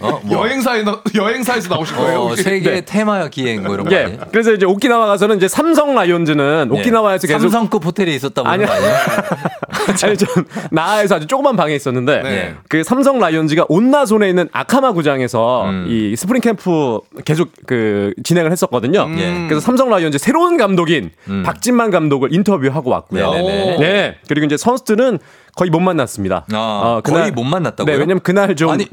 [0.00, 0.38] 어, 뭐.
[0.38, 2.20] 여행사에 나- 여행사에서 나오신 거예요?
[2.20, 2.36] 어?
[2.36, 2.80] 세계 네.
[2.84, 4.20] 테마 기행 뭐 이런 거 예, 아니에요?
[4.30, 6.78] 그래서 이제 오키나와 가서는 이제 삼성 라이온즈는 예.
[6.80, 8.68] 오키나와에서 계속 삼성급 호텔에 있었다 보는 아니요.
[10.04, 10.28] 아니 전
[10.70, 12.54] 나하에서 아주 조그만 방에 있었는데 네.
[12.68, 15.86] 그 삼성 라이온즈가 온나손에 있는 아카마 구장에서 음.
[15.88, 19.08] 이 스프링 캠프 계속 그 진행을 했었거든요.
[19.18, 19.46] 예.
[19.48, 21.42] 그래서 삼성 라이온즈 새로운 감독인 음.
[21.44, 23.30] 박진만 감독을 인터뷰하고 왔고요.
[23.32, 23.78] 네네네.
[23.78, 24.16] 네.
[24.28, 25.18] 그리고 이제 선수들은
[25.56, 26.46] 거의 못 만났습니다.
[26.52, 27.92] 아, 거의 못 만났다고요?
[27.94, 28.86] 네, 왜냐면 그날 좀 아니,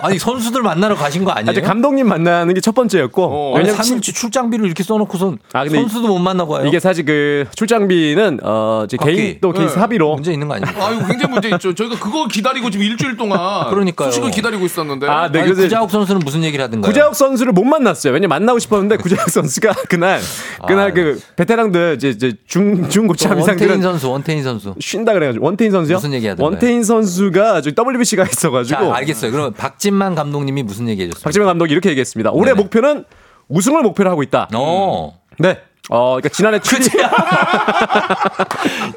[0.00, 1.50] 아니 선수들 만나러 가신 거 아니에요?
[1.50, 3.56] 아직 감독님 만나는 게 첫 번째였고 어.
[3.56, 6.66] 왜냐면 3일치 출장비를 이렇게 써놓고선 아, 선수도 못 만나봐요.
[6.66, 8.96] 이게 사실 그 출장비는 어 이제.
[9.00, 9.72] 개인 또 개인 네.
[9.72, 10.86] 사비로 문제 있는 거 아닙니까?
[10.86, 11.74] 아유 굉장히 문제 있죠.
[11.74, 14.10] 저희가 그거 기다리고 지금 일주일 동안 그러니까요.
[14.10, 15.06] 수식을 기다리고 있었는데.
[15.06, 15.40] 아, 네.
[15.40, 16.90] 아니, 구자욱 선수는 무슨 얘기를 하든가요?
[16.92, 18.12] 구자욱 선수를 못 만났어요.
[18.12, 20.20] 왜냐면 만나고 싶었는데 구자욱 선수가 그날
[20.66, 24.74] 그날 아, 그 베테랑들 이제 이제 중 중고참 원태인 이상들은 선수, 원태인 선수.
[24.80, 25.96] 쉰다 그래가지고 원태인 선수요?
[25.96, 26.44] 무슨 얘기 하던가요?
[26.50, 29.30] 원태인 선수가 WBC가 있어가지고 자, 알겠어요.
[29.30, 31.22] 그럼 박진만 감독님이 무슨 얘기 해줬어요?
[31.24, 32.30] 박지만 감독이 이렇게 얘기했습니다.
[32.32, 32.62] 올해 네네.
[32.62, 33.04] 목표는
[33.48, 34.48] 우승을 목표로 하고 있다.
[34.54, 35.18] 어.
[35.38, 35.58] 네.
[35.90, 36.84] 어, 그러니까 지난해 출이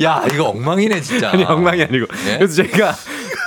[0.04, 1.32] 야, 이거 엉망이네, 진짜.
[1.32, 2.06] 아니 엉망이 아니고.
[2.28, 2.38] 예?
[2.38, 2.94] 그래서 제가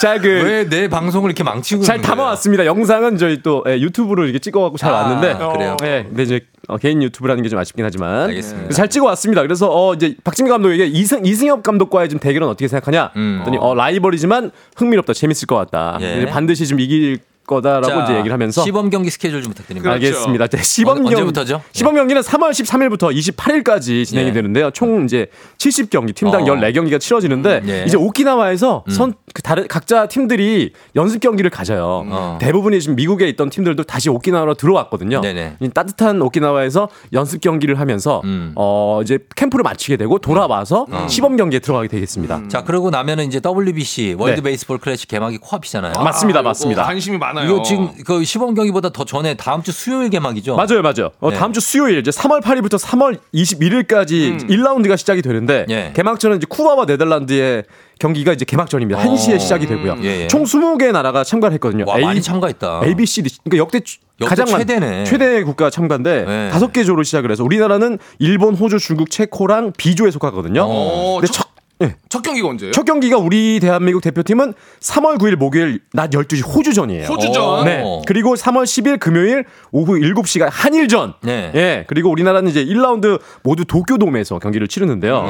[0.01, 2.01] 잘그왜 내 방송을 이렇게 망치고 잘?
[2.01, 2.67] 담아왔습니다.
[2.67, 5.35] 영상은 저희 또 예, 유튜브로 이렇게 찍어갖고 잘 아, 왔는데.
[5.53, 5.77] 그래요?
[5.81, 8.29] 네, 근데 이제 어, 개인 유튜브라는 게 좀 아쉽긴 하지만.
[8.31, 8.71] 알겠습니다.
[8.75, 9.43] 잘 찍어왔습니다.
[9.43, 13.13] 그래서 어, 이제 박진민 감독에게 이승, 이승엽 감독과의 좀 대결은 어떻게 생각하냐?
[13.17, 13.41] 음.
[13.45, 15.99] 그랬더니 어, 라이벌이지만 흥미롭다, 재밌을 것 같다.
[16.01, 16.27] 예.
[16.27, 18.63] 반드시 좀 이길 거다라고 자, 이제 얘기를 하면서.
[18.63, 19.93] 시범 경기 스케줄 좀 부탁드립니다.
[19.93, 20.47] 알겠습니다.
[20.49, 21.63] 네, 시범 언- 경 언제부터죠?
[21.73, 24.33] 시범 경기는 3월 13일부터 28일까지 진행이 예.
[24.33, 24.71] 되는데요.
[24.71, 25.27] 총 이제
[25.59, 26.47] 70경기, 팀당 어.
[26.47, 27.81] 14경기가 치러지는데 예.
[27.83, 27.85] 음.
[27.87, 32.05] 이제 오키나와에서 선그 다른 각자 팀들이 연습 경기를 가져요.
[32.09, 32.39] 어.
[32.41, 35.21] 대부분이 지금 미국에 있던 팀들도 다시 오키나와로 들어왔거든요.
[35.21, 35.57] 네네.
[35.61, 38.53] 이 따뜻한 오키나와에서 연습 경기를 하면서 음.
[38.57, 42.43] 어 이제 캠프를 마치게 되고 돌아와서 시범 경기에 들어가게 되겠습니다.
[42.49, 44.43] 자, 그러고 나면은 이제 WBC 월드 네.
[44.43, 45.93] 베이스볼 클래식 개막이 코앞이잖아요.
[46.03, 46.83] 맞습니다, 아, 이거 맞습니다.
[46.85, 47.47] 관심이 많 아요.
[47.51, 50.57] 이거 지금 그 시범 경기보다 더 전에 다음 주 수요일 개막이죠.
[50.57, 51.11] 맞아요, 맞아요.
[51.21, 51.37] 어, 네.
[51.37, 55.93] 다음 주 수요일 이제 3월 8일부터 3월 21일까지 1라운드가 시작이 되는데 예.
[55.95, 57.65] 개막전은 이제 쿠바와 네덜란드의
[57.99, 59.01] 경기가 이제 개막전입니다.
[59.01, 59.97] 1시에 시작이 되고요.
[60.03, 60.27] 예, 예.
[60.27, 61.85] 총 20개 나라가 참가를 했거든요.
[61.87, 62.83] 와, 많이 참가했다.
[62.85, 63.31] A, B, C, D.
[63.45, 63.81] 그러니까 역대,
[64.27, 65.05] 가장 많- 최대네.
[65.05, 66.51] 최대 국가 참가인데 네.
[66.51, 70.63] 다섯 개 조로 시작을 해서 우리나라는 일본, 호주, 중국, 체코랑 B조에 속하거든요.
[70.67, 71.47] 어, 근데 첫,
[71.81, 71.97] 첫, 예.
[72.09, 72.73] 첫 경기가 언제예요?
[72.73, 77.07] 첫 경기가 우리 대한민국 대표팀은 3월 9일 목요일 낮 12시 호주전이에요.
[77.07, 77.65] 호주전.
[77.65, 77.83] 네.
[78.07, 81.15] 그리고 3월 10일 금요일 오후 7시가 한일전.
[81.23, 81.51] 네.
[81.55, 81.85] 예.
[81.89, 85.25] 그리고 우리나라는 이제 1라운드 모두 도쿄돔에서 경기를 치르는데요.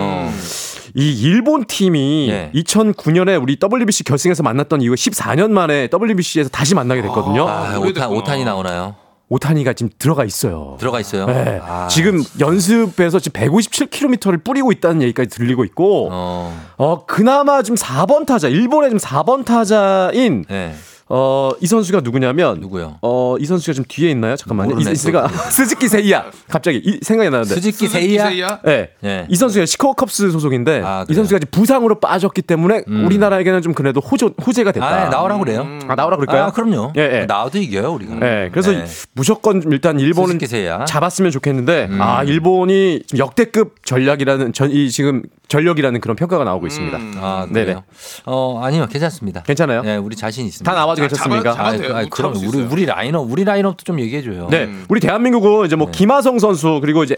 [0.94, 2.50] 이 일본 팀이 예.
[2.54, 7.48] 2009년에 우리 WBC 결승에서 만났던 이후 14년 만에 WBC에서 다시 만나게 됐거든요.
[7.48, 8.08] 아, 오탄, 오래됐구나.
[8.08, 8.96] 오탄이 나오나요?
[9.28, 10.76] 오타니가 지금 들어가 있어요.
[10.78, 11.26] 들어가 있어요.
[11.26, 11.60] 네.
[11.62, 18.26] 아, 지금 연습에서 지금 157km를 뿌리고 있다는 얘기까지 들리고 있고, 어, 어, 그나마 지금 4번
[18.26, 20.74] 타자, 일본의 지금 4번 타자인, 네.
[21.08, 22.98] 어, 이 선수가 누구냐면, 누구요?
[23.02, 24.36] 어, 이 선수가 좀 뒤에 있나요?
[24.36, 24.70] 잠깐만요.
[24.70, 26.24] 이, 모르네, 이 선수가 스즈키 세이야.
[26.48, 27.54] 갑자기 이, 생각이 나는데.
[27.54, 28.60] 스즈키 세이야.
[28.64, 28.90] 네.
[29.00, 29.26] 네.
[29.28, 31.14] 이 선수가 시카고컵스 소속인데 아, 이?
[31.14, 34.86] 선수가 지금 부상으로 빠졌기 때문에 우리나라에게는 좀 그래도 호조, 호재가 됐다.
[34.86, 35.66] 아, 나오라 그래요.
[35.88, 36.44] 아, 나오라 그럴까요?
[36.44, 36.92] 아, 그럼요.
[36.96, 37.26] 예, 예.
[37.26, 38.14] 나와도 이겨요, 우리가.
[38.16, 38.84] 네, 그래서 네.
[39.12, 40.38] 무조건 좀 일단 일본은.
[40.86, 42.00] 잡았으면 좋겠는데 음.
[42.00, 46.98] 아 일본이 지금 역대급 전략이라는 전, 이 지금 전력이라는 그런 평가가 나오고 있습니다.
[47.16, 47.64] 아, 네네.
[47.64, 47.84] 그래요?
[48.24, 49.42] 어, 아니요, 괜찮습니다.
[49.42, 49.82] 괜찮아요?
[49.82, 50.70] 네, 우리 자신 있습니다.
[50.70, 51.52] 다 나와 도 자, 괜찮습니까?
[51.52, 51.96] 잡아- 잡아도 돼요.
[51.96, 52.62] 아, 뭐 그럼 우리.
[52.62, 54.48] 우리 라인업 우리 라인업도 좀 얘기해 줘요.
[54.50, 57.16] 네, 우리 대한민국은 이제 뭐 김하성 선수 그리고 이제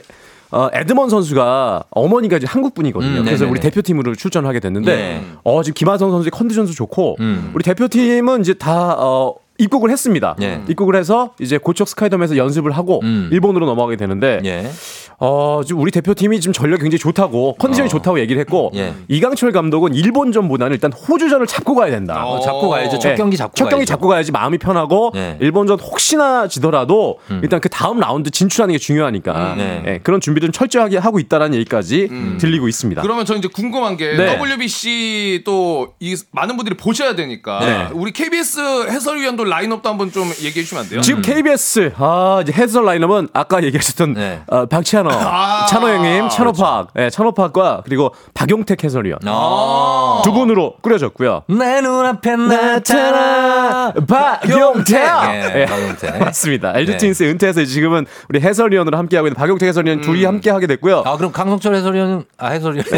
[0.53, 3.19] 어, 에드먼 선수가 어머니가 이제 한국 분이거든요.
[3.21, 3.51] 음, 그래서 네네네.
[3.51, 5.21] 우리 대표팀으로 출전을 하게 됐는데 예.
[5.43, 7.51] 어 지금 김하성 선수의 컨디션도 좋고 음.
[7.53, 10.37] 우리 대표팀은 이제 다 어, 입국을 했습니다.
[10.43, 10.61] 예.
[10.69, 13.29] 입국을 해서 이제 고척 스카이덤에서 연습을 하고 음.
[13.33, 14.71] 일본으로 넘어가게 되는데 예.
[15.19, 17.89] 어, 지금 우리 대표팀이 지금 전력 굉장히 좋다고 컨디션이 어.
[17.89, 18.93] 좋다고 얘기를 했고 예.
[19.09, 22.27] 이강철 감독은 일본전보다는 일단 호주전을 잡고 가야 된다.
[22.27, 22.99] 어, 잡고 가야죠.
[22.99, 23.15] 첫 네.
[23.17, 23.91] 경기 잡고 첫 경기 가야죠.
[23.91, 25.39] 잡고 가야지 마음이 편하고 네.
[25.41, 27.41] 일본전 혹시나 지더라도 음.
[27.43, 29.83] 일단 그 다음 라운드 진출하는 게 중요하니까 네.
[29.87, 33.01] 예, 그런 준비를 좀 철저하게 하고 있다라는 얘기까지 들리고 있습니다.
[33.03, 34.39] 그러면 저 이제 궁금한 게 네.
[34.39, 37.89] WBC 또 이 많은 분들이 보셔야 되니까 네.
[37.93, 41.01] 우리 KBS 해설위원도 라인업도 한번 좀 얘기해 주시면 안 돼요?
[41.01, 44.41] 지금 KBS 아 이제 해설 라인업은 아까 얘기하셨던 네.
[44.47, 47.07] 어, 박찬호, 아, 찬호 형님, 찬호팍, 그렇죠.
[47.07, 50.23] 예, 찬호팍과 그리고 박용택 해설위원 아.
[50.25, 51.43] 두 분으로 꾸려졌고요.
[51.49, 54.97] 내 눈앞에 나타나 박용택.
[54.97, 55.67] 예, 예.
[55.67, 56.19] 박용택.
[56.19, 56.73] 맞습니다.
[56.77, 56.99] LG 네.
[56.99, 61.03] 트윈스 은퇴해서 지금은 우리 해설위원으로 함께하고 있는 박용택 해설위원 둘이 함께하게 됐고요.
[61.07, 62.85] 아 그럼 강성철 해설위원은 아 해설위원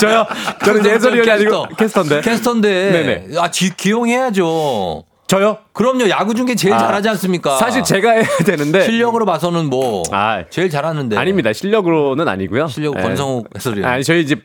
[0.00, 0.26] 저요.
[0.64, 1.76] 저는 해설위원이 아니고 캐스터.
[1.76, 2.20] 캐스터인데.
[2.22, 3.38] 캐스터인데 네네.
[3.38, 5.04] 아 기, 기용해야죠.
[5.26, 5.58] 저요?
[5.78, 7.56] 그럼요 야구 중에 제일 아, 잘하지 않습니까?
[7.56, 11.52] 사실 제가 해야 되는데 실력으로 봐서는 뭐 아, 제일 잘하는데 아닙니다.
[11.52, 12.66] 실력으로는 아니고요.
[12.66, 13.02] 실력 예.
[13.02, 13.88] 권성욱 해설위원.
[13.88, 14.44] 아니 저희 집.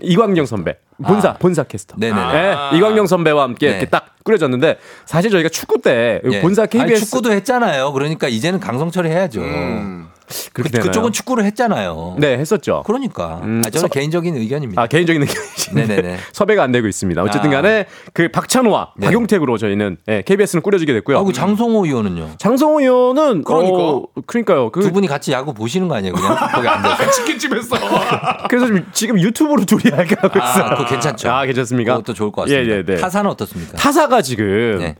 [0.00, 1.32] 이광영 선배 본사 아.
[1.34, 1.96] 본사 캐스터.
[1.98, 2.22] 네네네.
[2.72, 3.72] 예, 이광영 선배와 함께 네.
[3.72, 6.40] 이렇게 딱 꾸려졌는데 사실 저희가 축구 때 예.
[6.40, 7.92] 본사 KBS 아니, 축구도 했잖아요.
[7.92, 9.40] 그러니까 이제는 강성철이 해야죠.
[9.40, 10.86] 그, 그렇게 되나요?
[10.90, 12.16] 그쪽은 축구를 했잖아요.
[12.18, 12.82] 네 했었죠.
[12.86, 14.82] 그러니까 음, 아, 저는 서- 개인적인 의견입니다.
[14.82, 16.16] 아 개인적인 의견이신데 네네네.
[16.32, 17.22] 섭외가 안 되고 있습니다.
[17.22, 17.62] 어쨌든 아.
[17.62, 19.06] 간에 그 박찬호와 네.
[19.06, 21.18] 박용택으로 저희는 예, KBS는 꾸려지게 됐고요.
[21.18, 22.32] 아, 그 장성호 의원은요?
[22.38, 23.76] 장성호 의원은 그러니까.
[23.78, 24.70] 어, 그러니까요.
[24.70, 27.10] 그 두 분이 같이 야구 보시는 거 아니에요, 그냥 거기 앉아서?
[27.12, 27.76] 치킨집에서
[28.48, 30.64] 그래서 지금, 지금 유튜브로 둘이 이렇게 하고 있어요.
[30.64, 31.30] 아, 그거 괜찮죠.
[31.30, 31.92] 아, 괜찮습니까?
[31.96, 32.72] 그것도 좋을 것 같습니다.
[32.74, 32.96] 예, 예, 네.
[32.96, 33.76] 타사는 어떻습니까?
[33.76, 34.94] 타사가 지금 네.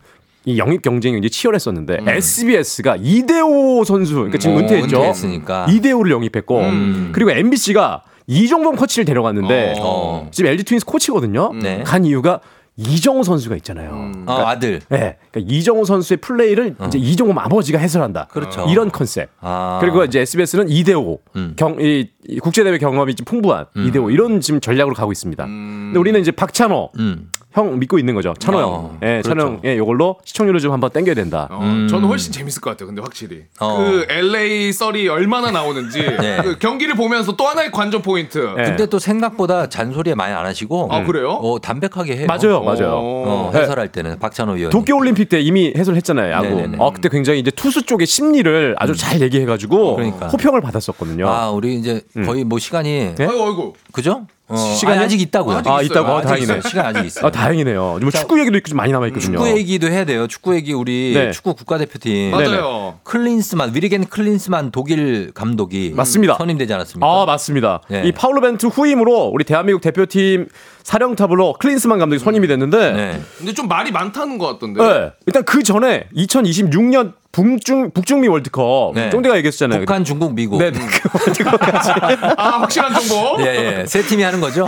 [0.45, 4.61] 이 영입 경쟁이 이제 치열했었는데 SBS가 이대호 선수 그러니까 지금 음.
[4.63, 4.95] 은퇴했죠.
[4.97, 5.65] 어, 은퇴했으니까.
[5.69, 7.09] 이대호를 영입했고 음.
[7.13, 10.27] 그리고 MBC가 이종범 코치를 데려갔는데 어.
[10.31, 11.51] 지금 LG 트윈스 코치거든요.
[11.61, 11.83] 네.
[11.83, 12.39] 간 이유가
[12.79, 14.11] 이정우 선수가 있잖아요.
[14.25, 14.79] 어, 아들.
[14.87, 18.21] 네, 그러니까 이정우 선수의 플레이를 이제 이정우 아버지가 해설한다.
[18.21, 18.27] 어.
[18.29, 18.65] 그렇죠.
[18.69, 19.29] 이런 컨셉.
[19.41, 19.79] 아.
[19.81, 21.53] 그리고 이제 SBS는 이대호 음.
[21.57, 25.43] 경, 이, 이 국제대회 경험이 좀 풍부한 이대호 이런 지금 전략으로 가고 있습니다.
[25.45, 27.29] 근데 우리는 이제 박찬호 음.
[27.51, 28.33] 형 믿고 있는 거죠.
[28.37, 28.99] 찬호 어, 형.
[29.01, 29.53] 예, 찬호 그렇죠.
[29.53, 29.61] 형.
[29.65, 31.47] 예, 요걸로 시청률을 좀 한번 땡겨야 된다.
[31.49, 31.87] 어, 음.
[31.87, 32.87] 저는 훨씬 재밌을 것 같아요.
[32.87, 33.77] 근데 확실히 어.
[33.77, 36.37] 그 LA 썰이 얼마나 나오는지 네.
[36.43, 38.37] 그 경기를 보면서 또 하나의 관전 포인트.
[38.55, 38.63] 네.
[38.65, 41.31] 근데 또 생각보다 잔소리에 많이 안 하시고 아, 그래요?
[41.31, 42.27] 어, 담백하게 해요.
[42.27, 42.95] 맞아요, 맞아요.
[42.95, 43.61] 어, 네.
[43.61, 44.71] 해설할 때는 박찬호 의원이.
[44.71, 46.47] 도쿄 올림픽 때 이미 해설했잖아요, 야구.
[46.47, 46.77] 네네네.
[46.79, 50.27] 어, 그때 굉장히 이제 투수 쪽의 심리를 아주 잘 얘기해가지고 그러니까.
[50.27, 51.27] 호평을 받았었거든요.
[51.27, 52.25] 아, 우리 이제 음.
[52.25, 53.25] 거의 뭐 시간이 네?
[53.25, 53.75] 아이고 아이고.
[53.91, 54.25] 그죠?
[54.49, 55.57] 어, 시간이 아니, 아직 있다고요.
[55.57, 55.81] 아직 아.
[55.81, 56.09] 있다고?
[56.11, 56.57] 어, 아직 다행이네.
[56.57, 56.69] 있어요.
[56.69, 57.27] 시간 아직 있어요.
[57.27, 57.99] 아, 다행이네요.
[58.01, 59.37] 뭐 축구 얘기도 좀 많이 남아 있거든요.
[59.37, 60.27] 축구 얘기도 해야 돼요.
[60.27, 61.31] 축구 얘기 우리 네.
[61.31, 62.99] 축구 국가대표팀 맞아요.
[63.03, 66.35] 클린스만 위리겐 클린스만 독일 감독이 맞습니다.
[66.35, 67.07] 선임되지 않았습니까?
[67.07, 67.81] 아, 맞습니다.
[67.89, 68.03] 네.
[68.05, 70.47] 이 파울로 벤투 후임으로 우리 대한민국 대표팀
[70.83, 73.21] 사령탑으로 클린스만 감독이 선임이 됐는데 네.
[73.37, 74.81] 근데 좀 말이 많다는 것 같던데.
[74.81, 75.11] 네.
[75.27, 79.09] 일단 그 전에 2026년 북중 북중미 월드컵 네.
[79.11, 79.81] 쫑대가 얘기했잖아요.
[79.81, 80.57] 북한, 중국, 미국.
[80.57, 80.79] 네, 네.
[80.79, 81.91] 그 월드컵까지
[82.37, 83.37] 아 확실한 정보.
[83.43, 83.85] 예, 예.
[83.85, 84.67] 세 팀이 하는 거죠?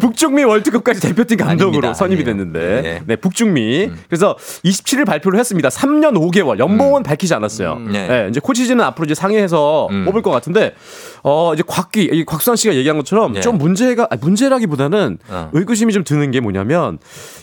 [0.00, 1.94] 북중미 월드컵까지 대표팀 감독으로 아닙니다.
[1.94, 2.36] 선임이 아니에요.
[2.36, 3.02] 됐는데 네.
[3.06, 5.68] 네, 북중미 그래서 27일 발표를 했습니다.
[5.68, 7.78] 3년 5개월 연봉은 밝히지 않았어요.
[7.78, 8.06] 네.
[8.08, 10.06] 네, 이제 코치진은 앞으로 이제 상의해서 음.
[10.06, 10.74] 뽑을 것 같은데
[11.22, 13.40] 어 이제 곽기 이 곽수환 씨가 얘기한 것처럼 네.
[13.40, 15.50] 좀 문제가 아니, 문제라기보다는 어.
[15.52, 16.98] 의구심이 좀 드는 게 뭐냐면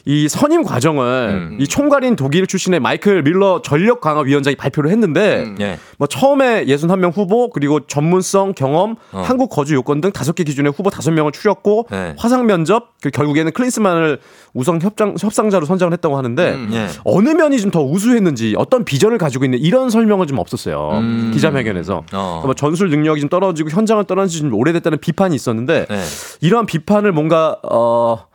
[0.05, 1.57] 이 선임 과정을 음.
[1.59, 5.77] 이 총괄인 독일 출신의 마이클 밀러 전력 강화 위원장이 발표를 했는데 네.
[5.97, 9.21] 뭐 처음에 61명 후보 그리고 전문성 경험 어.
[9.21, 12.15] 한국 거주 요건 등 다섯 개 기준의 후보 다섯 명을 추렸고 네.
[12.17, 14.19] 화상 면접 그 결국에는 클린스만을
[14.53, 16.69] 우선 협상 협상자로 선정을 했다고 하는데 음.
[16.73, 16.87] 예.
[17.03, 21.31] 어느 면이 좀 더 우수했는지 어떤 비전을 가지고 있는 이런 설명은 좀 없었어요 음.
[21.33, 22.41] 기자회견에서 어.
[22.43, 26.03] 뭐 전술 능력이 좀 떨어지고 현장을 떠난 지 좀 오래됐다는 비판이 있었는데 네.
[26.41, 28.25] 이러한 비판을 뭔가 어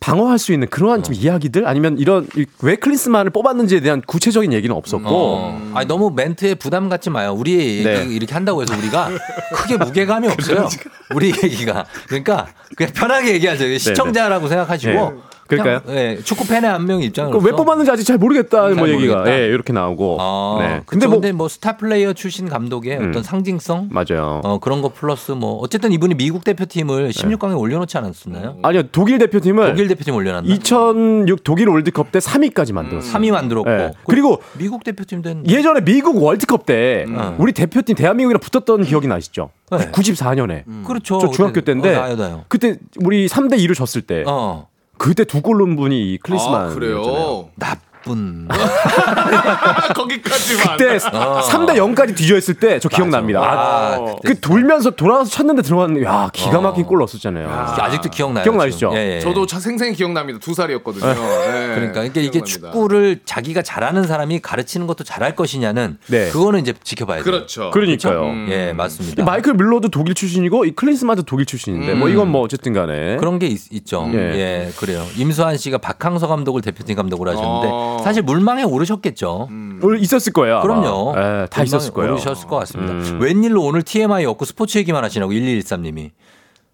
[0.00, 1.02] 방어할 수 있는 그러한 어.
[1.02, 5.72] 좀 이야기들 아니면 이런 이- 왜 클린스만을 뽑았는지에 대한 구체적인 얘기는 없었고 어.
[5.74, 7.32] 아니 너무 멘트에 부담 갖지 마요.
[7.36, 8.04] 우리 네.
[8.10, 9.10] 이렇게 한다고 해서 우리가
[9.54, 10.68] 크게 무게감이 없어요.
[11.14, 11.84] 우리 얘기가.
[12.08, 13.76] 그러니까 그냥 편하게 얘기하죠.
[13.78, 15.34] 시청자라고 생각하시고.
[15.56, 15.62] 네.
[15.62, 15.96] 그럴까요?
[15.96, 17.38] 예, 축구 팬의 한명 입장으로.
[17.38, 19.38] 그왜 뽑았는지 아직 잘 모르겠다 뭐잘 얘기가 모르겠다.
[19.38, 20.82] 예, 이렇게 나오고 아, 네.
[20.86, 23.08] 근데 뭐, 뭐 근데 뭐 스타 플레이어 출신 감독의 음.
[23.10, 24.40] 어떤 상징성 맞아요.
[24.44, 28.58] 어, 그런 거 플러스 뭐 어쨌든 이분이 미국 대표팀을 16강에 올려놓지 않았었나요?
[28.62, 30.52] 아니요 독일 대표팀을 독일 대표팀 올려놨나?
[30.52, 33.12] 2006 독일 월드컵 때 3위까지 만들었어요.
[33.12, 33.90] 3위 만들었고 네.
[34.04, 37.36] 그 그리고 미국 대표팀도 했는데 예전에 미국 월드컵 때 음.
[37.38, 39.50] 우리 대표팀 대한민국이랑 붙었던 기억이 나시죠?
[39.70, 39.90] 네.
[39.90, 41.18] 94년에 그렇죠.
[41.18, 42.44] 저 중학교 때인데 어, 나요, 나요.
[42.48, 44.68] 그때 우리 3대 2를 졌을 때 어.
[44.98, 47.50] 그때 두 골 넣은 분이 이아 클리스만 그래요.
[47.56, 48.46] 나 나쁜.
[49.94, 50.76] 거기까지만.
[50.76, 51.40] 그때 어.
[51.40, 53.40] 3대 0까지 뒤져 있을 때 저 기억납니다.
[53.40, 57.48] 아, 아, 그 돌면서 돌아와서 쳤는데 들어갔는데 야 기가 막힌 골 넣었었잖아요.
[57.48, 58.42] 아 직도 기억나요.
[58.44, 58.90] 기억나시죠?
[58.94, 59.20] 예, 예.
[59.20, 60.38] 저도 차 생생히 기억납니다.
[60.40, 61.06] 두 살이었거든요.
[61.06, 61.74] 네.
[61.74, 62.42] 그러니까 이게, 이게.
[62.42, 66.30] 축구를 자기가 잘하는 사람이 가르치는 것도 잘할 것이냐는 네.
[66.30, 67.24] 그거는 이제 지켜봐야 돼요.
[67.24, 67.70] 그렇죠.
[67.70, 68.22] 그러니까요.
[68.24, 68.48] 음.
[68.50, 69.24] 예, 이 맞습니다.
[69.24, 73.46] 마이클 밀러도 독일 출신이고 이 클린스만도 독일 출신인데 뭐 이건 뭐 어쨌든 간에 그런 게
[73.46, 74.18] 있, 죠 예.
[74.18, 74.72] 예.
[74.76, 75.04] 그래요.
[75.16, 77.93] 임수환 씨가 박항서 감독을 대표팀 감독으로 하셨는데 어.
[78.02, 79.48] 사실 물망에 오르셨겠죠.
[79.82, 80.56] 오늘 있었을 거예요.
[80.56, 80.62] 아마.
[80.62, 81.14] 그럼요.
[81.16, 82.12] 예, 다 있었을 거예요.
[82.12, 82.92] 오르셨을 것 같습니다.
[82.92, 83.18] 음.
[83.20, 86.10] 웬일로 오늘 TMI 없고 스포츠 얘기만 하시냐고 1213님이.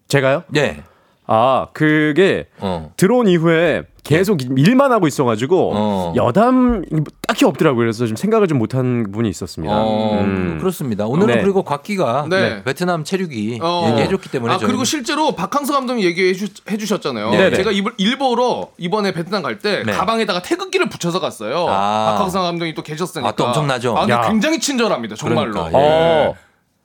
[0.07, 0.43] 제가요?
[0.49, 0.83] 네.
[1.33, 2.91] 아 그게 어.
[2.97, 6.13] 들어온 이후에 계속 일만 하고 있어가지고 어.
[6.17, 6.81] 여담
[7.25, 7.79] 딱히 없더라고요.
[7.83, 9.73] 그래서 좀 생각을 좀 못한 분이 있었습니다.
[9.73, 10.57] 어, 음.
[10.59, 11.05] 그렇습니다.
[11.05, 11.41] 오늘은 네.
[11.41, 12.63] 그리고 곽기가 네.
[12.65, 13.87] 베트남 체육이 어.
[13.91, 17.29] 얘기해줬기 때문에 아 저희는- 그리고 실제로 박항서 감독이 얘기해 주, 해주셨잖아요.
[17.31, 17.55] 네네.
[17.55, 19.93] 제가 이번 일보러 이번에 베트남 갈때 네.
[19.93, 21.65] 가방에다가 태극기를 붙여서 갔어요.
[21.69, 22.13] 아.
[22.17, 23.29] 박항서 감독이 또 계셨으니까.
[23.29, 23.95] 아, 또 엄청나죠?
[23.97, 24.27] 아.
[24.27, 25.15] 굉장히 친절합니다.
[25.15, 25.51] 정말로.
[25.53, 26.33] 그러니까, 예.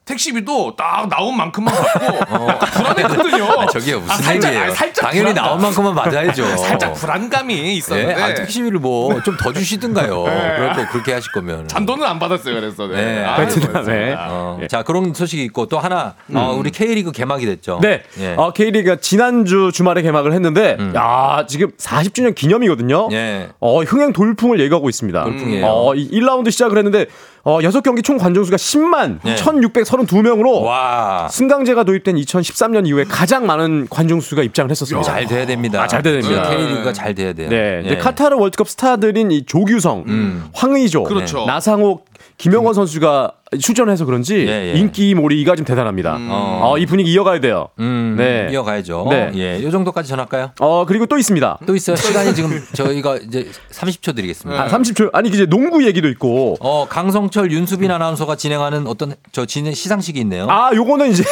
[0.06, 0.16] 어.
[0.16, 3.44] 택시비도 딱 나온 만큼만 받고 약간 불안했거든요.
[3.60, 4.70] 아, 저기요 무슨 아, 살짝, 얘기예요?
[4.70, 5.44] 아, 살짝 당연히 불안감.
[5.44, 6.44] 나온 만큼만 받아야죠.
[6.56, 10.22] 살짝 불안감이 예, 있었는데 아, 택시비를 뭐 좀 더 주시든가요.
[10.22, 11.66] 그럴 거 그렇게 하실 거면.
[11.68, 12.54] 잔돈은 안 받았어요.
[12.54, 12.94] 그래서 네.
[12.94, 13.68] 네, 아, 베트남에.
[13.72, 14.26] 그렇습니다.
[14.30, 14.68] 어, 예.
[14.68, 17.80] 자 그런 소식이 있고 또 하나 어, 우리 K리그 개막이 됐죠.
[17.82, 18.02] 네.
[18.20, 18.34] 예.
[18.36, 20.92] 어, K리그가 지난주 주말에 개막을 했는데, 음.
[20.94, 23.08] 야, 지금 40주년 기념이거든요.
[23.12, 23.48] 예.
[23.60, 25.24] 어, 흥행 돌풍을 예고하고 있습니다.
[25.24, 25.66] 돌풍이에요.
[25.66, 27.06] 어, 이 1라운드 시작을 했는데,
[27.46, 29.36] 어, 6경기 총 관중수가 10만 예.
[29.36, 31.28] 1632명으로 와.
[31.30, 35.08] 승강제가 도입된 2013년 이후에 가장 많은 관중수가 입장을 했었습니다.
[35.08, 35.80] 잘 돼야 됩니다.
[35.80, 36.50] 아, 잘 돼야 됩니다.
[36.50, 37.48] K리그가 잘 돼야 돼요.
[37.48, 37.82] 네.
[37.84, 37.86] 예.
[37.86, 40.48] 이제 카타르 월드컵 스타들인 이 조규성, 음.
[40.54, 41.44] 황의조, 그렇죠.
[41.46, 42.00] 나상호,
[42.38, 44.78] 김영건 선수가 출전해서 그런지 예, 예.
[44.78, 46.16] 인기 몰이가 좀 대단합니다.
[46.18, 46.60] 어.
[46.64, 47.68] 어, 이 분위기 이어가야 돼요.
[47.78, 48.48] 음, 네.
[48.50, 49.06] 이어가야죠.
[49.08, 49.30] 네.
[49.36, 50.50] 예, 요 정도까지 전할까요?
[50.58, 51.58] 어, 그리고 또 있습니다.
[51.64, 51.94] 또 있어요.
[51.96, 54.60] 시간이 지금 저희가 이제 30초 드리겠습니다.
[54.60, 55.10] 아, 30초.
[55.12, 56.56] 아니, 이제 농구 얘기도 있고.
[56.58, 60.48] 어, 강성철, 윤수빈 아나운서가 진행하는 어떤 저 진행 시상식이 있네요.
[60.50, 61.22] 아, 요거는 이제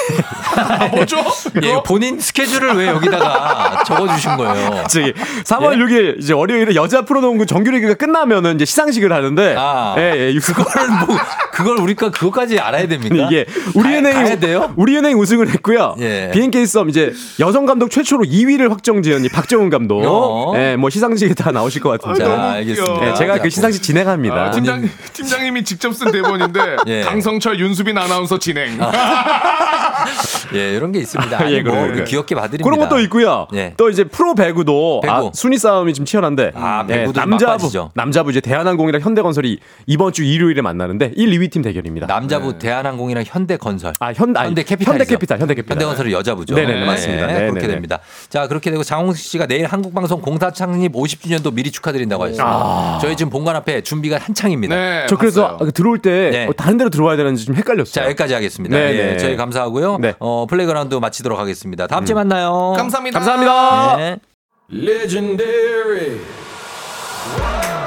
[0.57, 1.17] 아, 뭐죠?
[1.65, 4.85] 예, 본인 스케줄을 왜 여기다가 적어주신 거예요?
[4.89, 9.97] 저기 3월 6일 이제 월요일에 여자 프로농구 정규리그가 끝나면은 이제 시상식을 하는데 아.
[9.99, 10.39] 예, 예.
[10.39, 11.17] 그거를 뭐
[11.53, 13.15] 그걸 우리가 그것까지 알아야 됩니까?
[13.15, 14.73] 이게 가야 우리은행이 돼요?
[14.77, 15.95] 우리은행 우승을 했고요.
[16.01, 16.31] 예.
[16.33, 20.03] BNK 썸 이제 여성 감독 최초로 2위를 확정지은 이 박정훈 감독.
[20.05, 20.53] 어.
[20.57, 22.25] 예, 뭐 시상식에 다 나오실 것 같은데.
[22.25, 22.43] 웃겨.
[22.43, 23.09] 알겠습니다.
[23.11, 24.35] 예, 제가 자, 그 시상식 진행합니다.
[24.37, 27.01] 아, 팀장 팀장님이 직접 쓴 대본인데 예.
[27.03, 28.79] 강성철 윤수빈 아나운서 진행.
[30.55, 31.39] 예, 이런 게 있습니다.
[31.41, 31.83] 아니, 예, 뭐.
[31.85, 32.65] 우리 귀엽게 봐드립니다.
[32.65, 33.47] 그런 것도 있고요.
[33.55, 33.75] 예.
[33.77, 35.15] 또 이제 프로 배구도 배구.
[35.15, 37.91] 아, 순위 싸움이 좀 치열한데 아, 예, 배구도 남자부 막바지죠.
[37.95, 42.07] 남자부 이제 대한항공이랑 현대건설이 이번 주 일요일에 만나 는데 1, 2위 팀 대결입니다.
[42.07, 43.95] 남자부 대한항공이랑 현대건설.
[44.01, 44.95] 아, 현, 아니, 현대캐피탈.
[44.95, 45.75] 현대캐피탈, 현대캐피탈.
[45.77, 46.55] 현대건설이 여자부죠.
[46.55, 47.27] 네네 네, 맞습니다.
[47.27, 47.51] 네.
[47.51, 48.01] 그렇게 됩니다.
[48.29, 52.99] 자, 그렇게 되고 장홍식 씨가 내일 한국방송 공사 창립 50주년도 미리 축하드린다고 하셨습니다.
[53.01, 54.75] 저희 지금 본관 앞에 준비가 한창입니다.
[54.75, 55.07] 네.
[55.09, 55.69] 저 그래서 봤어요.
[55.69, 56.47] 아, 들어올 때 네.
[56.47, 57.93] 어, 다른 데로 들어와야 되는지 좀 헷갈렸어요.
[57.93, 58.77] 자, 여기까지 하겠습니다.
[58.77, 59.17] 네, 예, 네.
[59.19, 59.99] 저희 감사하고요.
[59.99, 60.15] 네.
[60.19, 61.87] 어, 플레이그라운드 마치도록 하겠습니다.
[61.87, 62.75] 다음 주에 만나요.
[62.77, 63.19] 감사합니다.
[63.19, 63.97] 감사합니다.
[63.97, 64.19] 네.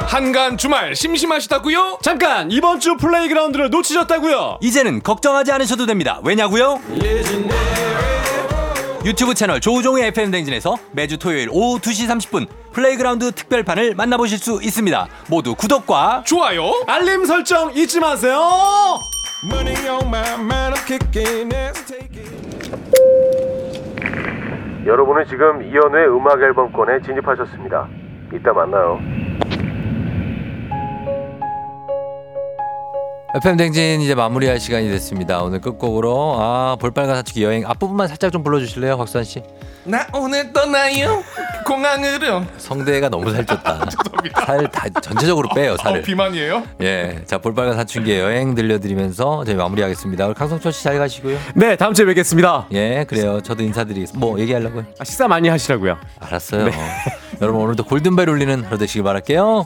[0.08, 2.00] 한가한 주말 심심하시다고요?
[2.02, 4.60] 잠깐 이번 주 플레이그라운드를 놓치셨다고요?
[4.62, 6.22] 이제는 걱정하지 않으셔도 됩니다.
[6.24, 6.80] 왜냐고요?
[9.04, 15.08] 유튜브 채널 조우종의 FM 대행진에서 매주 토요일 오후 2시 30분 플레이그라운드 특별판을 만나보실 수 있습니다.
[15.30, 16.72] 모두 구독과 좋아요.
[16.88, 18.40] 알림 설정 잊지 마세요.
[24.86, 27.90] 여러분은 지금 이연우의 음악 앨범권에 진입하셨습니다.
[28.34, 29.00] 이따 만나요.
[33.38, 35.42] FM 댕진 이제 마무리할 시간이 됐습니다.
[35.44, 39.44] 오늘 끝곡으로 아 볼빨간 사춘기 여행 앞부분만 살짝 좀 불러주실래요, 박수환 씨?
[39.84, 41.24] 나 오늘 떠나요
[41.66, 42.44] 공항으로.
[42.58, 43.90] 성대가 너무 살쪘다.
[44.46, 46.02] 살 다 전체적으로 빼요 어, 살을.
[46.02, 46.64] 비만이에요?
[46.82, 50.26] 예, 자 볼빨간 사춘기 여행 들려드리면서 저희 마무리하겠습니다.
[50.26, 51.38] 우리 강성철 씨 잘 가시고요.
[51.54, 52.68] 네 다음 주에 뵙겠습니다.
[52.74, 53.42] 예, 그래요.
[53.42, 54.20] 저도 인사드리겠습니다.
[54.26, 54.84] 뭐 얘기하려고요?
[55.00, 55.98] 아, 식사 많이 하시라고요.
[56.22, 56.70] 알았어요.
[57.42, 59.64] 여러분 오늘도 골든벨 울리는 하루 되시길 바랄게요.